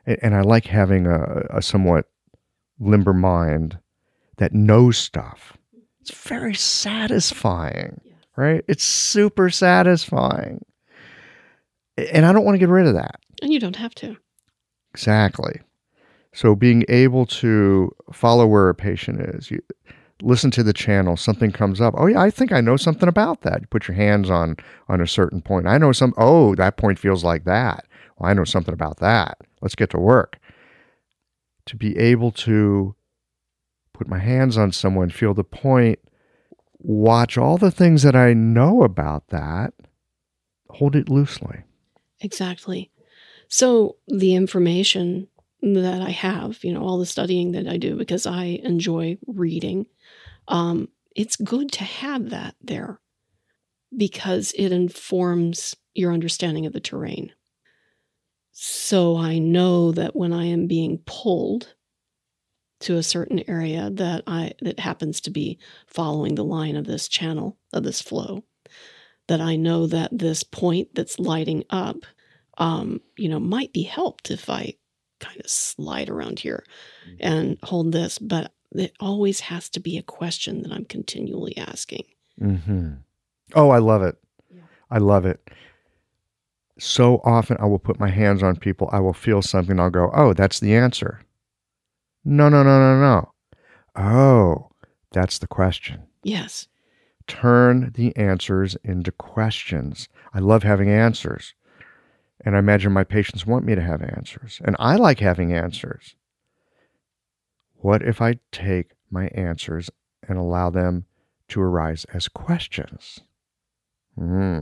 and, 0.06 0.18
and 0.22 0.36
I 0.36 0.42
like 0.42 0.66
having 0.66 1.08
a, 1.08 1.46
a 1.50 1.62
somewhat 1.62 2.06
limber 2.80 3.14
mind 3.14 3.80
that 4.38 4.54
knows 4.54 4.98
stuff. 4.98 5.58
It's 6.02 6.12
very 6.12 6.56
satisfying 6.56 8.02
right? 8.38 8.64
It's 8.70 8.86
super 8.86 9.50
satisfying. 9.50 10.64
And 11.98 12.26
I 12.26 12.32
don't 12.32 12.46
want 12.46 12.56
to 12.56 12.60
get 12.60 12.70
rid 12.70 12.88
of 12.88 12.94
that. 12.94 13.20
And 13.42 13.52
you 13.52 13.60
don't 13.60 13.76
have 13.76 13.94
to. 13.96 14.16
Exactly. 14.94 15.60
So 16.34 16.56
being 16.56 16.86
able 16.88 17.26
to 17.26 17.94
follow 18.14 18.48
where 18.48 18.70
a 18.70 18.76
patient 18.76 19.20
is, 19.22 19.52
you 19.52 19.60
listen 20.22 20.52
to 20.52 20.64
the 20.64 20.74
channel, 20.74 21.18
something 21.18 21.52
comes 21.52 21.82
up. 21.82 21.96
Oh 21.98 22.06
yeah, 22.06 22.22
I 22.22 22.30
think 22.30 22.52
I 22.52 22.62
know 22.62 22.78
something 22.78 23.10
about 23.10 23.42
that. 23.42 23.62
You 23.62 23.68
put 23.68 23.88
your 23.88 23.96
hands 23.96 24.30
on 24.30 24.56
on 24.88 25.02
a 25.02 25.08
certain 25.08 25.42
point. 25.42 25.68
I 25.68 25.80
know 25.80 25.92
some 25.92 26.14
oh, 26.18 26.56
that 26.56 26.78
point 26.78 27.00
feels 27.00 27.24
like 27.24 27.44
that. 27.46 27.86
Well, 28.18 28.30
I 28.30 28.34
know 28.34 28.44
something 28.44 28.74
about 28.74 28.98
that. 28.98 29.38
Let's 29.62 29.76
get 29.76 29.90
to 29.92 30.00
work. 30.00 30.38
To 31.66 31.76
be 31.76 31.98
able 31.98 32.32
to 32.32 32.96
put 33.94 34.08
my 34.08 34.20
hands 34.20 34.58
on 34.58 34.72
someone, 34.72 35.10
feel 35.10 35.34
the 35.34 35.44
point, 35.44 36.00
watch 36.80 37.38
all 37.38 37.58
the 37.58 37.72
things 37.72 38.04
that 38.04 38.16
I 38.16 38.34
know 38.34 38.84
about 38.84 39.28
that, 39.30 39.74
hold 40.70 40.96
it 40.96 41.10
loosely. 41.10 41.64
Exactly. 42.22 42.92
So 43.48 43.98
the 44.08 44.36
information 44.36 45.28
that 45.62 46.02
I 46.02 46.12
have, 46.12 46.64
you 46.64 46.74
know, 46.74 46.84
all 46.84 47.00
the 47.00 47.06
studying 47.06 47.52
that 47.54 47.68
I 47.68 47.78
do 47.78 47.96
because 47.96 48.26
I 48.26 48.62
enjoy 48.64 49.18
reading, 49.26 49.88
um, 50.48 50.90
it's 51.16 51.36
good 51.36 51.72
to 51.74 51.84
have 51.84 52.30
that 52.30 52.56
there 52.62 53.00
because 53.96 54.54
it 54.58 54.72
informs 54.72 55.76
your 55.96 56.14
understanding 56.14 56.66
of 56.66 56.74
the 56.74 56.80
terrain. 56.80 57.32
So 58.60 59.16
I 59.18 59.38
know 59.38 59.92
that 59.92 60.16
when 60.16 60.34
I 60.34 60.46
am 60.46 60.66
being 60.66 60.98
pulled 61.06 61.76
to 62.80 62.98
a 62.98 63.04
certain 63.04 63.48
area 63.48 63.92
that 63.92 64.24
I 64.26 64.54
that 64.62 64.80
happens 64.80 65.22
to 65.22 65.30
be 65.30 65.60
following 65.86 66.34
the 66.34 66.44
line 66.44 66.76
of 66.76 66.88
this 66.88 67.08
channel 67.08 67.56
of 67.72 67.84
this 67.84 68.02
flow, 68.02 68.44
that 69.28 69.42
I 69.42 69.58
know 69.58 69.86
that 69.86 70.10
this 70.12 70.44
point 70.44 70.90
that's 70.96 71.20
lighting 71.20 71.66
up, 71.70 71.98
um, 72.58 73.00
you 73.16 73.30
know, 73.30 73.40
might 73.40 73.74
be 73.74 73.84
helped 73.84 74.32
if 74.32 74.50
I 74.50 74.74
kind 75.20 75.40
of 75.40 75.52
slide 75.52 76.10
around 76.10 76.40
here 76.40 76.64
and 77.20 77.60
hold 77.62 77.92
this, 77.92 78.18
but 78.18 78.54
it 78.72 78.94
always 79.00 79.40
has 79.40 79.70
to 79.70 79.80
be 79.80 80.00
a 80.00 80.04
question 80.04 80.64
that 80.64 80.72
I'm 80.72 80.86
continually 80.86 81.56
asking. 81.58 82.06
hmm 82.40 82.94
Oh, 83.54 83.70
I 83.70 83.78
love 83.78 84.02
it. 84.02 84.16
Yeah. 84.50 84.64
I 84.90 84.98
love 84.98 85.28
it. 85.28 85.48
So 86.80 87.22
often 87.24 87.58
I 87.60 87.66
will 87.66 87.80
put 87.80 88.00
my 88.00 88.10
hands 88.10 88.44
on 88.44 88.56
people, 88.56 88.90
I 88.92 89.00
will 89.00 89.14
feel 89.14 89.42
something, 89.42 89.80
I'll 89.80 89.90
go, 89.90 90.12
oh, 90.14 90.34
that's 90.34 90.60
the 90.60 90.76
answer. 90.76 91.22
No, 92.24 92.50
no, 92.50 92.62
no, 92.64 92.80
no, 92.80 93.00
no. 93.00 93.32
Oh, 93.96 94.70
that's 95.12 95.40
the 95.40 95.48
question. 95.48 96.04
Yes. 96.24 96.68
Turn 97.26 97.92
the 97.96 98.16
answers 98.16 98.76
into 98.84 99.12
questions. 99.12 100.08
I 100.34 100.40
love 100.40 100.64
having 100.64 100.90
answers. 100.90 101.56
And 102.46 102.56
I 102.56 102.60
imagine 102.60 102.92
my 102.92 103.04
patients 103.04 103.46
want 103.46 103.66
me 103.66 103.76
to 103.76 103.82
have 103.82 104.02
answers. 104.02 104.62
And 104.64 104.76
I 104.80 104.96
like 104.96 105.20
having 105.20 105.54
answers. 105.54 106.16
What 107.78 108.02
if 108.02 108.22
I 108.22 108.40
take 108.52 108.92
my 109.10 109.28
answers 109.28 109.90
and 110.28 110.38
allow 110.38 110.70
them 110.70 111.06
to 111.50 111.62
arise 111.62 112.06
as 112.14 112.28
questions? 112.28 113.20
Hmm. 114.18 114.60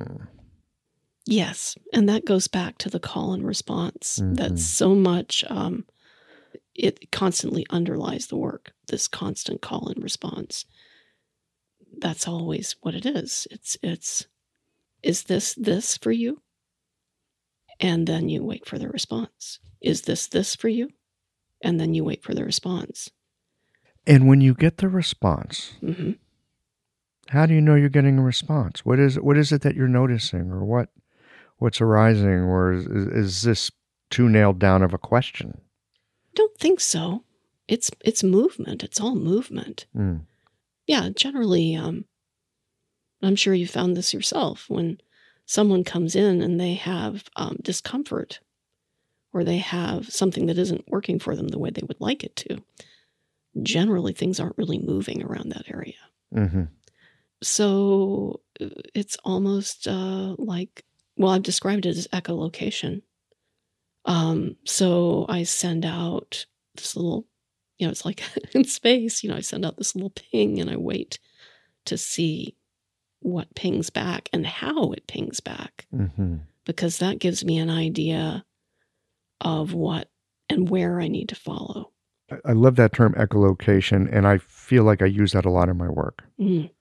Yes. 1.25 1.75
And 1.91 2.07
that 2.07 2.25
goes 2.25 2.47
back 2.47 2.77
to 2.79 2.89
the 2.89 2.99
call 2.99 3.33
and 3.33 3.45
response. 3.45 4.19
Mhm. 4.21 4.35
That's 4.37 4.63
so 4.63 4.93
much, 4.93 5.43
um, 5.49 5.85
it 6.75 7.11
constantly 7.11 7.65
underlies 7.69 8.27
the 8.27 8.37
work, 8.37 8.73
this 8.87 9.07
constant 9.07 9.61
call 9.61 9.87
and 9.89 10.03
response. 10.03 10.65
That's 11.97 12.27
always 12.27 12.75
what 12.81 12.93
it 12.93 13.05
is. 13.05 13.47
It's, 13.49 13.77
it's, 13.81 14.27
is 15.01 15.23
this 15.23 15.53
this 15.55 15.97
for 15.97 16.11
you? 16.11 16.41
And 17.79 18.07
then 18.07 18.29
you 18.29 18.43
wait 18.43 18.67
for 18.67 18.77
the 18.77 18.89
response. 18.89 19.59
Is 19.81 20.03
this 20.03 20.27
this 20.27 20.55
for 20.55 20.69
you? 20.69 20.89
And 21.61 21.79
then 21.79 21.93
you 21.93 22.03
wait 22.03 22.23
for 22.23 22.33
the 22.33 22.45
response. 22.45 23.09
And 24.07 24.27
when 24.27 24.41
you 24.41 24.53
get 24.53 24.77
the 24.77 24.89
response, 24.89 25.73
hmm 25.79 26.11
how 27.29 27.47
do 27.47 27.55
you 27.55 27.61
know 27.61 27.73
you're 27.73 27.89
getting 27.89 28.19
a 28.19 28.23
response? 28.23 28.85
What 28.85 28.99
is 28.99 29.19
what 29.19 29.35
is 29.35 29.51
it 29.51 29.61
that 29.63 29.75
you're 29.75 29.87
noticing, 29.87 30.51
or 30.51 30.63
what 30.63 30.89
what's 31.57 31.81
arising, 31.81 32.41
or 32.41 32.73
is, 32.73 32.85
is, 32.87 33.07
is 33.07 33.41
this 33.43 33.71
too 34.09 34.29
nailed 34.29 34.59
down 34.59 34.83
of 34.83 34.93
a 34.93 34.97
question? 34.97 35.59
Don't 36.33 36.57
think 36.57 36.79
so. 36.79 37.23
It's 37.67 37.89
it's 38.01 38.23
movement. 38.23 38.83
It's 38.83 38.99
all 39.01 39.15
movement. 39.15 39.87
Mm. 39.95 40.21
yeah, 40.85 41.09
generally, 41.15 41.75
um, 41.75 42.05
I'm 43.21 43.35
sure 43.35 43.53
you 43.53 43.67
found 43.67 43.97
this 43.97 44.13
yourself 44.13 44.65
when 44.69 44.99
someone 45.45 45.83
comes 45.83 46.15
in 46.15 46.41
and 46.41 46.59
they 46.59 46.75
have 46.75 47.25
um, 47.35 47.57
discomfort 47.61 48.39
or 49.33 49.43
they 49.43 49.57
have 49.57 50.09
something 50.09 50.45
that 50.45 50.57
isn't 50.57 50.85
working 50.87 51.19
for 51.19 51.35
them 51.35 51.49
the 51.49 51.59
way 51.59 51.69
they 51.69 51.83
would 51.87 51.99
like 51.99 52.23
it 52.23 52.35
to. 52.37 52.63
Generally, 53.61 54.13
things 54.13 54.39
aren't 54.39 54.57
really 54.57 54.79
moving 54.79 55.23
around 55.23 55.49
that 55.49 55.69
area. 55.69 55.93
hmm 56.33 56.63
So 57.41 58.39
uh, 58.61 58.67
it's 58.93 59.17
almost 59.25 59.87
uh, 59.87 60.35
like, 60.37 60.84
well, 61.17 61.31
I've 61.31 61.43
described 61.43 61.85
it 61.85 61.97
as 61.97 62.07
echolocation. 62.07 63.01
Um, 64.05 64.57
so 64.65 65.25
I 65.29 65.43
send 65.43 65.85
out 65.85 66.45
this 66.75 66.95
little, 66.95 67.25
you 67.77 67.87
know, 67.87 67.91
it's 67.91 68.05
like 68.05 68.21
in 68.53 68.63
space, 68.65 69.23
you 69.23 69.29
know, 69.29 69.35
I 69.35 69.41
send 69.41 69.65
out 69.65 69.77
this 69.77 69.95
little 69.95 70.11
ping 70.11 70.59
and 70.59 70.69
I 70.69 70.77
wait 70.77 71.19
to 71.85 71.97
see 71.97 72.55
what 73.19 73.55
pings 73.55 73.89
back 73.89 74.29
and 74.31 74.45
how 74.45 74.91
it 74.91 75.07
pings 75.07 75.39
back 75.39 75.87
hmm 75.91 76.35
because 76.65 76.97
that 76.97 77.19
gives 77.19 77.45
me 77.45 77.57
an 77.57 77.69
idea 77.69 78.43
of 79.41 79.73
what 79.73 80.09
and 80.49 80.69
where 80.69 80.99
I 80.99 81.07
need 81.07 81.29
to 81.29 81.35
follow. 81.35 81.91
I, 82.31 82.37
I 82.45 82.51
love 82.53 82.75
that 82.75 82.93
term 82.93 83.13
echolocation, 83.13 84.09
and 84.11 84.27
I 84.27 84.39
feel 84.39 84.83
like 84.83 85.01
I 85.01 85.05
use 85.05 85.31
that 85.33 85.45
a 85.45 85.51
lot 85.51 85.69
in 85.69 85.77
my 85.77 85.89
work. 85.89 86.23
Mm, 86.39 86.71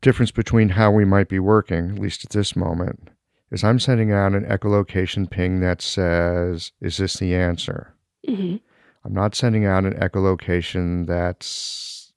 difference 0.00 0.30
between 0.30 0.70
how 0.70 0.90
we 0.90 1.04
might 1.04 1.28
be 1.28 1.38
working, 1.38 1.90
at 1.90 1.98
least 1.98 2.24
at 2.24 2.30
this 2.30 2.56
moment, 2.56 3.08
is 3.50 3.64
I'm 3.64 3.78
sending 3.78 4.12
out 4.12 4.34
an 4.34 4.44
echolocation 4.44 5.28
ping 5.28 5.60
that 5.60 5.82
says, 5.82 6.72
Is 6.80 6.96
this 6.96 7.14
the 7.14 7.34
answer? 7.34 7.94
hmm 8.26 8.56
I'm 9.02 9.14
not 9.14 9.34
sending 9.34 9.64
out 9.64 9.84
an 9.84 9.94
echolocation 9.94 11.06
that's 11.06 12.12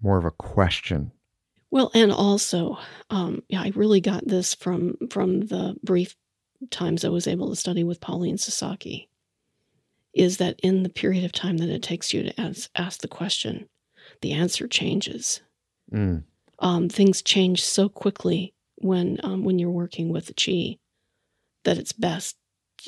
more 0.00 0.18
of 0.18 0.24
a 0.24 0.30
question. 0.30 1.10
Well, 1.72 1.90
and 1.94 2.12
also, 2.12 2.78
um, 3.10 3.42
yeah, 3.48 3.62
I 3.62 3.72
really 3.74 4.00
got 4.00 4.26
this 4.26 4.54
from 4.54 4.96
from 5.10 5.46
the 5.46 5.76
brief 5.82 6.16
times 6.70 7.04
I 7.04 7.08
was 7.08 7.26
able 7.26 7.48
to 7.50 7.56
study 7.56 7.84
with 7.84 8.00
Pauline 8.00 8.38
Sasaki 8.38 9.08
is 10.12 10.38
that 10.38 10.58
in 10.60 10.82
the 10.82 10.88
period 10.88 11.24
of 11.24 11.32
time 11.32 11.58
that 11.58 11.68
it 11.68 11.82
takes 11.82 12.12
you 12.12 12.22
to 12.22 12.40
ask, 12.40 12.68
ask 12.74 13.00
the 13.00 13.08
question, 13.08 13.68
the 14.22 14.32
answer 14.32 14.66
changes. 14.66 15.40
Mm. 15.92 16.24
Um, 16.58 16.88
things 16.88 17.22
change 17.22 17.64
so 17.64 17.88
quickly 17.88 18.52
when 18.80 19.18
um, 19.22 19.44
when 19.44 19.58
you're 19.58 19.70
working 19.70 20.08
with 20.08 20.32
chi 20.36 20.78
that 21.64 21.78
it's 21.78 21.92
best. 21.92 22.36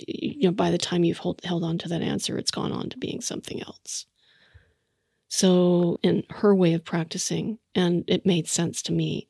You 0.06 0.44
know, 0.44 0.52
by 0.52 0.70
the 0.70 0.78
time 0.78 1.04
you've 1.04 1.18
hold, 1.18 1.42
held 1.44 1.62
on 1.62 1.76
to 1.78 1.88
that 1.88 2.00
answer, 2.00 2.38
it's 2.38 2.50
gone 2.50 2.72
on 2.72 2.88
to 2.90 2.96
being 2.96 3.20
something 3.20 3.62
else. 3.62 4.06
So, 5.28 5.98
in 6.02 6.24
her 6.30 6.54
way 6.54 6.72
of 6.72 6.84
practicing, 6.84 7.58
and 7.74 8.04
it 8.06 8.24
made 8.24 8.48
sense 8.48 8.80
to 8.82 8.92
me. 8.92 9.28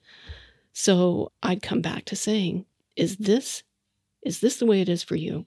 So, 0.73 1.33
I'd 1.43 1.63
come 1.63 1.81
back 1.81 2.05
to 2.07 2.17
saying, 2.17 2.65
Is 2.95 3.17
this, 3.17 3.65
is 4.23 4.41
this 4.41 4.59
the 4.59 4.67
way 4.67 4.81
it 4.81 4.89
is 4.89 5.03
for 5.03 5.17
you? 5.17 5.47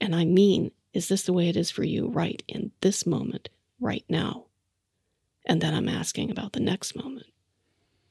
And 0.00 0.14
I 0.14 0.24
mean, 0.24 0.70
is 0.92 1.08
this 1.08 1.22
the 1.22 1.32
way 1.32 1.48
it 1.48 1.56
is 1.56 1.70
for 1.70 1.84
you 1.84 2.08
right 2.08 2.42
in 2.46 2.70
this 2.82 3.04
moment, 3.04 3.48
right 3.80 4.04
now? 4.08 4.46
And 5.44 5.60
then 5.60 5.74
I'm 5.74 5.88
asking 5.88 6.30
about 6.30 6.52
the 6.52 6.60
next 6.60 6.96
moment 6.96 7.26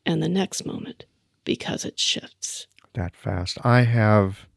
and 0.05 0.21
the 0.21 0.29
next 0.29 0.65
moment 0.65 1.05
because 1.45 1.85
it 1.85 1.97
shifts. 1.97 2.67
That 2.93 3.15
fast. 3.15 3.57
I 3.63 3.81
have 3.83 4.47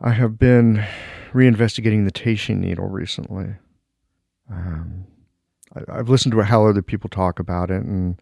I 0.00 0.12
have 0.12 0.38
been 0.38 0.84
reinvestigating 1.32 2.04
the 2.04 2.12
teishin 2.12 2.58
needle 2.58 2.88
recently. 2.88 3.54
Um, 4.50 5.06
I, 5.74 5.96
have 5.96 6.08
listened 6.08 6.32
to 6.32 6.42
how 6.42 6.66
other 6.66 6.82
people 6.82 7.08
talk 7.08 7.38
about 7.38 7.70
it, 7.70 7.82
and 7.82 8.20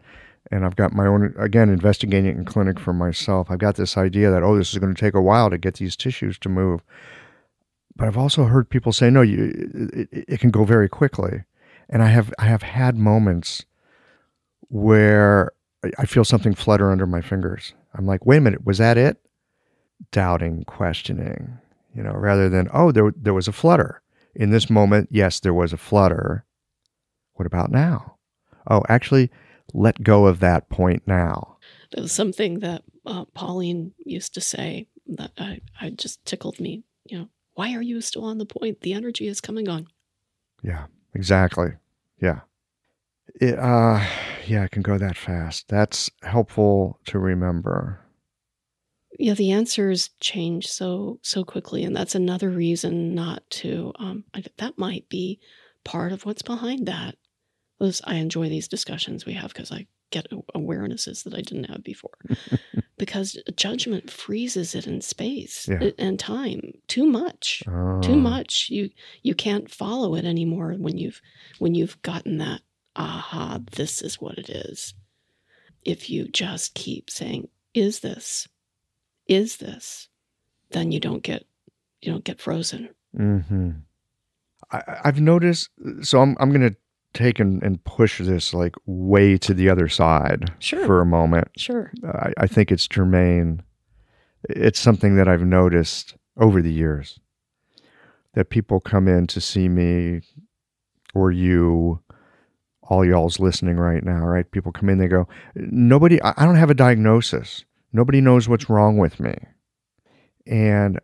and 0.51 0.65
I've 0.65 0.77
got 0.77 0.93
my 0.93 1.07
own 1.07 1.35
again 1.39 1.69
investigating 1.69 2.27
it 2.27 2.37
in 2.37 2.45
clinic 2.45 2.79
for 2.79 2.93
myself. 2.93 3.51
I've 3.51 3.59
got 3.59 3.77
this 3.77 3.97
idea 3.97 4.31
that 4.31 4.43
oh, 4.43 4.57
this 4.57 4.73
is 4.73 4.79
going 4.79 4.95
to 4.95 5.01
take 5.01 5.15
a 5.15 5.23
while 5.23 5.51
to 5.51 5.59
get 5.59 5.75
these 5.75 5.97
tissues 5.97 6.39
to 6.41 6.49
move, 6.49 6.83
but 7.97 8.09
I've 8.09 8.19
also 8.19 8.45
heard 8.45 8.69
people 8.69 8.93
say 8.93 9.09
no, 9.11 9.23
you 9.23 9.99
it, 10.03 10.09
it 10.29 10.41
can 10.41 10.51
go 10.51 10.65
very 10.65 10.89
quickly, 10.89 11.45
and 11.89 12.03
I 12.03 12.09
have 12.09 12.35
I 12.39 12.47
have 12.47 12.63
had 12.63 12.97
moments 12.97 13.65
where 14.69 15.53
I 15.99 16.07
feel 16.07 16.25
something 16.25 16.55
flutter 16.55 16.91
under 16.91 17.07
my 17.07 17.21
fingers. 17.21 17.75
I'm 17.95 18.07
like, 18.07 18.27
wait 18.27 18.39
a 18.39 18.41
minute, 18.41 18.67
was 18.67 18.79
that 18.79 18.99
it? 18.99 19.19
Doubting, 20.11 20.65
questioning, 20.65 21.59
you 21.95 22.03
know, 22.03 22.13
rather 22.13 22.49
than 22.49 22.69
oh, 22.73 22.93
there 22.93 23.13
there 23.17 23.35
was 23.35 23.49
a 23.49 23.53
flutter. 23.53 24.03
In 24.35 24.51
this 24.51 24.71
moment, 24.71 25.09
yes, 25.11 25.41
there 25.41 25.55
was 25.55 25.73
a 25.73 25.77
flutter 25.77 26.45
what 27.39 27.47
about 27.47 27.71
now? 27.71 28.17
Oh, 28.69 28.83
actually, 28.89 29.31
let 29.73 30.03
go 30.03 30.27
of 30.27 30.41
that 30.41 30.69
point 30.69 31.05
now. 31.07 31.57
That 31.93 32.03
was 32.03 32.13
something 32.13 32.59
that 32.59 32.83
uh, 33.07 33.27
Pauline 33.27 33.93
used 34.05 34.35
to 34.35 34.41
say 34.41 34.89
that 35.07 35.31
I, 35.39 35.61
I 35.81 35.91
just 35.91 36.25
tickled 36.25 36.59
me. 36.59 36.83
You 37.05 37.19
know, 37.19 37.29
why 37.55 37.75
are 37.75 37.83
you 37.83 38.01
still 38.01 38.25
on 38.25 38.39
the 38.39 38.45
point? 38.45 38.81
The 38.81 38.93
energy 38.93 39.29
is 39.29 39.41
coming 39.41 39.69
on. 39.69 39.87
Yeah, 40.63 40.87
exactly. 41.15 41.75
Yeah. 42.21 42.41
It, 43.41 43.59
uh, 43.59 44.05
yeah, 44.47 44.65
it 44.65 44.71
can 44.71 44.83
go 44.83 44.99
that 44.99 45.17
fast. 45.17 45.69
That's 45.69 46.11
helpful 46.23 47.01
to 47.07 47.19
remember. 47.19 48.01
Yeah, 49.19 49.35
the 49.35 49.53
answers 49.53 50.11
change 50.21 50.67
so 50.67 51.19
so 51.23 51.45
quickly, 51.45 51.85
and 51.85 51.95
that's 51.95 52.15
another 52.15 52.51
reason 52.51 53.15
not 53.15 53.49
to. 53.51 53.93
Um, 53.99 54.25
I, 54.35 54.45
that 54.59 54.79
might 54.79 55.09
be 55.09 55.41
part 55.85 56.13
of 56.13 56.25
what's 56.25 56.43
behind 56.43 56.87
that 56.87 57.17
was 57.79 58.01
I 58.05 58.15
enjoy 58.17 58.49
these 58.49 58.69
discussions 58.69 59.25
we 59.25 59.35
have 59.35 59.53
because 59.53 59.73
I 59.73 59.87
get 60.11 60.27
awarenesses 60.55 61.25
that 61.25 61.35
I 61.35 61.41
didn't 61.41 61.65
have 61.65 61.85
before. 61.85 62.19
because 62.99 63.39
judgment 63.57 64.11
freezes 64.11 64.75
it 64.75 64.87
in 64.87 65.01
space 65.01 65.69
yeah. 65.69 65.91
and 65.99 66.19
time 66.19 66.73
too 66.89 67.07
much. 67.07 67.63
Oh. 67.69 68.01
Too 68.01 68.17
much. 68.17 68.69
You 68.71 68.91
you 69.23 69.35
can't 69.35 69.71
follow 69.71 70.15
it 70.15 70.25
anymore 70.25 70.75
when 70.79 70.99
you've 70.99 71.21
when 71.59 71.75
you've 71.75 72.01
gotten 72.03 72.39
that 72.39 72.61
aha, 72.99 73.61
this 73.73 74.03
is 74.03 74.21
what 74.21 74.37
it 74.37 74.51
is. 74.51 74.95
If 75.85 76.11
you 76.11 76.29
just 76.29 76.75
keep 76.75 77.09
saying, 77.09 77.49
is 77.73 78.01
this? 78.01 78.49
Is 79.27 79.57
this? 79.59 80.09
Then 80.71 80.93
you 80.93 81.01
don't 81.01 81.23
get 81.23 81.47
you 82.03 82.13
don't 82.13 82.25
get 82.25 82.41
frozen. 82.41 82.91
Mm-hmm. 83.19 83.71
I, 84.71 84.83
have 85.05 85.21
noticed. 85.21 85.71
So 86.03 86.21
I'm 86.21 86.37
I'm 86.41 86.51
going 86.51 86.69
to 86.69 86.77
take 87.15 87.41
and, 87.41 87.63
and 87.63 87.83
push 87.85 88.19
this 88.19 88.53
like 88.53 88.75
way 88.87 89.39
to 89.39 89.55
the 89.55 89.71
other 89.71 89.89
side 89.89 90.53
sure. 90.59 90.85
for 90.85 91.01
a 91.01 91.07
moment. 91.07 91.49
Sure. 91.57 91.91
I, 92.05 92.33
I 92.39 92.47
think 92.47 92.71
it's 92.71 92.87
germane. 92.87 93.63
It's 94.49 94.79
something 94.79 95.17
that 95.17 95.29
I've 95.29 95.45
noticed 95.45 96.17
over 96.37 96.61
the 96.61 96.73
years 96.73 97.19
that 98.35 98.51
people 98.51 98.79
come 98.79 99.09
in 99.09 99.27
to 99.27 99.41
see 99.41 99.69
me 99.69 100.21
or 101.15 101.33
you, 101.33 102.01
all 102.89 103.05
y'all's 103.05 103.39
listening 103.39 103.77
right 103.77 104.03
now, 104.03 104.25
right? 104.25 104.51
People 104.51 104.73
come 104.73 104.89
in, 104.89 104.99
they 104.99 105.09
go, 105.09 105.29
Nobody, 105.55 106.21
I 106.23 106.45
don't 106.45 106.57
have 106.57 106.71
a 106.71 106.75
diagnosis. 106.75 107.65
Nobody 107.93 108.21
knows 108.21 108.49
what's 108.49 108.69
wrong 108.69 108.99
with 108.99 109.21
me. 109.21 109.35
And 110.47 110.99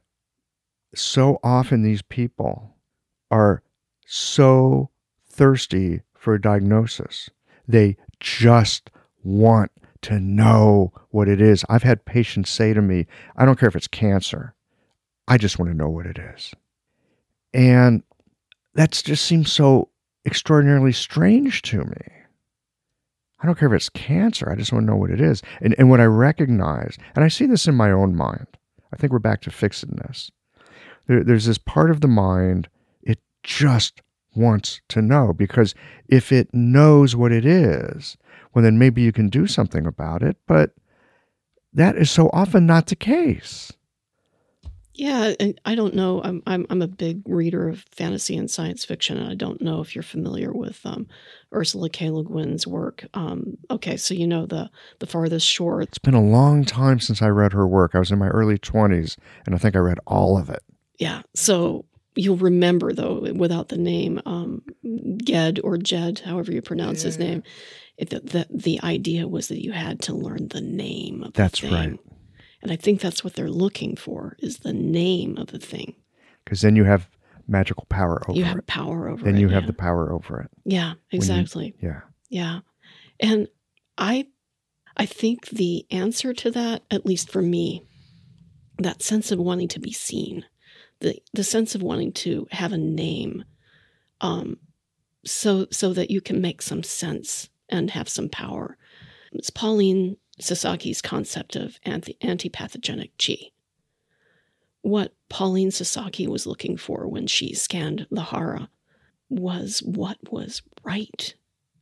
so 0.94 1.38
often 1.42 1.82
these 1.82 2.02
people 2.02 2.74
are 3.30 3.62
so 4.06 4.90
thirsty 5.26 6.00
for 6.16 6.34
a 6.34 6.40
diagnosis. 6.40 7.30
They 7.66 7.96
just 8.20 8.90
want 9.22 9.70
to 10.02 10.20
know 10.20 10.92
what 11.10 11.28
it 11.28 11.40
is. 11.40 11.64
I've 11.68 11.82
had 11.82 12.04
patients 12.04 12.50
say 12.50 12.74
to 12.74 12.82
me, 12.82 13.06
I 13.36 13.44
don't 13.44 13.58
care 13.58 13.68
if 13.68 13.76
it's 13.76 13.88
cancer, 13.88 14.54
I 15.26 15.38
just 15.38 15.58
want 15.58 15.70
to 15.70 15.76
know 15.76 15.88
what 15.88 16.06
it 16.06 16.18
is. 16.18 16.52
And 17.52 18.02
that 18.74 18.90
just 18.90 19.24
seems 19.24 19.52
so 19.52 19.88
extraordinarily 20.26 20.92
strange 20.92 21.62
to 21.62 21.84
me. 21.84 22.12
I 23.40 23.46
don't 23.46 23.58
care 23.58 23.68
if 23.68 23.74
it's 23.74 23.90
cancer, 23.90 24.50
I 24.50 24.56
just 24.56 24.72
want 24.72 24.86
to 24.86 24.90
know 24.90 24.96
what 24.96 25.10
it 25.10 25.20
is. 25.20 25.42
And, 25.60 25.74
and 25.78 25.90
what 25.90 26.00
I 26.00 26.06
recognize, 26.06 26.96
and 27.14 27.24
I 27.24 27.28
see 27.28 27.46
this 27.46 27.66
in 27.66 27.74
my 27.74 27.90
own 27.90 28.16
mind, 28.16 28.46
I 28.92 28.96
think 28.96 29.12
we're 29.12 29.18
back 29.18 29.42
to 29.42 29.50
fixedness. 29.50 30.30
There, 31.06 31.22
there's 31.22 31.44
this 31.44 31.58
part 31.58 31.90
of 31.90 32.00
the 32.00 32.08
mind, 32.08 32.68
it 33.02 33.18
just 33.42 34.00
wants 34.34 34.80
to 34.88 35.02
know 35.02 35.32
because 35.32 35.74
if 36.08 36.32
it 36.32 36.52
knows 36.54 37.14
what 37.14 37.32
it 37.32 37.44
is, 37.44 38.16
well, 38.54 38.62
then 38.62 38.78
maybe 38.78 39.02
you 39.02 39.12
can 39.12 39.28
do 39.28 39.46
something 39.46 39.86
about 39.86 40.22
it. 40.22 40.36
But 40.46 40.70
that 41.72 41.96
is 41.96 42.10
so 42.10 42.30
often 42.32 42.66
not 42.66 42.86
the 42.86 42.96
case. 42.96 43.72
Yeah, 44.96 45.34
and 45.40 45.60
I 45.64 45.74
don't 45.74 45.94
know. 45.94 46.22
I'm 46.22 46.40
I'm 46.46 46.66
I'm 46.70 46.80
a 46.80 46.86
big 46.86 47.22
reader 47.26 47.68
of 47.68 47.84
fantasy 47.90 48.36
and 48.36 48.48
science 48.48 48.84
fiction, 48.84 49.18
and 49.18 49.28
I 49.28 49.34
don't 49.34 49.60
know 49.60 49.80
if 49.80 49.94
you're 49.96 50.04
familiar 50.04 50.52
with 50.52 50.80
um, 50.86 51.08
Ursula 51.52 51.90
K. 51.90 52.10
Le 52.10 52.22
Guin's 52.22 52.64
work. 52.64 53.04
Um, 53.12 53.58
okay, 53.72 53.96
so 53.96 54.14
you 54.14 54.26
know 54.26 54.46
the 54.46 54.70
the 55.00 55.06
farthest 55.06 55.48
shore. 55.48 55.82
It's 55.82 55.98
been 55.98 56.14
a 56.14 56.22
long 56.22 56.64
time 56.64 57.00
since 57.00 57.22
I 57.22 57.28
read 57.28 57.52
her 57.52 57.66
work. 57.66 57.94
I 57.94 57.98
was 57.98 58.12
in 58.12 58.20
my 58.20 58.28
early 58.28 58.56
twenties, 58.56 59.16
and 59.46 59.54
I 59.54 59.58
think 59.58 59.74
I 59.74 59.80
read 59.80 59.98
all 60.06 60.38
of 60.38 60.48
it. 60.48 60.62
Yeah. 60.98 61.22
So 61.34 61.86
you'll 62.14 62.36
remember 62.36 62.92
though 62.92 63.32
without 63.34 63.70
the 63.70 63.76
name 63.76 64.20
um, 64.26 64.62
Ged 65.24 65.58
or 65.64 65.76
Jed, 65.76 66.20
however 66.20 66.52
you 66.52 66.62
pronounce 66.62 67.02
yeah. 67.02 67.06
his 67.06 67.18
name. 67.18 67.42
It, 67.96 68.10
the, 68.10 68.20
the, 68.20 68.46
the 68.50 68.80
idea 68.82 69.28
was 69.28 69.48
that 69.48 69.62
you 69.62 69.70
had 69.70 70.00
to 70.02 70.14
learn 70.14 70.48
the 70.48 70.60
name 70.60 71.22
of 71.22 71.32
that's 71.32 71.60
the 71.60 71.68
thing. 71.68 71.90
right. 71.90 72.00
And 72.64 72.72
I 72.72 72.76
think 72.76 73.00
that's 73.00 73.22
what 73.22 73.34
they're 73.34 73.48
looking 73.50 73.94
for 73.94 74.36
is 74.40 74.58
the 74.58 74.72
name 74.72 75.36
of 75.38 75.48
the 75.48 75.58
thing. 75.58 75.94
Because 76.44 76.62
then 76.62 76.74
you 76.74 76.84
have 76.84 77.08
magical 77.46 77.86
power 77.88 78.22
over 78.28 78.36
you 78.36 78.44
it. 78.44 78.48
You 78.48 78.54
have 78.54 78.66
power 78.66 79.08
over 79.08 79.24
then 79.24 79.34
it. 79.34 79.36
Then 79.36 79.40
you 79.40 79.48
have 79.50 79.66
the 79.66 79.72
power 79.72 80.12
over 80.12 80.40
it. 80.40 80.50
Yeah, 80.64 80.94
exactly. 81.12 81.76
You, 81.78 81.88
yeah. 81.88 82.00
Yeah. 82.30 82.60
And 83.20 83.48
I 83.96 84.26
I 84.96 85.06
think 85.06 85.50
the 85.50 85.86
answer 85.90 86.32
to 86.32 86.50
that, 86.50 86.82
at 86.90 87.06
least 87.06 87.30
for 87.30 87.42
me, 87.42 87.84
that 88.78 89.02
sense 89.02 89.30
of 89.30 89.38
wanting 89.38 89.68
to 89.68 89.80
be 89.80 89.92
seen 89.92 90.44
the 91.00 91.18
the 91.32 91.44
sense 91.44 91.74
of 91.74 91.82
wanting 91.82 92.12
to 92.12 92.48
have 92.50 92.72
a 92.72 92.78
name, 92.78 93.44
um, 94.20 94.58
so 95.24 95.66
so 95.70 95.92
that 95.92 96.10
you 96.10 96.20
can 96.20 96.40
make 96.40 96.62
some 96.62 96.82
sense 96.82 97.48
and 97.68 97.90
have 97.90 98.08
some 98.08 98.28
power. 98.28 98.76
It's 99.32 99.50
Pauline 99.50 100.16
Sasaki's 100.40 101.02
concept 101.02 101.56
of 101.56 101.78
anti 101.84 102.16
antipathogenic 102.22 103.10
chi. 103.18 103.50
What 104.82 105.14
Pauline 105.28 105.70
Sasaki 105.70 106.26
was 106.26 106.46
looking 106.46 106.76
for 106.76 107.08
when 107.08 107.26
she 107.26 107.54
scanned 107.54 108.06
the 108.10 108.22
hara 108.22 108.68
was 109.28 109.80
what 109.80 110.18
was 110.30 110.62
right 110.82 111.34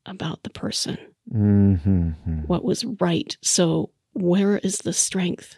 about 0.06 0.42
the 0.42 0.50
person. 0.50 0.98
Mm-hmm. 1.32 2.10
What 2.46 2.64
was 2.64 2.84
right. 2.84 3.36
So, 3.42 3.90
where 4.12 4.58
is 4.58 4.78
the 4.78 4.92
strength? 4.92 5.56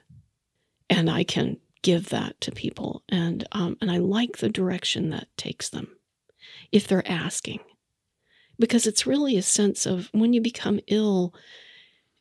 And 0.89 1.11
I 1.11 1.25
can 1.25 1.59
give 1.83 2.11
that 2.11 2.41
to 2.43 2.53
people, 2.53 3.03
and 3.09 3.47
um, 3.53 3.77
and 3.81 3.91
I 3.91 3.99
like 3.99 4.39
the 4.39 4.49
direction 4.49 5.11
that 5.11 5.29
takes 5.37 5.69
them 5.69 5.89
if 6.73 6.87
they're 6.87 7.09
asking, 7.11 7.61
because 8.59 8.87
it's 8.87 9.07
really 9.07 9.37
a 9.37 9.43
sense 9.43 9.87
of 9.87 10.09
when 10.13 10.33
you 10.33 10.41
become 10.41 10.81
ill, 10.87 11.35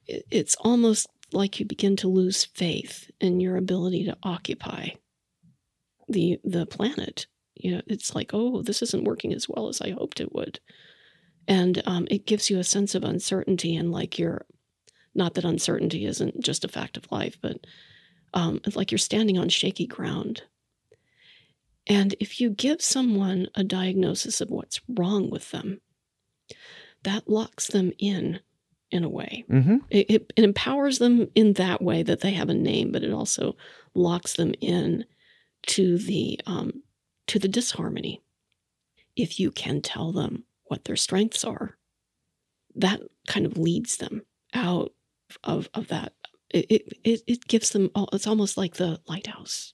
it's 0.07 0.55
almost 0.59 1.07
like 1.31 1.59
you 1.59 1.65
begin 1.65 1.95
to 1.97 2.07
lose 2.07 2.45
faith 2.45 3.09
in 3.19 3.39
your 3.39 3.57
ability 3.57 4.05
to 4.05 4.17
occupy. 4.23 4.89
the 6.07 6.39
the 6.43 6.65
planet. 6.65 7.27
You 7.55 7.75
know, 7.75 7.81
it's 7.87 8.15
like, 8.15 8.31
oh, 8.33 8.61
this 8.61 8.81
isn't 8.81 9.05
working 9.05 9.33
as 9.33 9.47
well 9.47 9.67
as 9.69 9.79
I 9.81 9.91
hoped 9.91 10.19
it 10.19 10.33
would, 10.33 10.59
and 11.47 11.81
um, 11.85 12.07
it 12.09 12.25
gives 12.25 12.49
you 12.49 12.59
a 12.59 12.63
sense 12.63 12.95
of 12.95 13.03
uncertainty 13.03 13.75
and 13.75 13.91
like 13.91 14.17
you're 14.19 14.45
not 15.15 15.35
that 15.35 15.45
uncertainty 15.45 16.05
isn't 16.05 16.41
just 16.43 16.65
a 16.65 16.67
fact 16.67 16.97
of 16.97 17.11
life, 17.11 17.37
but 17.41 17.57
um, 18.33 18.59
like 18.75 18.91
you're 18.91 18.97
standing 18.97 19.37
on 19.37 19.49
shaky 19.49 19.85
ground. 19.85 20.43
And 21.85 22.15
if 22.19 22.39
you 22.41 22.49
give 22.49 22.81
someone 22.81 23.47
a 23.55 23.63
diagnosis 23.63 24.41
of 24.41 24.49
what's 24.49 24.81
wrong 24.87 25.29
with 25.29 25.51
them, 25.51 25.81
that 27.03 27.29
locks 27.29 27.67
them 27.67 27.91
in 27.99 28.39
in 28.93 29.03
a 29.03 29.09
way. 29.09 29.43
Mm-hmm. 29.49 29.77
It, 29.89 30.09
it, 30.09 30.33
it 30.37 30.43
empowers 30.43 30.99
them 30.99 31.27
in 31.33 31.53
that 31.53 31.81
way 31.81 32.03
that 32.03 32.21
they 32.21 32.31
have 32.31 32.49
a 32.49 32.53
name, 32.53 32.91
but 32.91 33.03
it 33.03 33.11
also 33.11 33.55
locks 33.95 34.33
them 34.33 34.53
in 34.61 35.05
to 35.67 35.97
the 35.97 36.39
um, 36.45 36.83
to 37.27 37.39
the 37.39 37.47
disharmony. 37.47 38.21
If 39.15 39.39
you 39.39 39.51
can 39.51 39.81
tell 39.81 40.11
them 40.11 40.43
what 40.65 40.85
their 40.85 40.95
strengths 40.95 41.43
are, 41.43 41.77
that 42.75 43.01
kind 43.27 43.45
of 43.45 43.57
leads 43.57 43.97
them 43.97 44.21
out 44.53 44.93
of 45.43 45.69
of 45.73 45.87
that. 45.87 46.13
It 46.51 46.93
it 47.03 47.23
it 47.25 47.47
gives 47.47 47.71
them. 47.71 47.89
It's 48.13 48.27
almost 48.27 48.57
like 48.57 48.75
the 48.75 48.99
lighthouse. 49.07 49.73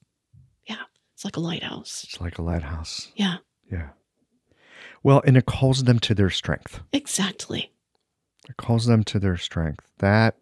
Yeah, 0.64 0.84
it's 1.14 1.26
like 1.26 1.36
a 1.36 1.42
lighthouse. 1.42 2.06
It's 2.08 2.22
like 2.22 2.38
a 2.38 2.42
lighthouse. 2.42 3.12
Yeah. 3.16 3.38
Yeah. 3.70 3.90
Well, 5.04 5.22
and 5.26 5.38
it 5.38 5.46
calls 5.46 5.84
them 5.84 6.00
to 6.00 6.16
their 6.16 6.30
strength. 6.30 6.82
Exactly. 6.94 7.72
It 8.50 8.58
calls 8.58 8.88
them 8.88 9.04
to 9.06 9.20
their 9.20 9.38
strength. 9.38 9.86
That, 10.00 10.36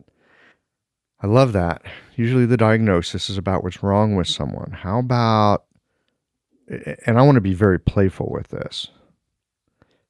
I 1.21 1.27
love 1.27 1.53
that. 1.53 1.83
Usually 2.15 2.45
the 2.45 2.57
diagnosis 2.57 3.29
is 3.29 3.37
about 3.37 3.63
what's 3.63 3.83
wrong 3.83 4.15
with 4.15 4.27
someone. 4.27 4.71
How 4.71 4.99
about, 4.99 5.65
and 7.05 7.19
I 7.19 7.21
want 7.21 7.35
to 7.35 7.41
be 7.41 7.53
very 7.53 7.79
playful 7.79 8.29
with 8.31 8.47
this. 8.47 8.87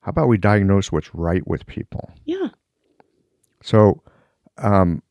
How 0.01 0.11
about 0.11 0.27
we 0.27 0.37
diagnose 0.37 0.91
what's 0.91 1.13
right 1.13 1.45
with 1.45 1.65
people? 1.65 2.11
Yeah. 2.23 2.49
So, 3.61 4.03
um, 4.57 5.01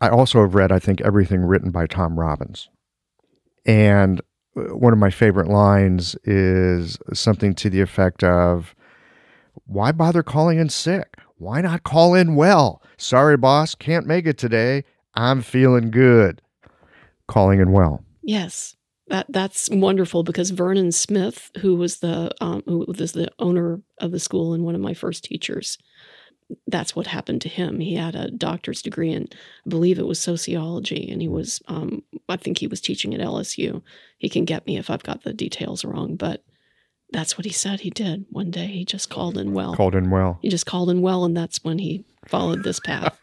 I 0.00 0.08
also 0.08 0.42
have 0.42 0.54
read, 0.54 0.72
I 0.72 0.78
think, 0.78 1.00
everything 1.00 1.42
written 1.42 1.70
by 1.70 1.86
Tom 1.86 2.18
Robbins. 2.18 2.68
And 3.64 4.20
uh, 4.56 4.76
one 4.76 4.92
of 4.92 4.98
my 4.98 5.10
favorite 5.10 5.48
lines 5.48 6.16
is 6.24 6.98
something 7.14 7.54
to 7.54 7.70
the 7.70 7.80
effect 7.80 8.22
of, 8.24 8.74
Why 9.66 9.92
bother 9.92 10.22
calling 10.22 10.58
in 10.58 10.68
sick? 10.68 11.16
Why 11.44 11.60
not 11.60 11.82
call 11.82 12.14
in 12.14 12.36
well? 12.36 12.80
Sorry, 12.96 13.36
boss, 13.36 13.74
can't 13.74 14.06
make 14.06 14.26
it 14.26 14.38
today. 14.38 14.82
I'm 15.14 15.42
feeling 15.42 15.90
good. 15.90 16.40
Calling 17.28 17.60
in 17.60 17.70
well. 17.70 18.02
Yes. 18.22 18.76
That 19.08 19.26
that's 19.28 19.68
wonderful 19.68 20.22
because 20.22 20.48
Vernon 20.48 20.90
Smith, 20.90 21.50
who 21.58 21.74
was 21.74 21.98
the 21.98 22.30
um, 22.40 22.62
who 22.64 22.86
was 22.88 23.12
the 23.12 23.30
owner 23.38 23.82
of 23.98 24.10
the 24.10 24.18
school 24.18 24.54
and 24.54 24.64
one 24.64 24.74
of 24.74 24.80
my 24.80 24.94
first 24.94 25.24
teachers, 25.24 25.76
that's 26.66 26.96
what 26.96 27.08
happened 27.08 27.42
to 27.42 27.50
him. 27.50 27.78
He 27.78 27.96
had 27.96 28.14
a 28.14 28.30
doctor's 28.30 28.80
degree 28.80 29.12
in, 29.12 29.28
I 29.30 29.68
believe 29.68 29.98
it 29.98 30.06
was 30.06 30.18
sociology, 30.18 31.10
and 31.10 31.20
he 31.20 31.28
was, 31.28 31.60
um, 31.68 32.02
I 32.26 32.38
think 32.38 32.56
he 32.56 32.66
was 32.66 32.80
teaching 32.80 33.14
at 33.14 33.20
LSU. 33.20 33.82
He 34.16 34.30
can 34.30 34.46
get 34.46 34.66
me 34.66 34.78
if 34.78 34.88
I've 34.88 35.02
got 35.02 35.24
the 35.24 35.34
details 35.34 35.84
wrong, 35.84 36.16
but 36.16 36.42
that's 37.14 37.38
what 37.38 37.44
he 37.44 37.52
said 37.52 37.80
he 37.80 37.90
did 37.90 38.26
one 38.30 38.50
day. 38.50 38.66
He 38.66 38.84
just 38.84 39.08
called 39.08 39.38
in 39.38 39.54
well. 39.54 39.76
Called 39.76 39.94
in 39.94 40.10
well. 40.10 40.40
He 40.42 40.48
just 40.48 40.66
called 40.66 40.90
in 40.90 41.00
well, 41.00 41.24
and 41.24 41.36
that's 41.36 41.62
when 41.62 41.78
he 41.78 42.04
followed 42.26 42.64
this 42.64 42.80
path. 42.80 43.16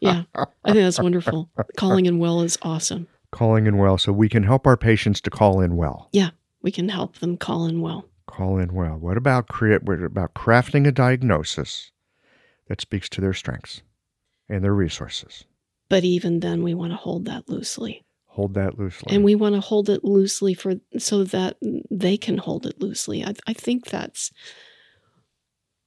yeah, 0.00 0.22
I 0.34 0.72
think 0.72 0.84
that's 0.84 1.00
wonderful. 1.00 1.50
Calling 1.76 2.06
in 2.06 2.18
well 2.18 2.42
is 2.42 2.56
awesome. 2.62 3.08
Calling 3.32 3.66
in 3.66 3.76
well, 3.76 3.98
so 3.98 4.12
we 4.12 4.28
can 4.28 4.44
help 4.44 4.68
our 4.68 4.76
patients 4.76 5.20
to 5.22 5.30
call 5.30 5.60
in 5.60 5.76
well. 5.76 6.08
Yeah, 6.12 6.30
we 6.62 6.70
can 6.70 6.88
help 6.88 7.18
them 7.18 7.36
call 7.36 7.66
in 7.66 7.80
well. 7.80 8.04
Call 8.26 8.58
in 8.58 8.72
well. 8.72 8.96
What 8.96 9.16
about 9.16 9.48
create? 9.48 9.82
What 9.82 10.00
about 10.00 10.34
crafting 10.34 10.86
a 10.86 10.92
diagnosis 10.92 11.90
that 12.68 12.80
speaks 12.80 13.08
to 13.10 13.20
their 13.20 13.34
strengths 13.34 13.82
and 14.48 14.62
their 14.62 14.74
resources? 14.74 15.44
But 15.88 16.04
even 16.04 16.38
then, 16.38 16.62
we 16.62 16.72
want 16.72 16.92
to 16.92 16.96
hold 16.96 17.24
that 17.24 17.48
loosely 17.48 18.04
hold 18.34 18.54
that 18.54 18.76
loosely. 18.76 19.14
And 19.14 19.22
we 19.22 19.36
want 19.36 19.54
to 19.54 19.60
hold 19.60 19.88
it 19.88 20.02
loosely 20.02 20.54
for 20.54 20.74
so 20.98 21.22
that 21.24 21.56
they 21.88 22.16
can 22.16 22.36
hold 22.36 22.66
it 22.66 22.80
loosely. 22.80 23.24
I, 23.24 23.34
I 23.46 23.52
think 23.52 23.86
that's 23.86 24.32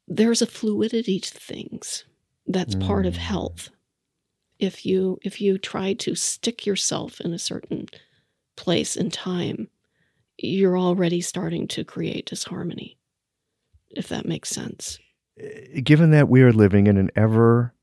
there's 0.07 0.41
a 0.41 0.47
fluidity 0.47 1.19
to 1.19 1.33
things 1.33 2.05
that's 2.45 2.75
mm. 2.75 2.87
part 2.87 3.05
of 3.05 3.15
mm. 3.15 3.17
health. 3.17 3.69
If 4.59 4.85
you 4.85 5.19
if 5.23 5.41
you 5.41 5.57
try 5.57 5.93
to 5.93 6.15
stick 6.15 6.65
yourself 6.65 7.19
in 7.19 7.33
a 7.33 7.39
certain 7.39 7.87
place 8.55 8.95
and 8.95 9.11
time, 9.11 9.67
you're 10.37 10.77
already 10.77 11.19
starting 11.19 11.67
to 11.67 11.83
create 11.83 12.27
disharmony. 12.27 12.97
If 13.89 14.07
that 14.07 14.25
makes 14.25 14.49
sense. 14.49 14.99
Eh, 15.37 15.81
given 15.81 16.11
that 16.11 16.29
we 16.29 16.43
are 16.43 16.53
living 16.53 16.87
in 16.87 16.95
an 16.95 17.11
ever 17.17 17.73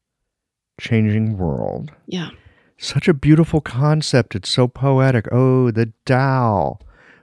changing 0.80 1.36
world. 1.36 1.92
Yeah 2.06 2.30
such 2.78 3.08
a 3.08 3.14
beautiful 3.14 3.60
concept. 3.60 4.34
It's 4.34 4.50
so 4.50 4.68
poetic. 4.68 5.26
Oh, 5.32 5.70
the 5.70 5.92
Tao. 6.04 6.78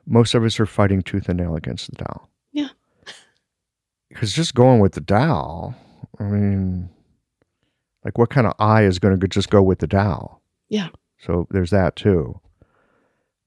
Most 0.05 0.33
of 0.33 0.43
us 0.43 0.59
are 0.59 0.65
fighting 0.65 1.01
tooth 1.01 1.29
and 1.29 1.39
nail 1.39 1.55
against 1.55 1.89
the 1.89 1.97
Tao. 1.97 2.27
Yeah. 2.51 2.69
Because 4.09 4.33
just 4.33 4.55
going 4.55 4.81
with 4.81 4.91
the 4.91 4.99
Tao, 4.99 5.73
I 6.19 6.23
mean, 6.23 6.89
like 8.03 8.17
what 8.17 8.29
kind 8.29 8.45
of 8.45 8.53
eye 8.59 8.83
is 8.83 8.99
going 8.99 9.17
to 9.17 9.27
just 9.27 9.49
go 9.49 9.61
with 9.61 9.79
the 9.79 9.87
Tao? 9.87 10.39
Yeah. 10.67 10.89
So 11.17 11.47
there's 11.51 11.69
that 11.69 11.95
too. 11.95 12.41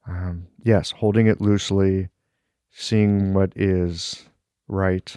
Um, 0.08 0.46
yes, 0.62 0.90
holding 0.90 1.26
it 1.26 1.40
loosely, 1.40 2.08
seeing 2.70 3.34
what 3.34 3.52
is 3.56 4.26
right. 4.68 5.14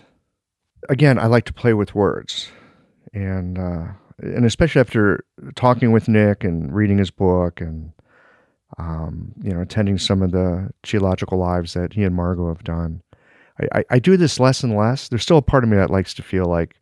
Again, 0.90 1.20
I 1.20 1.28
like 1.28 1.46
to 1.46 1.54
play 1.54 1.74
with 1.74 1.96
words. 1.96 2.50
And 3.14 3.58
uh, 3.58 3.88
and 4.20 4.46
especially 4.46 4.82
after 4.82 5.26
talking 5.56 5.92
with 5.92 6.08
Nick 6.08 6.44
and 6.44 6.74
reading 6.74 6.98
his 6.98 7.12
book 7.12 7.62
and 7.62 7.92
um, 8.78 9.34
you 9.42 9.54
know 9.54 9.62
attending 9.62 9.98
some 9.98 10.22
of 10.22 10.32
the 10.32 10.70
Qiological 10.84 11.38
lives 11.38 11.74
that 11.74 11.94
he 11.94 12.04
and 12.04 12.16
Margot 12.16 12.50
have 12.50 12.64
done, 12.64 13.02
I, 13.60 13.80
I, 13.80 13.84
I, 13.92 14.00
do 14.00 14.18
this 14.18 14.40
less 14.40 14.64
and 14.64 14.76
less. 14.76 15.08
There's 15.08 15.24
still 15.24 15.38
a 15.38 15.42
part 15.42 15.64
of 15.64 15.70
me 15.70 15.78
that 15.78 15.90
likes 15.90 16.14
to 16.16 16.24
feel 16.24 16.46
like 16.46 16.76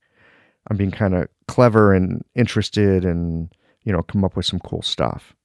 I'm 0.70 0.78
being 0.78 0.92
kind 0.92 1.14
of 1.14 1.28
clever 1.48 1.94
and 1.94 2.24
interested 2.34 3.06
and 3.06 3.54
you 3.84 3.92
know 3.92 4.02
come 4.02 4.24
up 4.24 4.36
with 4.36 4.46
some 4.46 4.60
cool 4.60 4.82
stuff. 4.82 5.36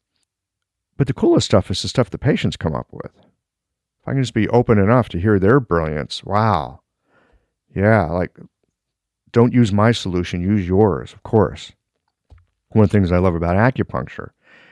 But 0.97 1.09
the 1.09 1.15
coolest 1.15 1.47
stuff 1.47 1.71
is 1.71 1.83
the 1.83 1.89
stuff 1.89 2.11
the 2.11 2.19
patients 2.19 2.57
come 2.57 2.75
up 2.75 2.89
with. 2.91 3.13
If 3.17 4.09
I 4.09 4.13
can 4.13 4.23
just 4.23 4.35
be 4.35 4.49
open 4.49 4.79
enough 4.79 5.09
to 5.11 5.21
hear 5.21 5.39
their 5.39 5.61
brilliance, 5.61 6.25
wow, 6.25 6.81
yeah, 7.75 8.07
like 8.07 8.39
don't 9.33 9.53
use 9.53 9.73
my 9.73 9.93
solution, 9.93 10.41
use 10.41 10.67
yours, 10.67 11.13
of 11.13 11.23
course 11.23 11.73
one 12.71 12.85
of 12.85 12.91
the 12.91 12.97
things 12.97 13.13
I 13.13 13.19
love 13.19 13.35
about 13.35 13.57
acupuncture. 13.57 14.31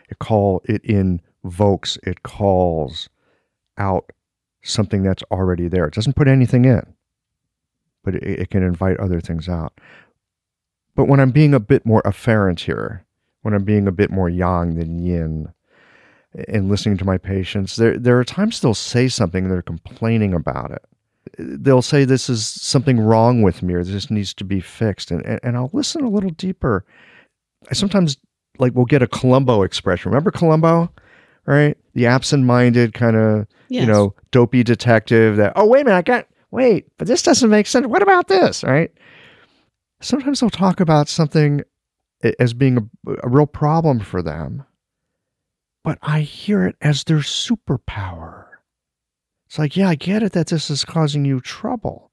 It 0.08 0.18
call 0.18 0.62
it 0.64 0.84
invokes, 0.84 1.98
it 2.02 2.22
calls 2.22 3.08
out 3.76 4.10
something 4.62 5.02
that's 5.02 5.22
already 5.30 5.68
there. 5.68 5.86
It 5.86 5.94
doesn't 5.94 6.16
put 6.16 6.28
anything 6.28 6.64
in, 6.64 6.82
but 8.04 8.14
it, 8.14 8.22
it 8.22 8.50
can 8.50 8.62
invite 8.62 8.98
other 8.98 9.20
things 9.20 9.48
out. 9.48 9.80
But 10.94 11.06
when 11.06 11.20
I'm 11.20 11.30
being 11.30 11.54
a 11.54 11.60
bit 11.60 11.86
more 11.86 12.02
afferent 12.02 12.60
here, 12.60 13.04
when 13.42 13.54
I'm 13.54 13.64
being 13.64 13.86
a 13.86 13.92
bit 13.92 14.10
more 14.10 14.28
yang 14.28 14.74
than 14.74 14.98
yin, 14.98 15.52
and 16.48 16.68
listening 16.68 16.96
to 16.98 17.04
my 17.04 17.18
patients, 17.18 17.76
there 17.76 17.98
there 17.98 18.18
are 18.18 18.24
times 18.24 18.60
they'll 18.60 18.74
say 18.74 19.08
something 19.08 19.44
and 19.44 19.52
they're 19.52 19.62
complaining 19.62 20.34
about 20.34 20.70
it. 20.70 20.84
They'll 21.38 21.82
say 21.82 22.04
this 22.04 22.28
is 22.28 22.46
something 22.46 22.98
wrong 23.00 23.42
with 23.42 23.62
me 23.62 23.74
or 23.74 23.84
this 23.84 24.10
needs 24.10 24.34
to 24.34 24.44
be 24.44 24.60
fixed. 24.60 25.10
And, 25.10 25.24
and, 25.24 25.40
and 25.42 25.56
I'll 25.56 25.70
listen 25.72 26.04
a 26.04 26.08
little 26.08 26.30
deeper 26.30 26.84
I 27.70 27.74
sometimes 27.74 28.16
like 28.58 28.74
we'll 28.74 28.84
get 28.84 29.02
a 29.02 29.06
Columbo 29.06 29.62
expression. 29.62 30.10
Remember 30.10 30.30
Columbo? 30.30 30.92
Right? 31.46 31.78
The 31.94 32.06
absent-minded 32.06 32.92
kind 32.92 33.16
of, 33.16 33.46
yes. 33.70 33.80
you 33.80 33.86
know, 33.86 34.14
dopey 34.32 34.62
detective 34.62 35.36
that, 35.36 35.54
oh, 35.56 35.66
wait 35.66 35.80
a 35.80 35.84
minute, 35.84 35.96
I 35.96 36.02
got, 36.02 36.26
wait, 36.50 36.86
but 36.98 37.08
this 37.08 37.22
doesn't 37.22 37.48
make 37.48 37.66
sense. 37.66 37.86
What 37.86 38.02
about 38.02 38.28
this? 38.28 38.62
Right? 38.62 38.92
Sometimes 40.02 40.40
they'll 40.40 40.50
talk 40.50 40.80
about 40.80 41.08
something 41.08 41.62
as 42.38 42.52
being 42.52 42.90
a, 43.06 43.14
a 43.22 43.28
real 43.28 43.46
problem 43.46 44.00
for 44.00 44.20
them, 44.20 44.64
but 45.84 45.98
I 46.02 46.20
hear 46.20 46.66
it 46.66 46.76
as 46.82 47.04
their 47.04 47.18
superpower. 47.18 48.44
It's 49.46 49.58
like, 49.58 49.74
yeah, 49.74 49.88
I 49.88 49.94
get 49.94 50.22
it 50.22 50.32
that 50.32 50.48
this 50.48 50.68
is 50.68 50.84
causing 50.84 51.24
you 51.24 51.40
trouble, 51.40 52.10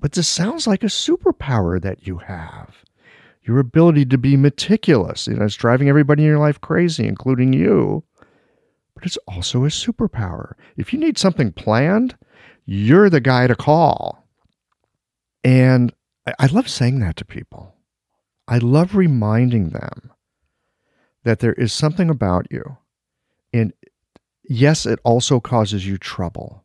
but 0.00 0.12
this 0.12 0.26
sounds 0.26 0.66
like 0.66 0.82
a 0.82 0.86
superpower 0.86 1.80
that 1.80 2.08
you 2.08 2.18
have 2.18 2.74
your 3.46 3.58
ability 3.58 4.04
to 4.06 4.18
be 4.18 4.36
meticulous. 4.36 5.26
You 5.26 5.34
know, 5.34 5.44
it's 5.44 5.54
driving 5.54 5.88
everybody 5.88 6.22
in 6.22 6.28
your 6.28 6.38
life 6.38 6.60
crazy, 6.60 7.06
including 7.06 7.52
you. 7.52 8.02
But 8.94 9.04
it's 9.04 9.18
also 9.28 9.64
a 9.64 9.68
superpower. 9.68 10.54
If 10.76 10.92
you 10.92 10.98
need 10.98 11.18
something 11.18 11.52
planned, 11.52 12.16
you're 12.64 13.10
the 13.10 13.20
guy 13.20 13.46
to 13.46 13.54
call. 13.54 14.26
And 15.44 15.92
I 16.38 16.46
love 16.46 16.68
saying 16.68 16.98
that 17.00 17.16
to 17.16 17.24
people. 17.24 17.74
I 18.48 18.58
love 18.58 18.96
reminding 18.96 19.70
them 19.70 20.10
that 21.24 21.40
there 21.40 21.52
is 21.52 21.72
something 21.72 22.10
about 22.10 22.46
you. 22.50 22.78
And 23.52 23.72
yes, 24.48 24.86
it 24.86 24.98
also 25.04 25.40
causes 25.40 25.86
you 25.86 25.98
trouble, 25.98 26.64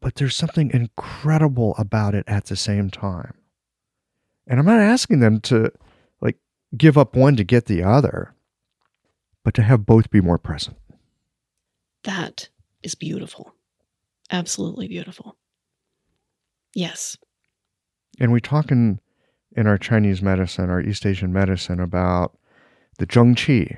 but 0.00 0.16
there's 0.16 0.36
something 0.36 0.70
incredible 0.72 1.74
about 1.78 2.14
it 2.14 2.24
at 2.28 2.46
the 2.46 2.56
same 2.56 2.90
time. 2.90 3.34
And 4.46 4.60
I'm 4.60 4.66
not 4.66 4.80
asking 4.80 5.20
them 5.20 5.40
to 5.42 5.72
like 6.20 6.36
give 6.76 6.96
up 6.96 7.16
one 7.16 7.36
to 7.36 7.44
get 7.44 7.66
the 7.66 7.82
other, 7.82 8.34
but 9.44 9.54
to 9.54 9.62
have 9.62 9.86
both 9.86 10.10
be 10.10 10.20
more 10.20 10.38
present. 10.38 10.76
That 12.04 12.48
is 12.82 12.94
beautiful. 12.94 13.52
Absolutely 14.30 14.88
beautiful. 14.88 15.36
Yes. 16.74 17.16
And 18.20 18.32
we 18.32 18.40
talk 18.40 18.70
in, 18.70 19.00
in 19.56 19.66
our 19.66 19.78
Chinese 19.78 20.22
medicine, 20.22 20.70
our 20.70 20.80
East 20.80 21.06
Asian 21.06 21.32
medicine, 21.32 21.80
about 21.80 22.36
the 22.98 23.06
Zheng 23.06 23.34
Qi, 23.34 23.76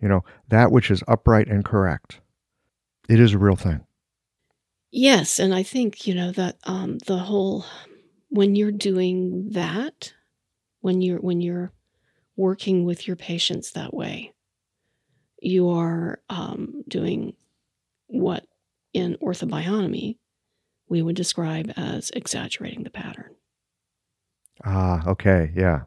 you 0.00 0.08
know, 0.08 0.24
that 0.48 0.70
which 0.70 0.90
is 0.90 1.02
upright 1.08 1.48
and 1.48 1.64
correct. 1.64 2.20
It 3.08 3.20
is 3.20 3.34
a 3.34 3.38
real 3.38 3.56
thing. 3.56 3.84
Yes, 4.90 5.40
and 5.40 5.54
I 5.54 5.64
think 5.64 6.06
you 6.06 6.14
know 6.14 6.30
that 6.32 6.56
um, 6.64 6.98
the 7.06 7.18
whole 7.18 7.64
when 8.34 8.56
you're 8.56 8.72
doing 8.72 9.50
that, 9.50 10.12
when 10.80 11.00
you're 11.00 11.20
when 11.20 11.40
you're 11.40 11.70
working 12.36 12.84
with 12.84 13.06
your 13.06 13.14
patients 13.14 13.70
that 13.72 13.94
way, 13.94 14.32
you 15.40 15.70
are 15.70 16.18
um, 16.28 16.82
doing 16.88 17.34
what 18.08 18.44
in 18.92 19.16
orthobionomy 19.22 20.18
we 20.88 21.00
would 21.00 21.14
describe 21.14 21.72
as 21.76 22.10
exaggerating 22.10 22.82
the 22.82 22.90
pattern. 22.90 23.36
Ah, 24.64 25.06
okay, 25.06 25.52
yeah. 25.54 25.82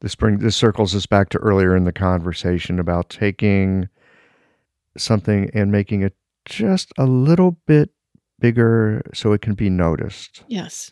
This 0.00 0.16
brings 0.16 0.42
this 0.42 0.56
circles 0.56 0.96
us 0.96 1.06
back 1.06 1.28
to 1.28 1.38
earlier 1.38 1.76
in 1.76 1.84
the 1.84 1.92
conversation 1.92 2.80
about 2.80 3.10
taking 3.10 3.88
something 4.96 5.48
and 5.54 5.70
making 5.70 6.02
it 6.02 6.16
just 6.44 6.92
a 6.98 7.06
little 7.06 7.52
bit 7.68 7.90
bigger 8.40 9.02
so 9.14 9.32
it 9.32 9.40
can 9.40 9.54
be 9.54 9.70
noticed. 9.70 10.42
Yes. 10.48 10.90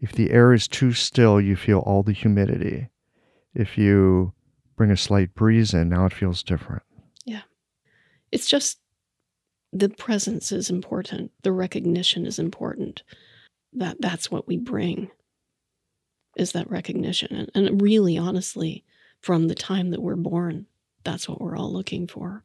If 0.00 0.12
the 0.12 0.30
air 0.30 0.52
is 0.52 0.66
too 0.66 0.92
still, 0.92 1.40
you 1.40 1.56
feel 1.56 1.80
all 1.80 2.02
the 2.02 2.12
humidity. 2.12 2.88
If 3.54 3.76
you 3.76 4.32
bring 4.76 4.90
a 4.90 4.96
slight 4.96 5.34
breeze 5.34 5.74
in, 5.74 5.90
now 5.90 6.06
it 6.06 6.14
feels 6.14 6.42
different. 6.42 6.82
Yeah. 7.24 7.42
It's 8.32 8.48
just 8.48 8.78
the 9.72 9.90
presence 9.90 10.52
is 10.52 10.70
important. 10.70 11.32
The 11.42 11.52
recognition 11.52 12.26
is 12.26 12.38
important. 12.38 13.02
That 13.72 14.00
that's 14.00 14.30
what 14.30 14.48
we 14.48 14.56
bring 14.56 15.10
is 16.36 16.52
that 16.52 16.70
recognition. 16.70 17.48
And, 17.54 17.68
and 17.68 17.82
really 17.82 18.16
honestly, 18.16 18.84
from 19.20 19.48
the 19.48 19.54
time 19.54 19.90
that 19.90 20.00
we're 20.00 20.16
born, 20.16 20.66
that's 21.04 21.28
what 21.28 21.40
we're 21.40 21.56
all 21.56 21.72
looking 21.72 22.06
for. 22.06 22.44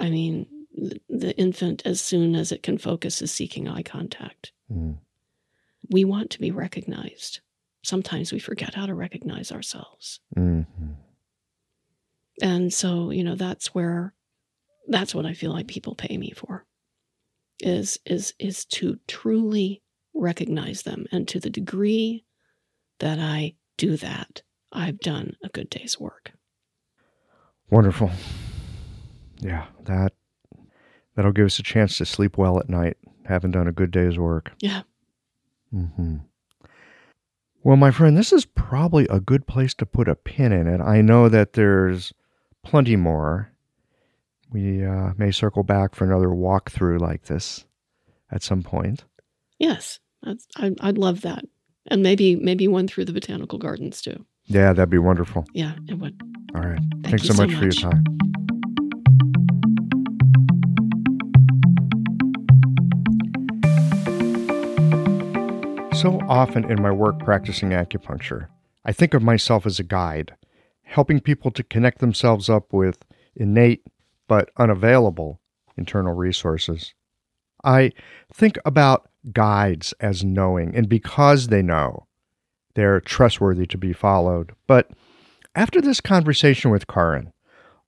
I 0.00 0.10
mean, 0.10 0.46
the, 0.74 1.00
the 1.08 1.36
infant, 1.36 1.82
as 1.84 2.00
soon 2.00 2.34
as 2.34 2.50
it 2.50 2.62
can 2.62 2.78
focus, 2.78 3.22
is 3.22 3.30
seeking 3.30 3.68
eye 3.68 3.82
contact. 3.82 4.52
Mm. 4.72 4.98
We 5.90 6.04
want 6.04 6.30
to 6.30 6.40
be 6.40 6.50
recognized. 6.50 7.40
Sometimes 7.82 8.32
we 8.32 8.38
forget 8.38 8.74
how 8.74 8.86
to 8.86 8.94
recognize 8.94 9.52
ourselves. 9.52 10.20
Mm-hmm. 10.36 10.92
And 12.42 12.72
so, 12.72 13.10
you 13.10 13.22
know, 13.22 13.36
that's 13.36 13.74
where 13.74 14.14
that's 14.88 15.14
what 15.14 15.26
I 15.26 15.34
feel 15.34 15.52
like 15.52 15.68
people 15.68 15.94
pay 15.94 16.16
me 16.16 16.32
for 16.32 16.66
is 17.60 17.98
is 18.04 18.34
is 18.38 18.64
to 18.64 18.98
truly 19.06 19.82
recognize 20.14 20.82
them 20.82 21.06
and 21.12 21.26
to 21.28 21.40
the 21.40 21.50
degree 21.50 22.24
that 23.00 23.18
I 23.18 23.54
do 23.76 23.96
that, 23.96 24.42
I've 24.72 25.00
done 25.00 25.36
a 25.42 25.48
good 25.48 25.68
day's 25.70 25.98
work. 25.98 26.32
Wonderful. 27.70 28.10
Yeah, 29.40 29.66
that 29.84 30.12
that'll 31.16 31.32
give 31.32 31.46
us 31.46 31.58
a 31.58 31.62
chance 31.62 31.98
to 31.98 32.06
sleep 32.06 32.38
well 32.38 32.58
at 32.58 32.68
night, 32.68 32.96
having 33.24 33.50
done 33.50 33.68
a 33.68 33.72
good 33.72 33.90
day's 33.90 34.18
work. 34.18 34.52
Yeah. 34.60 34.82
Mm-hmm. 35.74 36.16
Well, 37.62 37.76
my 37.76 37.90
friend, 37.90 38.16
this 38.16 38.32
is 38.32 38.44
probably 38.44 39.06
a 39.08 39.20
good 39.20 39.46
place 39.46 39.74
to 39.74 39.86
put 39.86 40.06
a 40.06 40.14
pin 40.14 40.52
in 40.52 40.66
it. 40.66 40.80
I 40.80 41.00
know 41.00 41.28
that 41.30 41.54
there's 41.54 42.12
plenty 42.62 42.94
more. 42.94 43.50
We 44.52 44.84
uh, 44.84 45.12
may 45.16 45.30
circle 45.30 45.62
back 45.62 45.94
for 45.94 46.04
another 46.04 46.28
walkthrough 46.28 47.00
like 47.00 47.24
this 47.24 47.64
at 48.30 48.42
some 48.42 48.62
point. 48.62 49.04
Yes, 49.58 49.98
I'd, 50.24 50.76
I'd 50.80 50.98
love 50.98 51.22
that, 51.22 51.44
and 51.86 52.02
maybe 52.02 52.36
maybe 52.36 52.68
one 52.68 52.86
through 52.86 53.06
the 53.06 53.12
botanical 53.12 53.58
gardens 53.58 54.02
too. 54.02 54.24
Yeah, 54.44 54.72
that'd 54.72 54.90
be 54.90 54.98
wonderful. 54.98 55.46
Yeah, 55.54 55.74
it 55.88 55.94
would. 55.94 56.20
All 56.54 56.60
right. 56.60 56.78
Thank 57.02 57.06
Thanks 57.06 57.26
so 57.26 57.32
so 57.32 57.46
much, 57.46 57.54
for 57.56 57.62
your 57.62 57.72
time. 57.72 58.04
So 66.04 66.20
often 66.28 66.70
in 66.70 66.82
my 66.82 66.90
work 66.92 67.18
practicing 67.20 67.70
acupuncture, 67.70 68.48
I 68.84 68.92
think 68.92 69.14
of 69.14 69.22
myself 69.22 69.64
as 69.64 69.80
a 69.80 69.82
guide, 69.82 70.34
helping 70.82 71.18
people 71.18 71.50
to 71.52 71.62
connect 71.62 72.00
themselves 72.00 72.50
up 72.50 72.74
with 72.74 73.06
innate 73.34 73.86
but 74.28 74.50
unavailable 74.58 75.40
internal 75.78 76.12
resources. 76.12 76.92
I 77.64 77.90
think 78.30 78.58
about 78.66 79.08
guides 79.32 79.94
as 79.98 80.22
knowing, 80.22 80.76
and 80.76 80.90
because 80.90 81.46
they 81.46 81.62
know, 81.62 82.06
they're 82.74 83.00
trustworthy 83.00 83.64
to 83.68 83.78
be 83.78 83.94
followed. 83.94 84.52
But 84.66 84.90
after 85.54 85.80
this 85.80 86.02
conversation 86.02 86.70
with 86.70 86.86
Karin, 86.86 87.32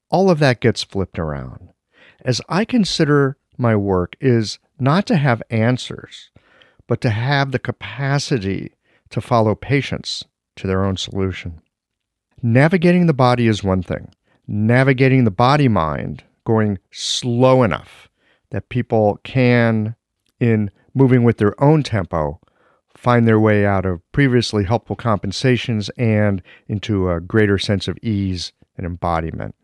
all 0.08 0.30
of 0.30 0.38
that 0.38 0.62
gets 0.62 0.82
flipped 0.82 1.18
around. 1.18 1.68
As 2.24 2.40
I 2.48 2.64
consider 2.64 3.36
my 3.58 3.76
work 3.76 4.16
is 4.22 4.58
not 4.80 5.06
to 5.08 5.16
have 5.16 5.42
answers, 5.50 6.30
but 6.86 7.00
to 7.00 7.10
have 7.10 7.52
the 7.52 7.58
capacity 7.58 8.72
to 9.10 9.20
follow 9.20 9.54
patients 9.54 10.24
to 10.56 10.66
their 10.66 10.84
own 10.84 10.96
solution. 10.96 11.60
Navigating 12.42 13.06
the 13.06 13.14
body 13.14 13.46
is 13.46 13.64
one 13.64 13.82
thing. 13.82 14.12
Navigating 14.46 15.24
the 15.24 15.30
body 15.30 15.68
mind, 15.68 16.22
going 16.44 16.78
slow 16.90 17.62
enough 17.62 18.08
that 18.50 18.68
people 18.68 19.18
can, 19.24 19.96
in 20.38 20.70
moving 20.94 21.24
with 21.24 21.38
their 21.38 21.60
own 21.62 21.82
tempo, 21.82 22.40
find 22.96 23.26
their 23.26 23.40
way 23.40 23.66
out 23.66 23.84
of 23.84 24.00
previously 24.12 24.64
helpful 24.64 24.96
compensations 24.96 25.88
and 25.90 26.42
into 26.68 27.10
a 27.10 27.20
greater 27.20 27.58
sense 27.58 27.88
of 27.88 27.98
ease 28.02 28.52
and 28.76 28.86
embodiment. 28.86 29.54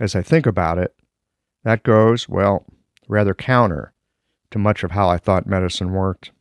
As 0.00 0.16
I 0.16 0.22
think 0.22 0.46
about 0.46 0.78
it, 0.78 0.94
that 1.62 1.82
goes, 1.82 2.28
well, 2.28 2.64
rather 3.08 3.34
counter 3.34 3.92
to 4.50 4.58
much 4.58 4.82
of 4.82 4.92
how 4.92 5.08
I 5.08 5.18
thought 5.18 5.46
medicine 5.46 5.92
worked. 5.92 6.32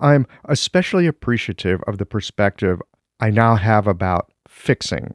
I'm 0.00 0.26
especially 0.44 1.06
appreciative 1.06 1.80
of 1.86 1.98
the 1.98 2.06
perspective 2.06 2.80
I 3.20 3.30
now 3.30 3.56
have 3.56 3.86
about 3.86 4.32
fixing. 4.48 5.14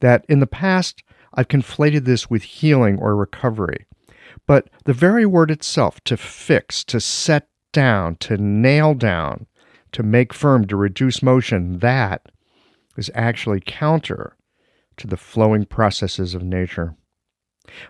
That 0.00 0.24
in 0.28 0.40
the 0.40 0.46
past, 0.46 1.02
I've 1.34 1.48
conflated 1.48 2.04
this 2.04 2.30
with 2.30 2.42
healing 2.42 2.98
or 2.98 3.14
recovery. 3.14 3.86
But 4.46 4.68
the 4.84 4.92
very 4.92 5.26
word 5.26 5.50
itself, 5.50 6.00
to 6.04 6.16
fix, 6.16 6.84
to 6.84 7.00
set 7.00 7.48
down, 7.72 8.16
to 8.16 8.36
nail 8.36 8.94
down, 8.94 9.46
to 9.92 10.02
make 10.02 10.32
firm, 10.32 10.66
to 10.68 10.76
reduce 10.76 11.22
motion, 11.22 11.78
that 11.80 12.22
is 12.96 13.10
actually 13.14 13.62
counter 13.64 14.36
to 14.96 15.06
the 15.06 15.16
flowing 15.16 15.64
processes 15.64 16.34
of 16.34 16.42
nature. 16.42 16.96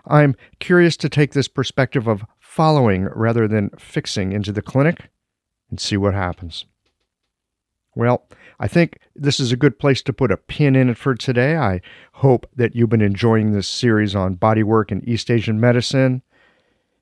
I'm 0.05 0.35
curious 0.59 0.97
to 0.97 1.09
take 1.09 1.33
this 1.33 1.47
perspective 1.47 2.07
of 2.07 2.25
following 2.39 3.05
rather 3.05 3.47
than 3.47 3.69
fixing 3.77 4.31
into 4.31 4.51
the 4.51 4.61
clinic 4.61 5.09
and 5.69 5.79
see 5.79 5.97
what 5.97 6.13
happens. 6.13 6.65
Well, 7.95 8.27
I 8.59 8.67
think 8.67 8.99
this 9.15 9.39
is 9.39 9.51
a 9.51 9.57
good 9.57 9.79
place 9.79 10.01
to 10.03 10.13
put 10.13 10.31
a 10.31 10.37
pin 10.37 10.75
in 10.75 10.89
it 10.89 10.97
for 10.97 11.15
today. 11.15 11.57
I 11.57 11.81
hope 12.13 12.47
that 12.55 12.75
you've 12.75 12.89
been 12.89 13.01
enjoying 13.01 13.51
this 13.51 13.67
series 13.67 14.15
on 14.15 14.37
bodywork 14.37 14.91
and 14.91 15.07
East 15.07 15.31
Asian 15.31 15.59
medicine. 15.59 16.21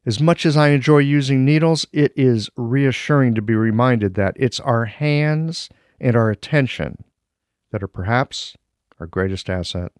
As 0.05 0.19
much 0.19 0.45
as 0.45 0.55
I 0.55 0.69
enjoy 0.69 0.99
using 0.99 1.43
needles, 1.43 1.85
it 1.91 2.13
is 2.15 2.49
reassuring 2.55 3.35
to 3.35 3.41
be 3.41 3.55
reminded 3.55 4.13
that 4.15 4.35
it's 4.37 4.59
our 4.59 4.85
hands 4.85 5.69
and 5.99 6.15
our 6.15 6.29
attention 6.29 7.03
that 7.71 7.83
are 7.83 7.87
perhaps 7.87 8.55
our 8.99 9.07
greatest 9.07 9.49
asset. 9.49 9.91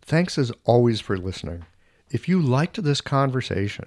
Thanks 0.00 0.38
as 0.38 0.52
always 0.64 1.00
for 1.00 1.18
listening. 1.18 1.64
If 2.10 2.28
you 2.28 2.40
liked 2.40 2.82
this 2.82 3.00
conversation, 3.00 3.86